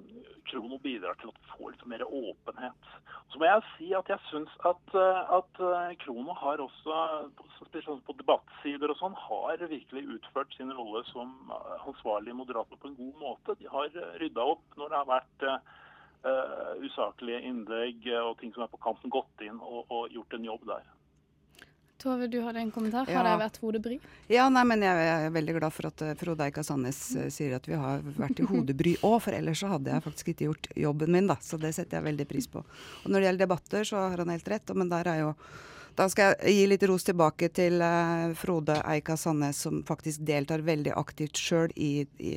Krono 0.51 0.79
bidrar 0.85 1.17
til 1.21 1.31
at 1.33 1.39
vi 1.41 1.53
får 1.55 1.71
litt 1.73 1.85
mer 1.89 2.03
åpenhet. 2.05 2.89
Så 3.33 3.41
må 3.41 3.49
jeg 3.49 3.65
si 3.71 3.87
at 3.97 4.11
jeg 4.13 4.21
syns 4.29 4.53
at, 4.69 4.97
eh, 5.01 5.21
at 5.39 5.63
Krono 6.03 6.37
har 6.37 6.61
også, 6.61 6.99
spesielt 7.63 8.05
på 8.05 8.17
debattsider 8.19 8.93
og 8.93 9.01
sånn, 9.01 9.17
har 9.29 9.65
virkelig 9.65 10.05
utført 10.19 10.53
sin 10.57 10.73
rolle 10.77 11.01
som 11.13 11.33
ansvarlig 11.87 12.37
moderator 12.37 12.81
på 12.81 12.93
en 12.93 12.99
god 12.99 13.17
måte. 13.23 13.57
De 13.61 13.71
har 13.73 13.89
rydda 14.21 14.51
opp 14.53 14.77
når 14.77 14.93
det 14.93 15.01
har 15.01 15.11
vært 15.15 15.49
uh, 16.25 16.75
usaklige 16.85 17.41
innlegg 17.49 18.07
og 18.25 18.39
ting 18.41 18.53
som 18.55 18.64
er 18.66 18.72
på 18.72 18.81
kanten, 18.85 19.11
gått 19.12 19.45
inn 19.47 19.61
og, 19.61 19.85
og 19.91 20.11
gjort 20.14 20.37
en 20.39 20.45
jobb 20.51 20.66
der. 20.68 20.85
Tove, 22.05 22.27
du 22.29 22.41
hadde 22.43 22.59
en 22.61 22.70
kommentar. 22.75 23.07
Har 23.07 23.12
Ja. 23.14 23.22
det 23.37 23.45
vært 23.45 23.59
hodebry? 23.62 23.99
Ja, 24.29 24.49
nei, 24.53 24.64
men 24.66 24.83
jeg 24.83 25.05
er 25.09 25.31
veldig 25.33 25.55
glad 25.61 25.72
for 25.72 25.87
at 25.89 26.03
eh, 26.03 26.14
Frode 26.20 26.45
Eika 26.45 26.64
Sandnes 26.66 26.99
eh, 27.16 27.29
sier 27.33 27.55
at 27.57 27.68
vi 27.70 27.79
har 27.81 28.03
vært 28.18 28.43
i 28.43 28.49
hodebry 28.51 28.97
òg, 29.07 29.20
for 29.25 29.33
ellers 29.33 29.62
så 29.62 29.70
hadde 29.70 29.95
jeg 29.95 30.05
faktisk 30.05 30.33
ikke 30.35 30.49
gjort 30.51 30.68
jobben 30.77 31.14
min, 31.14 31.31
da. 31.31 31.37
Så 31.41 31.57
det 31.62 31.70
setter 31.77 32.01
jeg 32.01 32.09
veldig 32.11 32.27
pris 32.29 32.51
på. 32.51 32.64
Og 32.64 33.07
når 33.09 33.20
det 33.22 33.29
gjelder 33.31 33.45
debatter, 33.47 33.85
så 33.89 34.03
har 34.11 34.18
han 34.20 34.35
helt 34.35 34.51
rett, 34.53 34.75
men 34.77 34.91
der 34.93 35.09
er 35.14 35.22
jo 35.22 35.31
da 35.95 36.09
skal 36.11 36.33
jeg 36.43 36.57
gi 36.57 36.66
litt 36.66 36.85
ros 36.91 37.05
tilbake 37.07 37.49
til 37.55 37.81
eh, 37.81 38.35
Frode 38.35 38.81
Eika 38.91 39.14
Sandnes, 39.16 39.62
som 39.62 39.85
faktisk 39.87 40.27
deltar 40.27 40.66
veldig 40.66 40.93
aktivt 40.99 41.39
sjøl 41.39 41.70
i, 41.79 41.93
i 42.18 42.35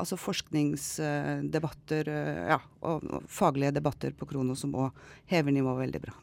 altså 0.00 0.16
forskningsdebatter 0.20 2.08
eh, 2.08 2.42
ja, 2.52 2.58
og, 2.80 3.04
og 3.08 3.26
faglige 3.30 3.74
debatter 3.76 4.14
på 4.16 4.28
Krono, 4.30 4.54
som 4.58 4.74
òg 4.78 4.90
hever 5.32 5.52
nivået 5.54 5.82
veldig 5.86 6.00
bra. 6.06 6.14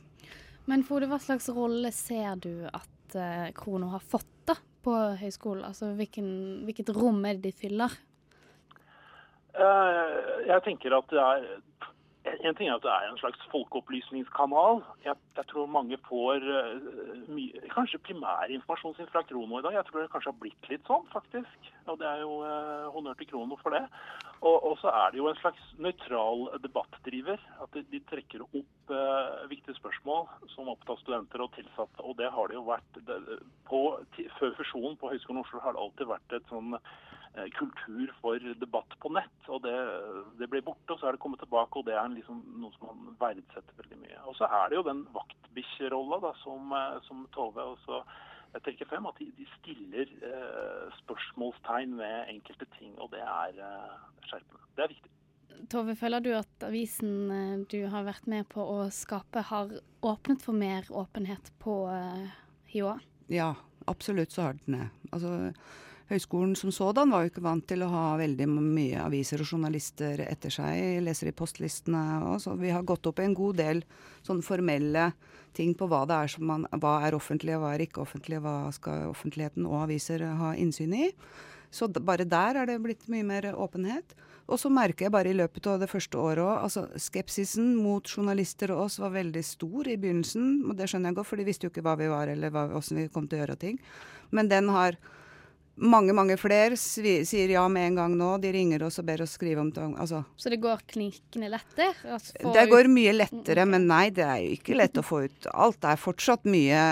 Men 0.69 0.83
Frode, 0.85 1.09
hva 1.09 1.17
slags 1.21 1.49
rolle 1.53 1.91
ser 1.95 2.37
du 2.43 2.53
at 2.69 3.17
eh, 3.17 3.49
Krono 3.57 3.89
har 3.95 4.03
fått 4.05 4.29
da 4.49 4.55
på 4.85 4.93
høyskolen? 5.19 5.65
Altså 5.67 5.93
hvilken, 5.97 6.29
hvilket 6.67 6.93
rom 6.95 7.23
er 7.25 7.39
det 7.39 7.49
de 7.49 7.55
fyller? 7.63 7.95
Eh, 9.57 10.17
Jeg 10.49 10.61
tenker 10.65 10.97
at 10.97 11.09
det 11.11 11.23
er 11.25 11.47
en 12.37 12.55
ting 12.55 12.69
er 12.69 12.77
at 12.77 12.85
det 12.85 12.91
er 12.91 13.07
en 13.09 13.19
slags 13.19 13.41
folkeopplysningskanal. 13.51 14.81
Jeg, 15.05 15.15
jeg 15.37 15.47
tror 15.51 15.69
mange 15.71 15.97
får 16.07 16.45
uh, 16.45 17.25
mye, 17.31 17.63
kanskje 17.73 18.01
primærinformasjon 18.07 18.95
sin 18.97 19.09
fra 19.11 19.23
Krono 19.27 19.59
i 19.59 19.65
dag. 19.65 19.77
Jeg 19.77 19.87
tror 19.89 20.03
det 20.03 20.11
kanskje 20.13 20.31
har 20.33 20.39
blitt 20.43 20.69
litt 20.71 20.89
sånn, 20.89 21.05
faktisk. 21.13 21.69
Og 21.89 21.99
det 22.01 22.07
er 22.09 22.23
jo 22.23 22.39
uh, 22.43 22.89
honnør 22.95 23.19
til 23.19 23.29
Krono 23.31 23.59
for 23.61 23.75
det. 23.75 23.83
Og, 24.39 24.55
og 24.55 24.77
så 24.81 24.93
er 25.01 25.11
det 25.11 25.21
jo 25.21 25.27
en 25.31 25.41
slags 25.41 25.73
nøytral 25.81 26.47
debattdriver. 26.63 27.43
At 27.63 27.75
de, 27.75 27.83
de 27.91 28.03
trekker 28.11 28.45
opp 28.47 28.93
uh, 28.93 29.45
viktige 29.51 29.77
spørsmål 29.79 30.27
som 30.55 30.71
opptar 30.71 31.01
studenter 31.03 31.45
og 31.45 31.53
tilsatte. 31.57 32.05
Og 32.05 32.17
det 32.21 32.31
har 32.35 32.51
det 32.51 32.59
jo 32.59 32.65
vært 32.69 33.03
det, 33.09 33.19
på, 33.69 33.83
Før 34.39 34.57
fusjonen 34.61 34.99
på 34.99 35.13
Høgskolen 35.13 35.43
Oslo 35.43 35.63
har 35.63 35.75
det 35.75 35.85
alltid 35.85 36.13
vært 36.13 36.39
et 36.39 36.51
sånn 36.53 36.75
kultur 37.55 38.09
for 38.21 38.41
debatt 38.59 38.95
på 38.99 39.11
nett. 39.13 39.39
og 39.47 39.61
Det, 39.63 39.75
det 40.39 40.49
ble 40.51 40.61
borte, 40.65 40.93
og 40.93 40.99
så 40.99 41.09
er 41.09 41.15
det 41.15 41.23
kommet 41.23 41.41
tilbake. 41.43 41.79
og 41.79 41.85
Det 41.85 41.95
er 41.95 42.03
en 42.03 42.17
liksom 42.19 42.41
noe 42.61 42.71
som 42.77 42.89
man 42.91 43.19
verdsetter 43.21 43.77
veldig 43.81 43.99
mye. 44.03 44.23
Og 44.29 44.37
så 44.37 44.47
er 44.47 44.69
det 44.69 44.79
jo 44.79 44.87
den 44.87 45.05
vaktbikkjerolla 45.15 46.21
da, 46.27 46.33
som, 46.43 46.73
eh, 46.75 46.97
som 47.07 47.23
Tove 47.35 47.71
også 47.75 48.03
jeg 48.55 48.65
trekker 48.65 48.89
frem. 48.89 49.07
At 49.09 49.19
de, 49.21 49.29
de 49.37 49.47
stiller 49.59 50.11
eh, 50.25 50.97
spørsmålstegn 51.03 51.95
ved 51.99 52.33
enkelte 52.35 52.67
ting, 52.77 52.95
og 52.97 53.11
det 53.13 53.23
er 53.23 53.63
eh, 53.65 53.95
skjerpende. 54.27 54.69
Det 54.77 54.85
er 54.85 54.93
viktig. 54.95 55.13
Tove, 55.69 55.95
føler 55.99 56.23
du 56.23 56.31
at 56.37 56.65
avisen 56.65 57.31
eh, 57.35 57.55
du 57.71 57.81
har 57.91 58.07
vært 58.07 58.29
med 58.31 58.47
på 58.51 58.63
å 58.63 58.87
skape, 58.93 59.43
har 59.51 59.73
åpnet 60.05 60.43
for 60.45 60.57
mer 60.57 60.87
åpenhet 60.89 61.51
på 61.61 61.81
eh, 61.93 62.29
HiOA? 62.73 62.97
Ja, 63.29 63.53
absolutt 63.91 64.33
så 64.33 64.47
har 64.47 64.59
den 64.63 64.79
det. 64.79 64.89
Altså, 65.11 65.51
Høgskolen 66.09 66.55
som 66.57 66.71
sådan 66.73 67.11
var 67.13 67.21
jo 67.21 67.29
ikke 67.29 67.43
vant 67.45 67.65
til 67.69 67.83
å 67.85 67.89
ha 67.91 68.05
veldig 68.17 68.47
mye 68.49 69.01
aviser 69.03 69.43
og 69.43 69.51
journalister 69.51 70.23
etter 70.25 70.53
seg. 70.53 71.03
Leser 71.05 71.29
i 71.29 71.35
postlistene 71.37 72.01
og 72.31 72.39
så. 72.41 72.55
Vi 72.57 72.71
har 72.73 72.87
gått 72.87 73.05
opp 73.05 73.21
i 73.21 73.27
en 73.27 73.35
god 73.37 73.59
del 73.61 73.83
sånn 74.25 74.41
formelle 74.45 75.11
ting 75.53 75.75
på 75.77 75.85
hva 75.89 76.01
det 76.09 76.17
er 76.17 76.31
som 76.33 76.47
man, 76.49 76.65
hva 76.81 76.95
er 77.05 77.17
offentlig 77.17 77.53
og 77.57 77.61
hva 77.61 77.75
er 77.75 77.85
ikke 77.85 78.01
offentlig, 78.01 78.41
hva 78.41 78.71
skal 78.73 79.11
offentligheten 79.11 79.67
og 79.69 79.83
aviser 79.83 80.25
ha 80.41 80.55
innsyn 80.57 80.97
i. 80.97 81.11
Så 81.69 81.85
bare 81.93 82.25
der 82.25 82.57
er 82.57 82.65
det 82.65 82.79
blitt 82.81 83.05
mye 83.11 83.27
mer 83.29 83.51
åpenhet. 83.53 84.17
Og 84.49 84.57
så 84.57 84.71
merker 84.73 85.05
jeg 85.05 85.13
bare 85.13 85.29
i 85.29 85.37
løpet 85.37 85.67
av 85.69 85.77
det 85.83 85.91
første 85.91 86.17
året 86.17 86.41
òg, 86.41 86.55
altså 86.65 86.87
skepsisen 86.97 87.75
mot 87.77 88.01
journalister 88.09 88.73
og 88.73 88.87
oss 88.87 88.97
var 88.97 89.13
veldig 89.13 89.43
stor 89.45 89.91
i 89.93 89.97
begynnelsen. 90.01 90.63
Og 90.65 90.73
det 90.79 90.89
skjønner 90.89 91.13
jeg 91.13 91.19
godt, 91.19 91.29
for 91.29 91.37
de 91.37 91.45
visste 91.45 91.69
jo 91.69 91.73
ikke 91.73 91.85
hva 91.85 91.93
vi 92.01 92.09
var 92.09 92.33
eller 92.33 92.49
hva, 92.55 92.65
hvordan 92.73 93.03
vi 93.03 93.07
kom 93.13 93.29
til 93.29 93.37
å 93.37 93.43
gjøre 93.43 93.59
ting. 93.61 93.77
Men 94.33 94.49
den 94.49 94.73
har 94.73 94.97
mange, 95.79 96.13
mange 96.15 96.35
flere 96.39 96.77
sier 96.79 97.51
ja 97.53 97.63
med 97.71 97.87
en 97.87 97.97
gang 97.99 98.15
nå. 98.17 98.29
De 98.41 98.51
ringer 98.53 98.83
oss 98.85 98.99
og 99.01 99.07
ber 99.07 99.23
oss 99.23 99.35
skrive 99.37 99.61
om 99.63 99.71
tvang. 99.73 99.95
Altså, 99.99 100.23
Så 100.35 100.51
det 100.51 100.59
går 100.63 100.83
klinkende 100.89 101.49
lettere? 101.51 101.93
Altså 102.09 102.53
det 102.53 102.65
går 102.71 102.89
mye 102.91 103.13
lettere, 103.15 103.65
men 103.69 103.87
nei, 103.89 104.09
det 104.15 104.25
er 104.25 104.41
jo 104.43 104.57
ikke 104.57 104.77
lett 104.77 104.99
å 104.99 105.05
få 105.05 105.23
ut 105.27 105.49
alt. 105.53 105.79
Det 105.81 105.93
er 105.93 106.03
fortsatt 106.03 106.49
mye 106.49 106.83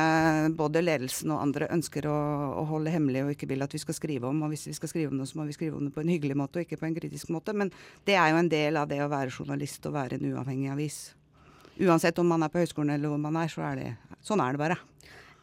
både 0.57 0.83
ledelsen 0.85 1.35
og 1.35 1.43
andre 1.43 1.69
ønsker 1.75 2.07
å, 2.09 2.17
å 2.61 2.65
holde 2.71 2.93
hemmelig 2.93 3.25
og 3.25 3.35
ikke 3.35 3.51
vil 3.51 3.67
at 3.67 3.75
vi 3.75 3.83
skal 3.83 3.97
skrive 3.97 4.31
om. 4.31 4.41
Og 4.45 4.55
hvis 4.55 4.67
vi 4.71 4.77
skal 4.77 4.93
skrive 4.93 5.11
om 5.13 5.21
det, 5.21 5.29
så 5.29 5.39
må 5.41 5.47
vi 5.49 5.57
skrive 5.57 5.79
om 5.79 5.87
det 5.87 5.95
på 5.95 6.03
en 6.03 6.13
hyggelig 6.13 6.39
måte 6.39 6.61
og 6.61 6.67
ikke 6.67 6.79
på 6.81 6.89
en 6.89 6.97
kritisk 6.97 7.31
måte. 7.35 7.55
Men 7.57 7.73
det 8.07 8.17
er 8.17 8.31
jo 8.31 8.41
en 8.41 8.51
del 8.51 8.79
av 8.79 8.89
det 8.91 9.03
å 9.03 9.11
være 9.11 9.33
journalist 9.33 9.85
og 9.89 9.97
være 9.99 10.19
en 10.19 10.29
uavhengig 10.31 10.71
avis. 10.73 11.01
Uansett 11.77 12.17
om 12.17 12.29
man 12.29 12.41
er 12.45 12.49
på 12.49 12.63
høyskolen 12.63 12.95
eller 12.95 13.11
hvor 13.11 13.21
man 13.21 13.35
er, 13.37 13.51
så 13.53 13.61
er 13.67 13.81
det 13.81 13.89
sånn 14.25 14.41
er 14.41 14.55
det 14.55 14.63
bare. 14.63 14.79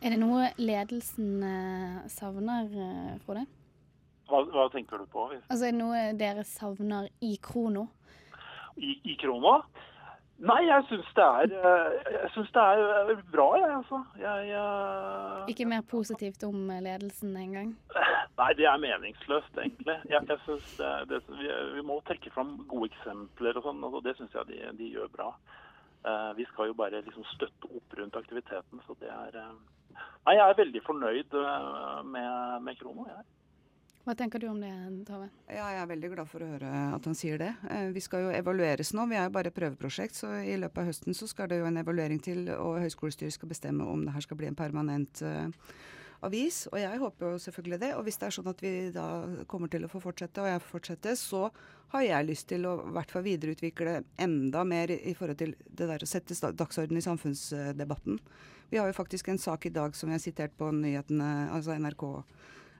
Er 0.04 0.12
det 0.12 0.20
noe 0.20 0.50
ledelsen 0.60 1.40
eh, 1.48 2.00
savner, 2.12 2.66
eh, 2.68 3.12
Frode? 3.24 3.46
Hva, 4.28 4.42
hva 4.52 4.66
tenker 4.72 5.00
du 5.00 5.06
på? 5.08 5.30
Altså 5.38 5.70
er 5.70 5.72
det 5.72 5.78
noe 5.78 6.02
dere 6.20 6.44
savner 6.44 7.08
i 7.24 7.38
Krono? 7.40 7.86
I, 8.76 8.98
i 9.00 9.16
Krono? 9.20 9.62
Nei, 10.44 10.58
jeg 10.66 10.84
syns 10.90 11.08
det 11.16 11.56
eh, 11.56 12.76
det 13.08 13.14
er 13.14 13.24
bra, 13.32 13.48
jeg, 13.62 13.70
altså. 13.78 14.02
Jeg, 14.20 14.50
jeg... 14.50 15.48
Ikke 15.54 15.70
mer 15.72 15.88
positivt 15.88 16.44
om 16.44 16.68
ledelsen 16.84 17.32
engang? 17.40 17.72
Nei, 18.42 18.52
det 18.60 18.68
er 18.68 18.84
meningsløst, 18.84 19.56
egentlig. 19.56 19.96
Jeg, 20.10 20.20
jeg 20.28 20.40
synes 20.44 20.72
det, 20.82 20.94
det, 21.14 21.24
vi, 21.32 21.48
vi 21.78 21.88
må 21.88 22.02
trekke 22.04 22.34
fram 22.34 22.58
gode 22.68 22.92
eksempler 22.92 23.56
og 23.56 23.70
sånn, 23.70 23.80
og 23.88 24.02
det 24.04 24.18
syns 24.20 24.36
jeg 24.36 24.52
de, 24.52 24.64
de 24.82 24.92
gjør 24.98 25.08
bra. 25.16 25.32
Eh, 26.04 26.32
vi 26.36 26.44
skal 26.44 26.68
jo 26.68 26.76
bare 26.76 27.00
liksom 27.04 27.24
støtte 27.32 27.70
opp 27.70 27.96
rundt 27.98 28.16
aktiviteten, 28.16 28.82
så 28.86 28.96
det 29.00 29.08
er 29.12 29.40
eh, 29.40 29.54
Nei, 30.24 30.34
jeg 30.34 30.42
er 30.42 30.58
veldig 30.58 30.80
fornøyd 30.84 31.36
eh, 31.38 32.02
med, 32.08 32.60
med 32.66 32.78
Krono, 32.80 33.06
jeg. 33.08 33.24
Hva 34.04 34.12
tenker 34.18 34.42
du 34.42 34.50
om 34.50 34.58
det, 34.60 34.70
Tove? 35.08 35.30
Ja, 35.48 35.70
jeg 35.72 35.80
er 35.80 35.88
veldig 35.88 36.10
glad 36.12 36.28
for 36.28 36.44
å 36.44 36.48
høre 36.50 36.72
at 36.92 37.06
han 37.08 37.16
sier 37.16 37.40
det. 37.40 37.54
Vi 37.96 38.02
skal 38.04 38.26
jo 38.26 38.34
evalueres 38.36 38.90
nå. 38.92 39.06
Vi 39.08 39.16
er 39.16 39.30
jo 39.30 39.32
bare 39.32 39.52
prøveprosjekt, 39.54 40.18
så 40.18 40.34
i 40.44 40.58
løpet 40.60 40.82
av 40.82 40.90
høsten 40.90 41.16
så 41.16 41.28
skal 41.30 41.48
det 41.48 41.62
jo 41.62 41.68
en 41.70 41.80
evaluering 41.80 42.20
til, 42.20 42.50
og 42.52 42.82
høyskolestyret 42.82 43.32
skal 43.32 43.48
bestemme 43.48 43.86
om 43.88 44.04
det 44.04 44.12
her 44.12 44.26
skal 44.26 44.36
bli 44.42 44.50
en 44.50 44.58
permanent 44.58 45.24
eh, 45.24 45.72
avis. 46.24 46.64
Og 46.72 46.78
jeg 46.80 47.00
håper 47.00 47.34
jo 47.34 47.42
selvfølgelig 47.44 47.80
det. 47.82 47.92
Og 47.98 48.04
hvis 48.06 48.18
det 48.20 48.28
er 48.28 48.36
sånn 48.36 48.50
at 48.50 48.64
vi 48.64 48.74
da 48.94 49.06
kommer 49.50 49.70
til 49.72 49.86
å 49.86 49.90
få 49.92 50.02
fortsette, 50.02 50.42
og 50.42 50.50
jeg 50.50 50.62
får 50.64 50.74
fortsette, 50.78 51.14
så 51.20 51.46
har 51.94 52.02
jeg 52.02 52.28
lyst 52.28 52.48
til 52.50 52.66
å 52.66 52.74
i 52.82 52.92
hvert 52.96 53.12
fall 53.14 53.24
videreutvikle 53.26 53.94
enda 54.24 54.64
mer 54.66 54.90
i, 54.94 55.14
forhold 55.14 55.38
til 55.40 55.54
det 55.68 55.88
der 55.90 56.02
å 56.02 56.10
sette 56.10 56.36
dagsorden 56.56 56.98
i 56.98 57.04
samfunnsdebatten. 57.04 58.18
Vi 58.72 58.80
har 58.80 58.90
jo 58.90 58.96
faktisk 58.96 59.30
en 59.30 59.38
sak 59.38 59.68
i 59.68 59.74
dag 59.74 59.94
som 59.96 60.10
jeg 60.10 60.18
har 60.18 60.24
sitert 60.24 60.56
på 60.58 60.72
nyhetene, 60.74 61.50
altså 61.54 61.76
NRK. 61.78 62.04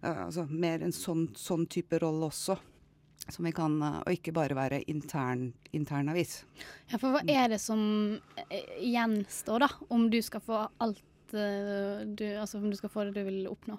eh, 0.02 0.22
altså 0.26 0.46
mer 0.50 0.82
en 0.82 0.94
sånn, 0.94 1.28
sånn 1.38 1.68
type 1.70 2.00
rolle 2.02 2.26
også. 2.32 2.58
Som 3.30 3.46
vi 3.46 3.54
kan, 3.56 3.76
eh, 3.82 4.00
og 4.02 4.18
ikke 4.18 4.34
bare 4.36 4.56
være 4.58 4.82
intern, 4.90 5.52
internavis. 5.72 6.42
Ja, 6.90 6.98
for 6.98 7.14
hva 7.14 7.22
er 7.22 7.54
det 7.54 7.60
som 7.62 8.18
eh, 8.50 8.74
gjenstår, 8.82 9.64
da? 9.64 9.70
Om 9.88 10.10
du 10.10 10.20
skal 10.22 10.42
få 10.44 10.66
alt 10.82 11.04
eh, 11.32 12.04
du 12.04 12.24
Altså 12.36 12.60
om 12.60 12.68
du 12.70 12.76
skal 12.76 12.92
få 12.92 13.06
det 13.08 13.16
du 13.16 13.24
vil 13.24 13.48
oppnå? 13.48 13.78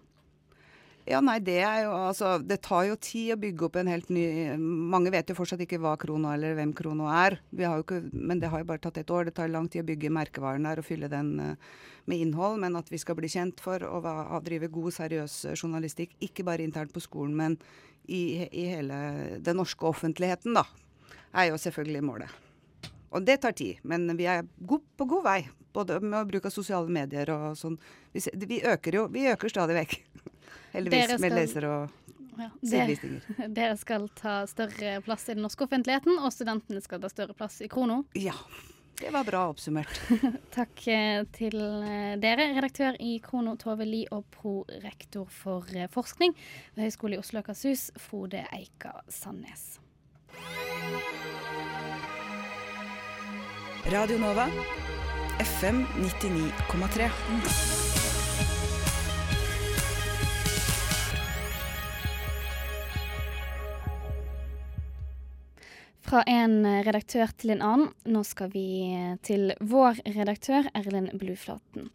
Ja, 1.05 1.19
nei, 1.21 1.37
det 1.45 1.59
er 1.61 1.83
jo 1.85 1.91
altså 1.93 2.31
Det 2.41 2.57
tar 2.65 2.87
jo 2.87 2.95
tid 2.97 3.35
å 3.35 3.37
bygge 3.37 3.67
opp 3.67 3.75
en 3.77 3.89
helt 3.91 4.07
ny 4.09 4.25
Mange 4.57 5.11
vet 5.13 5.29
jo 5.29 5.37
fortsatt 5.37 5.61
ikke 5.61 5.77
hva 5.83 5.93
Krono 6.01 6.31
eller 6.33 6.55
hvem 6.57 6.71
Krono 6.77 7.11
er. 7.13 7.37
Ikke, 7.53 7.99
men 8.09 8.41
det 8.41 8.49
har 8.49 8.63
jo 8.63 8.69
bare 8.71 8.81
tatt 8.81 8.97
et 8.97 9.13
år. 9.13 9.27
Det 9.27 9.35
tar 9.37 9.51
lang 9.53 9.69
tid 9.69 9.83
å 9.83 9.89
bygge 9.91 10.13
merkevaren 10.13 10.65
der 10.65 10.81
og 10.81 10.87
fylle 10.87 11.09
den 11.11 11.35
uh, 11.37 11.75
med 12.09 12.23
innhold. 12.25 12.57
Men 12.63 12.79
at 12.79 12.89
vi 12.89 12.97
skal 13.01 13.19
bli 13.19 13.29
kjent 13.29 13.61
for 13.61 13.85
å, 13.85 14.01
drive 14.45 14.71
god, 14.73 14.95
seriøs 14.97 15.37
journalistikk, 15.53 16.17
ikke 16.25 16.47
bare 16.47 16.65
internt 16.65 16.93
på 16.95 17.03
skolen, 17.03 17.37
men 17.37 17.59
i, 18.05 18.47
i 18.49 18.65
hele 18.73 18.97
den 19.45 19.61
norske 19.61 19.85
offentligheten, 19.89 20.57
da, 20.57 20.65
er 21.33 21.51
jo 21.51 21.61
selvfølgelig 21.61 22.03
målet. 22.05 22.44
Og 23.13 23.25
det 23.25 23.37
tar 23.43 23.55
tid, 23.57 23.81
men 23.83 24.07
vi 24.17 24.27
er 24.29 24.45
god, 24.57 24.83
på 24.97 25.07
god 25.09 25.23
vei. 25.27 25.39
Både 25.75 25.99
med 25.99 26.29
bruk 26.29 26.47
av 26.47 26.53
sosiale 26.55 26.91
medier 26.91 27.29
og 27.33 27.55
sånn. 27.59 27.77
Vi, 28.15 28.23
vi 28.47 28.61
øker 28.63 28.99
jo 28.99 29.05
vi 29.11 29.27
øker 29.31 29.51
stadig 29.51 29.75
vekk. 29.81 29.97
Heldigvis 30.75 31.09
skal, 31.09 31.23
med 31.23 31.35
lesere 31.35 31.71
og 31.71 32.05
ja, 32.35 32.49
sidevisninger. 32.61 33.33
Dere 33.57 33.79
skal 33.79 34.07
ta 34.19 34.37
større 34.51 34.99
plass 35.05 35.27
i 35.29 35.35
den 35.35 35.43
norske 35.45 35.67
offentligheten, 35.67 36.17
og 36.19 36.33
studentene 36.35 36.83
skal 36.83 37.03
ta 37.03 37.11
større 37.11 37.37
plass 37.37 37.61
i 37.63 37.69
Krono. 37.71 38.03
Ja. 38.19 38.37
Det 38.95 39.09
var 39.11 39.25
bra 39.27 39.41
oppsummert. 39.51 39.91
Takk 40.55 40.85
eh, 40.87 41.25
til 41.35 41.57
eh, 41.59 42.13
dere, 42.21 42.47
redaktør 42.55 42.95
i 43.03 43.17
Krono 43.23 43.57
Tove 43.59 43.83
Li 43.83 44.05
og 44.15 44.23
prorektor 44.31 45.27
for 45.27 45.67
eh, 45.75 45.89
forskning 45.91 46.31
ved 46.77 46.85
Høgskolen 46.85 47.17
i 47.17 47.19
Oslo 47.19 47.41
og 47.41 47.49
Akershus, 47.49 47.89
Frode 47.99 48.45
Eika 48.55 48.95
Sandnes. 49.11 49.73
Radio 53.91 54.17
Nova, 54.17 54.47
FM 55.39 55.85
99,3. 56.01 57.09
Fra 66.01 66.23
en 66.25 66.65
redaktør 66.65 67.29
til 67.37 67.53
en 67.53 67.61
annen. 67.61 67.93
Nå 68.09 68.25
skal 68.25 68.49
vi 68.55 68.65
til 69.21 69.53
vår 69.61 70.01
redaktør, 70.17 70.65
Erlend 70.73 71.13
Bluflaten. 71.21 71.91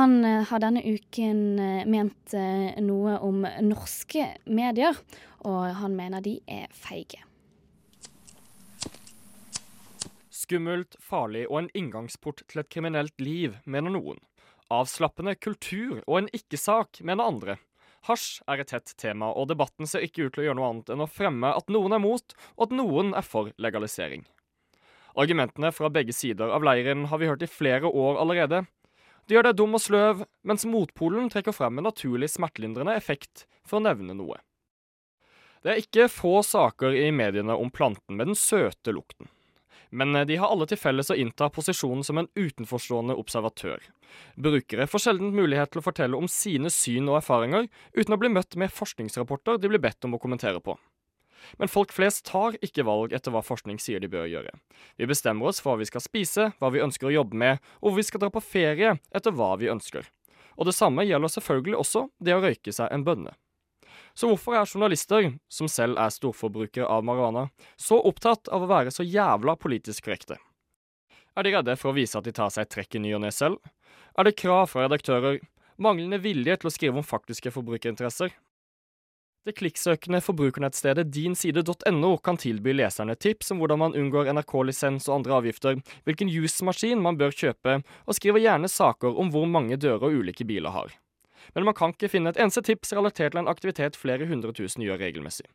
Han 0.00 0.24
eh, 0.24 0.48
har 0.48 0.64
denne 0.64 0.80
uken 0.80 1.44
eh, 1.60 1.84
ment 1.84 2.32
eh, 2.32 2.72
noe 2.80 3.20
om 3.20 3.44
norske 3.68 4.32
medier, 4.48 4.96
og 5.44 5.74
han 5.84 5.92
mener 5.96 6.24
de 6.24 6.38
er 6.48 6.72
feige. 6.72 7.27
Skummelt, 10.38 10.94
farlig 11.02 11.48
og 11.48 11.64
en 11.64 11.70
inngangsport 11.74 12.44
til 12.46 12.60
et 12.62 12.68
kriminelt 12.70 13.16
liv, 13.18 13.56
mener 13.66 13.90
noen. 13.90 14.20
Avslappende 14.70 15.34
kultur 15.34 15.98
og 16.04 16.18
en 16.20 16.28
ikke-sak, 16.36 17.00
mener 17.02 17.26
andre. 17.26 17.56
Hasj 18.06 18.44
er 18.46 18.62
et 18.62 18.70
hett 18.76 18.92
tema, 19.00 19.32
og 19.34 19.48
debatten 19.50 19.88
ser 19.90 20.04
ikke 20.06 20.28
ut 20.28 20.36
til 20.36 20.44
å 20.44 20.46
gjøre 20.46 20.58
noe 20.60 20.68
annet 20.70 20.92
enn 20.94 21.02
å 21.02 21.08
fremme 21.10 21.50
at 21.58 21.72
noen 21.74 21.96
er 21.96 22.02
mot, 22.04 22.34
og 22.54 22.68
at 22.68 22.74
noen 22.78 23.10
er 23.18 23.26
for 23.26 23.50
legalisering. 23.58 24.22
Argumentene 25.18 25.72
fra 25.74 25.90
begge 25.90 26.14
sider 26.14 26.52
av 26.54 26.62
leiren 26.62 27.08
har 27.10 27.18
vi 27.18 27.30
hørt 27.30 27.42
i 27.42 27.50
flere 27.50 27.90
år 27.90 28.20
allerede. 28.22 28.60
De 29.26 29.34
gjør 29.34 29.48
deg 29.48 29.58
dum 29.58 29.74
og 29.74 29.82
sløv, 29.82 30.22
mens 30.46 30.66
motpolen 30.68 31.26
trekker 31.32 31.56
frem 31.56 31.80
en 31.80 31.88
naturlig 31.88 32.28
smertelindrende 32.36 32.94
effekt, 32.94 33.48
for 33.66 33.80
å 33.80 33.86
nevne 33.88 34.14
noe. 34.14 34.38
Det 35.66 35.74
er 35.74 35.82
ikke 35.82 36.06
få 36.12 36.36
saker 36.46 36.94
i 36.94 37.10
mediene 37.10 37.58
om 37.58 37.74
planten 37.74 38.14
med 38.14 38.30
den 38.30 38.38
søte 38.38 38.94
lukten 38.94 39.32
men 39.90 40.16
eh, 40.16 40.26
de 40.28 40.36
har 40.40 40.52
alle 40.52 40.66
til 40.68 40.80
felles 40.80 41.10
å 41.12 41.16
innta 41.18 41.48
posisjonen 41.52 42.04
som 42.06 42.20
en 42.20 42.28
utenforstående 42.38 43.16
observatør. 43.18 43.82
Brukere 44.36 44.88
får 44.90 45.04
sjelden 45.04 45.34
mulighet 45.36 45.72
til 45.72 45.82
å 45.82 45.86
fortelle 45.88 46.18
om 46.18 46.28
sine 46.32 46.72
syn 46.72 47.08
og 47.10 47.20
erfaringer 47.20 47.68
uten 47.96 48.14
å 48.14 48.20
bli 48.20 48.32
møtt 48.32 48.56
med 48.60 48.72
forskningsrapporter 48.74 49.60
de 49.60 49.72
blir 49.72 49.82
bedt 49.82 50.08
om 50.08 50.16
å 50.16 50.22
kommentere 50.22 50.62
på. 50.64 50.78
Men 51.56 51.70
folk 51.70 51.92
flest 51.94 52.26
tar 52.28 52.58
ikke 52.64 52.84
valg 52.84 53.14
etter 53.16 53.32
hva 53.32 53.40
forskning 53.46 53.78
sier 53.80 54.02
de 54.02 54.10
bør 54.10 54.28
gjøre. 54.28 54.52
Vi 54.98 55.08
bestemmer 55.08 55.48
oss 55.48 55.62
for 55.62 55.72
hva 55.72 55.82
vi 55.82 55.88
skal 55.88 56.04
spise, 56.04 56.50
hva 56.58 56.72
vi 56.74 56.82
ønsker 56.84 57.08
å 57.08 57.14
jobbe 57.14 57.38
med, 57.38 57.62
og 57.80 57.90
hvor 57.90 58.00
vi 58.00 58.06
skal 58.08 58.24
dra 58.24 58.32
på 58.34 58.44
ferie 58.44 58.96
etter 59.14 59.34
hva 59.34 59.54
vi 59.60 59.70
ønsker. 59.72 60.08
Og 60.58 60.66
det 60.66 60.74
samme 60.74 61.06
gjelder 61.06 61.30
selvfølgelig 61.32 61.78
også 61.78 62.08
det 62.18 62.34
å 62.34 62.42
røyke 62.42 62.74
seg 62.74 62.90
en 62.92 63.06
bønne. 63.06 63.36
Så 64.18 64.26
hvorfor 64.26 64.56
er 64.58 64.66
journalister, 64.66 65.28
som 65.46 65.68
selv 65.70 65.98
er 66.02 66.10
storforbrukere 66.10 66.88
av 66.90 67.04
marihuana, 67.06 67.44
så 67.78 68.00
opptatt 68.02 68.48
av 68.50 68.64
å 68.64 68.70
være 68.70 68.90
så 68.90 69.06
jævla 69.06 69.54
politisk 69.62 70.08
korrekte? 70.08 70.40
Er 71.38 71.46
de 71.46 71.52
redde 71.54 71.76
for 71.78 71.92
å 71.92 71.94
vise 71.94 72.18
at 72.18 72.26
de 72.26 72.34
tar 72.34 72.50
seg 72.50 72.66
et 72.66 72.72
trekk 72.74 72.98
i 72.98 73.04
ny 73.04 73.14
og 73.14 73.22
ne 73.22 73.30
selv? 73.30 73.62
Er 74.18 74.26
det 74.26 74.34
krav 74.40 74.72
fra 74.72 74.88
redaktører? 74.88 75.38
Manglende 75.78 76.18
vilje 76.18 76.58
til 76.58 76.66
å 76.66 76.74
skrive 76.74 76.98
om 76.98 77.06
faktiske 77.06 77.54
forbrukerinteresser? 77.54 78.34
Det 79.46 79.54
klikksøkende 79.54 80.18
forbrukernettstedet 80.26 81.06
dinside.no 81.14 82.16
kan 82.18 82.42
tilby 82.42 82.74
leserne 82.74 83.14
tips 83.14 83.54
om 83.54 83.62
hvordan 83.62 83.84
man 83.86 83.94
unngår 83.96 84.32
NRK-lisens 84.34 85.06
og 85.06 85.20
andre 85.20 85.38
avgifter, 85.38 85.78
hvilken 86.02 86.34
jusmaskin 86.34 86.98
man 87.06 87.22
bør 87.22 87.30
kjøpe, 87.30 87.84
og 88.02 88.18
skriver 88.18 88.42
gjerne 88.42 88.68
saker 88.72 89.14
om 89.14 89.30
hvor 89.30 89.46
mange 89.46 89.78
dører 89.78 90.10
ulike 90.10 90.48
biler 90.48 90.74
har 90.74 90.98
men 91.54 91.66
man 91.68 91.76
kan 91.76 91.94
ikke 91.94 92.10
finne 92.12 92.32
et 92.32 92.40
eneste 92.40 92.64
tips 92.66 92.92
relatert 92.96 93.34
til 93.34 93.42
en 93.42 93.50
aktivitet 93.50 93.98
flere 93.98 94.28
hundre 94.28 94.52
tusen 94.56 94.84
gjør 94.84 95.00
regelmessig. 95.02 95.46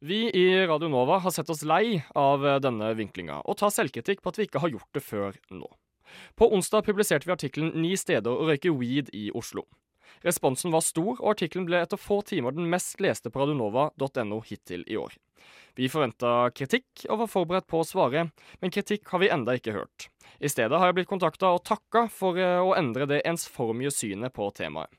Vi 0.00 0.28
i 0.30 0.46
Radio 0.70 0.88
Nova 0.92 1.18
har 1.24 1.34
sett 1.34 1.50
oss 1.50 1.64
lei 1.66 1.98
av 2.14 2.44
denne 2.62 2.92
vinklinga, 2.94 3.40
og 3.42 3.58
tar 3.58 3.74
selvkritikk 3.74 4.22
på 4.22 4.30
at 4.30 4.38
vi 4.38 4.46
ikke 4.46 4.62
har 4.62 4.70
gjort 4.76 4.94
det 4.94 5.02
før 5.02 5.38
nå. 5.50 5.66
På 6.38 6.48
onsdag 6.54 6.86
publiserte 6.86 7.26
vi 7.26 7.34
artikkelen 7.34 7.72
'Ni 7.74 7.96
steder 7.96 8.30
å 8.30 8.46
røyke 8.48 8.72
weed 8.72 9.10
i 9.12 9.30
Oslo'. 9.34 9.66
Responsen 10.26 10.72
var 10.74 10.82
stor, 10.82 11.18
og 11.20 11.32
artikkelen 11.34 11.66
ble 11.68 11.82
etter 11.82 12.00
få 12.00 12.20
timer 12.26 12.54
den 12.56 12.70
mest 12.70 13.00
leste 13.00 13.30
på 13.30 13.42
radionova.no 13.42 14.40
hittil 14.46 14.84
i 14.86 14.96
år. 14.98 15.14
Vi 15.78 15.90
forventa 15.90 16.50
kritikk 16.50 17.04
og 17.08 17.20
var 17.22 17.30
forberedt 17.30 17.68
på 17.70 17.82
å 17.82 17.86
svare, 17.86 18.30
men 18.60 18.74
kritikk 18.74 19.12
har 19.12 19.22
vi 19.22 19.30
enda 19.30 19.54
ikke 19.54 19.76
hørt. 19.76 20.08
I 20.42 20.50
stedet 20.50 20.78
har 20.78 20.90
jeg 20.90 20.98
blitt 20.98 21.10
kontakta 21.10 21.52
og 21.54 21.62
takka 21.66 22.08
for 22.10 22.38
eh, 22.38 22.58
å 22.58 22.74
endre 22.74 23.06
det 23.06 23.22
ensformige 23.28 23.94
synet 23.94 24.34
på 24.34 24.50
temaet. 24.58 24.90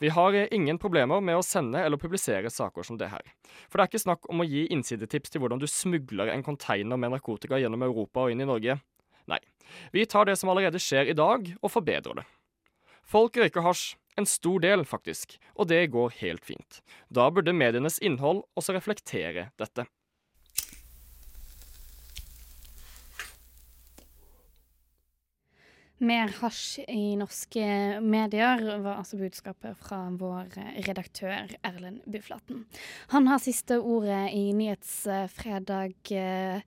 Vi 0.00 0.08
har 0.08 0.34
eh, 0.34 0.48
ingen 0.50 0.78
problemer 0.80 1.20
med 1.20 1.36
å 1.36 1.44
sende 1.44 1.82
eller 1.84 2.00
publisere 2.00 2.50
saker 2.50 2.86
som 2.86 2.96
det 3.00 3.10
her. 3.12 3.26
For 3.68 3.76
det 3.76 3.84
er 3.84 3.92
ikke 3.92 4.02
snakk 4.06 4.28
om 4.32 4.40
å 4.40 4.48
gi 4.48 4.64
innsidetips 4.72 5.32
til 5.32 5.44
hvordan 5.44 5.60
du 5.60 5.68
smugler 5.68 6.32
en 6.32 6.44
container 6.46 6.96
med 6.96 7.12
narkotika 7.12 7.60
gjennom 7.60 7.84
Europa 7.84 8.24
og 8.24 8.32
inn 8.32 8.40
i 8.40 8.48
Norge. 8.48 8.78
Nei. 9.28 9.40
Vi 9.92 10.06
tar 10.08 10.26
det 10.26 10.38
som 10.40 10.50
allerede 10.50 10.80
skjer 10.82 11.12
i 11.12 11.16
dag, 11.16 11.52
og 11.60 11.72
forbedrer 11.72 12.22
det. 12.22 12.26
Folk 13.04 13.36
røyker 13.36 13.66
hasj. 13.66 13.94
En 14.18 14.26
stor 14.26 14.58
del, 14.60 14.82
faktisk. 14.84 15.36
Og 15.54 15.68
det 15.70 15.84
går 15.94 16.16
helt 16.18 16.44
fint. 16.44 16.80
Da 17.14 17.28
burde 17.30 17.54
medienes 17.54 18.00
innhold 18.02 18.42
også 18.58 18.74
reflektere 18.74 19.50
dette. 19.60 19.86
Mer 26.00 26.30
hasj 26.40 26.86
i 26.88 27.12
norske 27.20 27.64
medier, 28.00 28.62
var 28.80 29.02
altså 29.02 29.18
budskapet 29.20 29.76
fra 29.82 29.98
vår 30.16 30.54
redaktør 30.86 31.52
Erlend 31.60 32.00
Buflaten. 32.08 32.62
Han 33.12 33.28
har 33.28 33.42
siste 33.44 33.76
ordet 33.76 34.30
i 34.32 34.46
Nyhetsfredag 34.56 36.12
eh, 36.16 36.64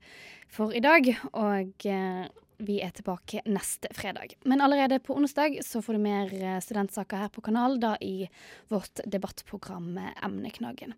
for 0.54 0.70
i 0.70 0.82
dag, 0.84 1.10
og 1.32 1.86
eh, 1.90 2.30
vi 2.58 2.78
er 2.84 2.92
tilbake 2.94 3.42
neste 3.48 3.90
fredag. 3.94 4.34
Men 4.44 4.60
allerede 4.64 5.00
på 5.02 5.16
onsdag 5.16 5.58
så 5.64 5.82
får 5.82 5.96
du 5.96 6.02
mer 6.04 6.34
eh, 6.34 6.58
studentsaker 6.62 7.24
her 7.24 7.32
på 7.34 7.44
kanal, 7.44 7.78
da 7.80 7.94
i 8.00 8.28
vårt 8.72 9.02
debattprogram 9.06 9.98
Emneknaggen. 10.24 10.94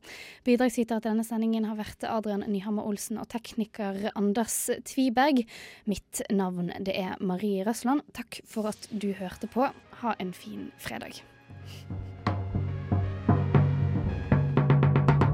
Bidragsyter 0.47 1.01
til 1.01 1.11
denne 1.13 1.27
sendingen 1.27 1.69
har 1.69 1.79
vært 1.81 2.05
Adrian 2.09 2.45
Nyhammer 2.49 2.87
Olsen 2.87 3.21
og 3.23 3.29
tekniker 3.33 4.11
Anders 4.15 4.59
Tviberg. 4.89 5.45
Mitt 5.89 6.23
navn 6.31 6.73
det 6.81 6.97
er 6.97 7.17
Marie 7.21 7.65
Røsland. 7.67 8.05
Takk 8.17 8.41
for 8.49 8.71
at 8.73 8.89
du 8.91 9.13
hørte 9.17 9.51
på. 9.51 9.71
Ha 10.03 10.15
en 10.21 10.33
fin 10.37 10.71
fredag. 10.83 11.23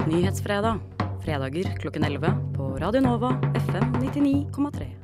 Nyhetsfredag. 0.06 0.80
Fredager 1.22 1.76
klokken 1.78 2.04
11 2.04 2.34
på 2.56 2.76
Radio 2.82 3.00
Nova 3.00 3.30
FM 3.54 3.92
99,3. 4.02 5.01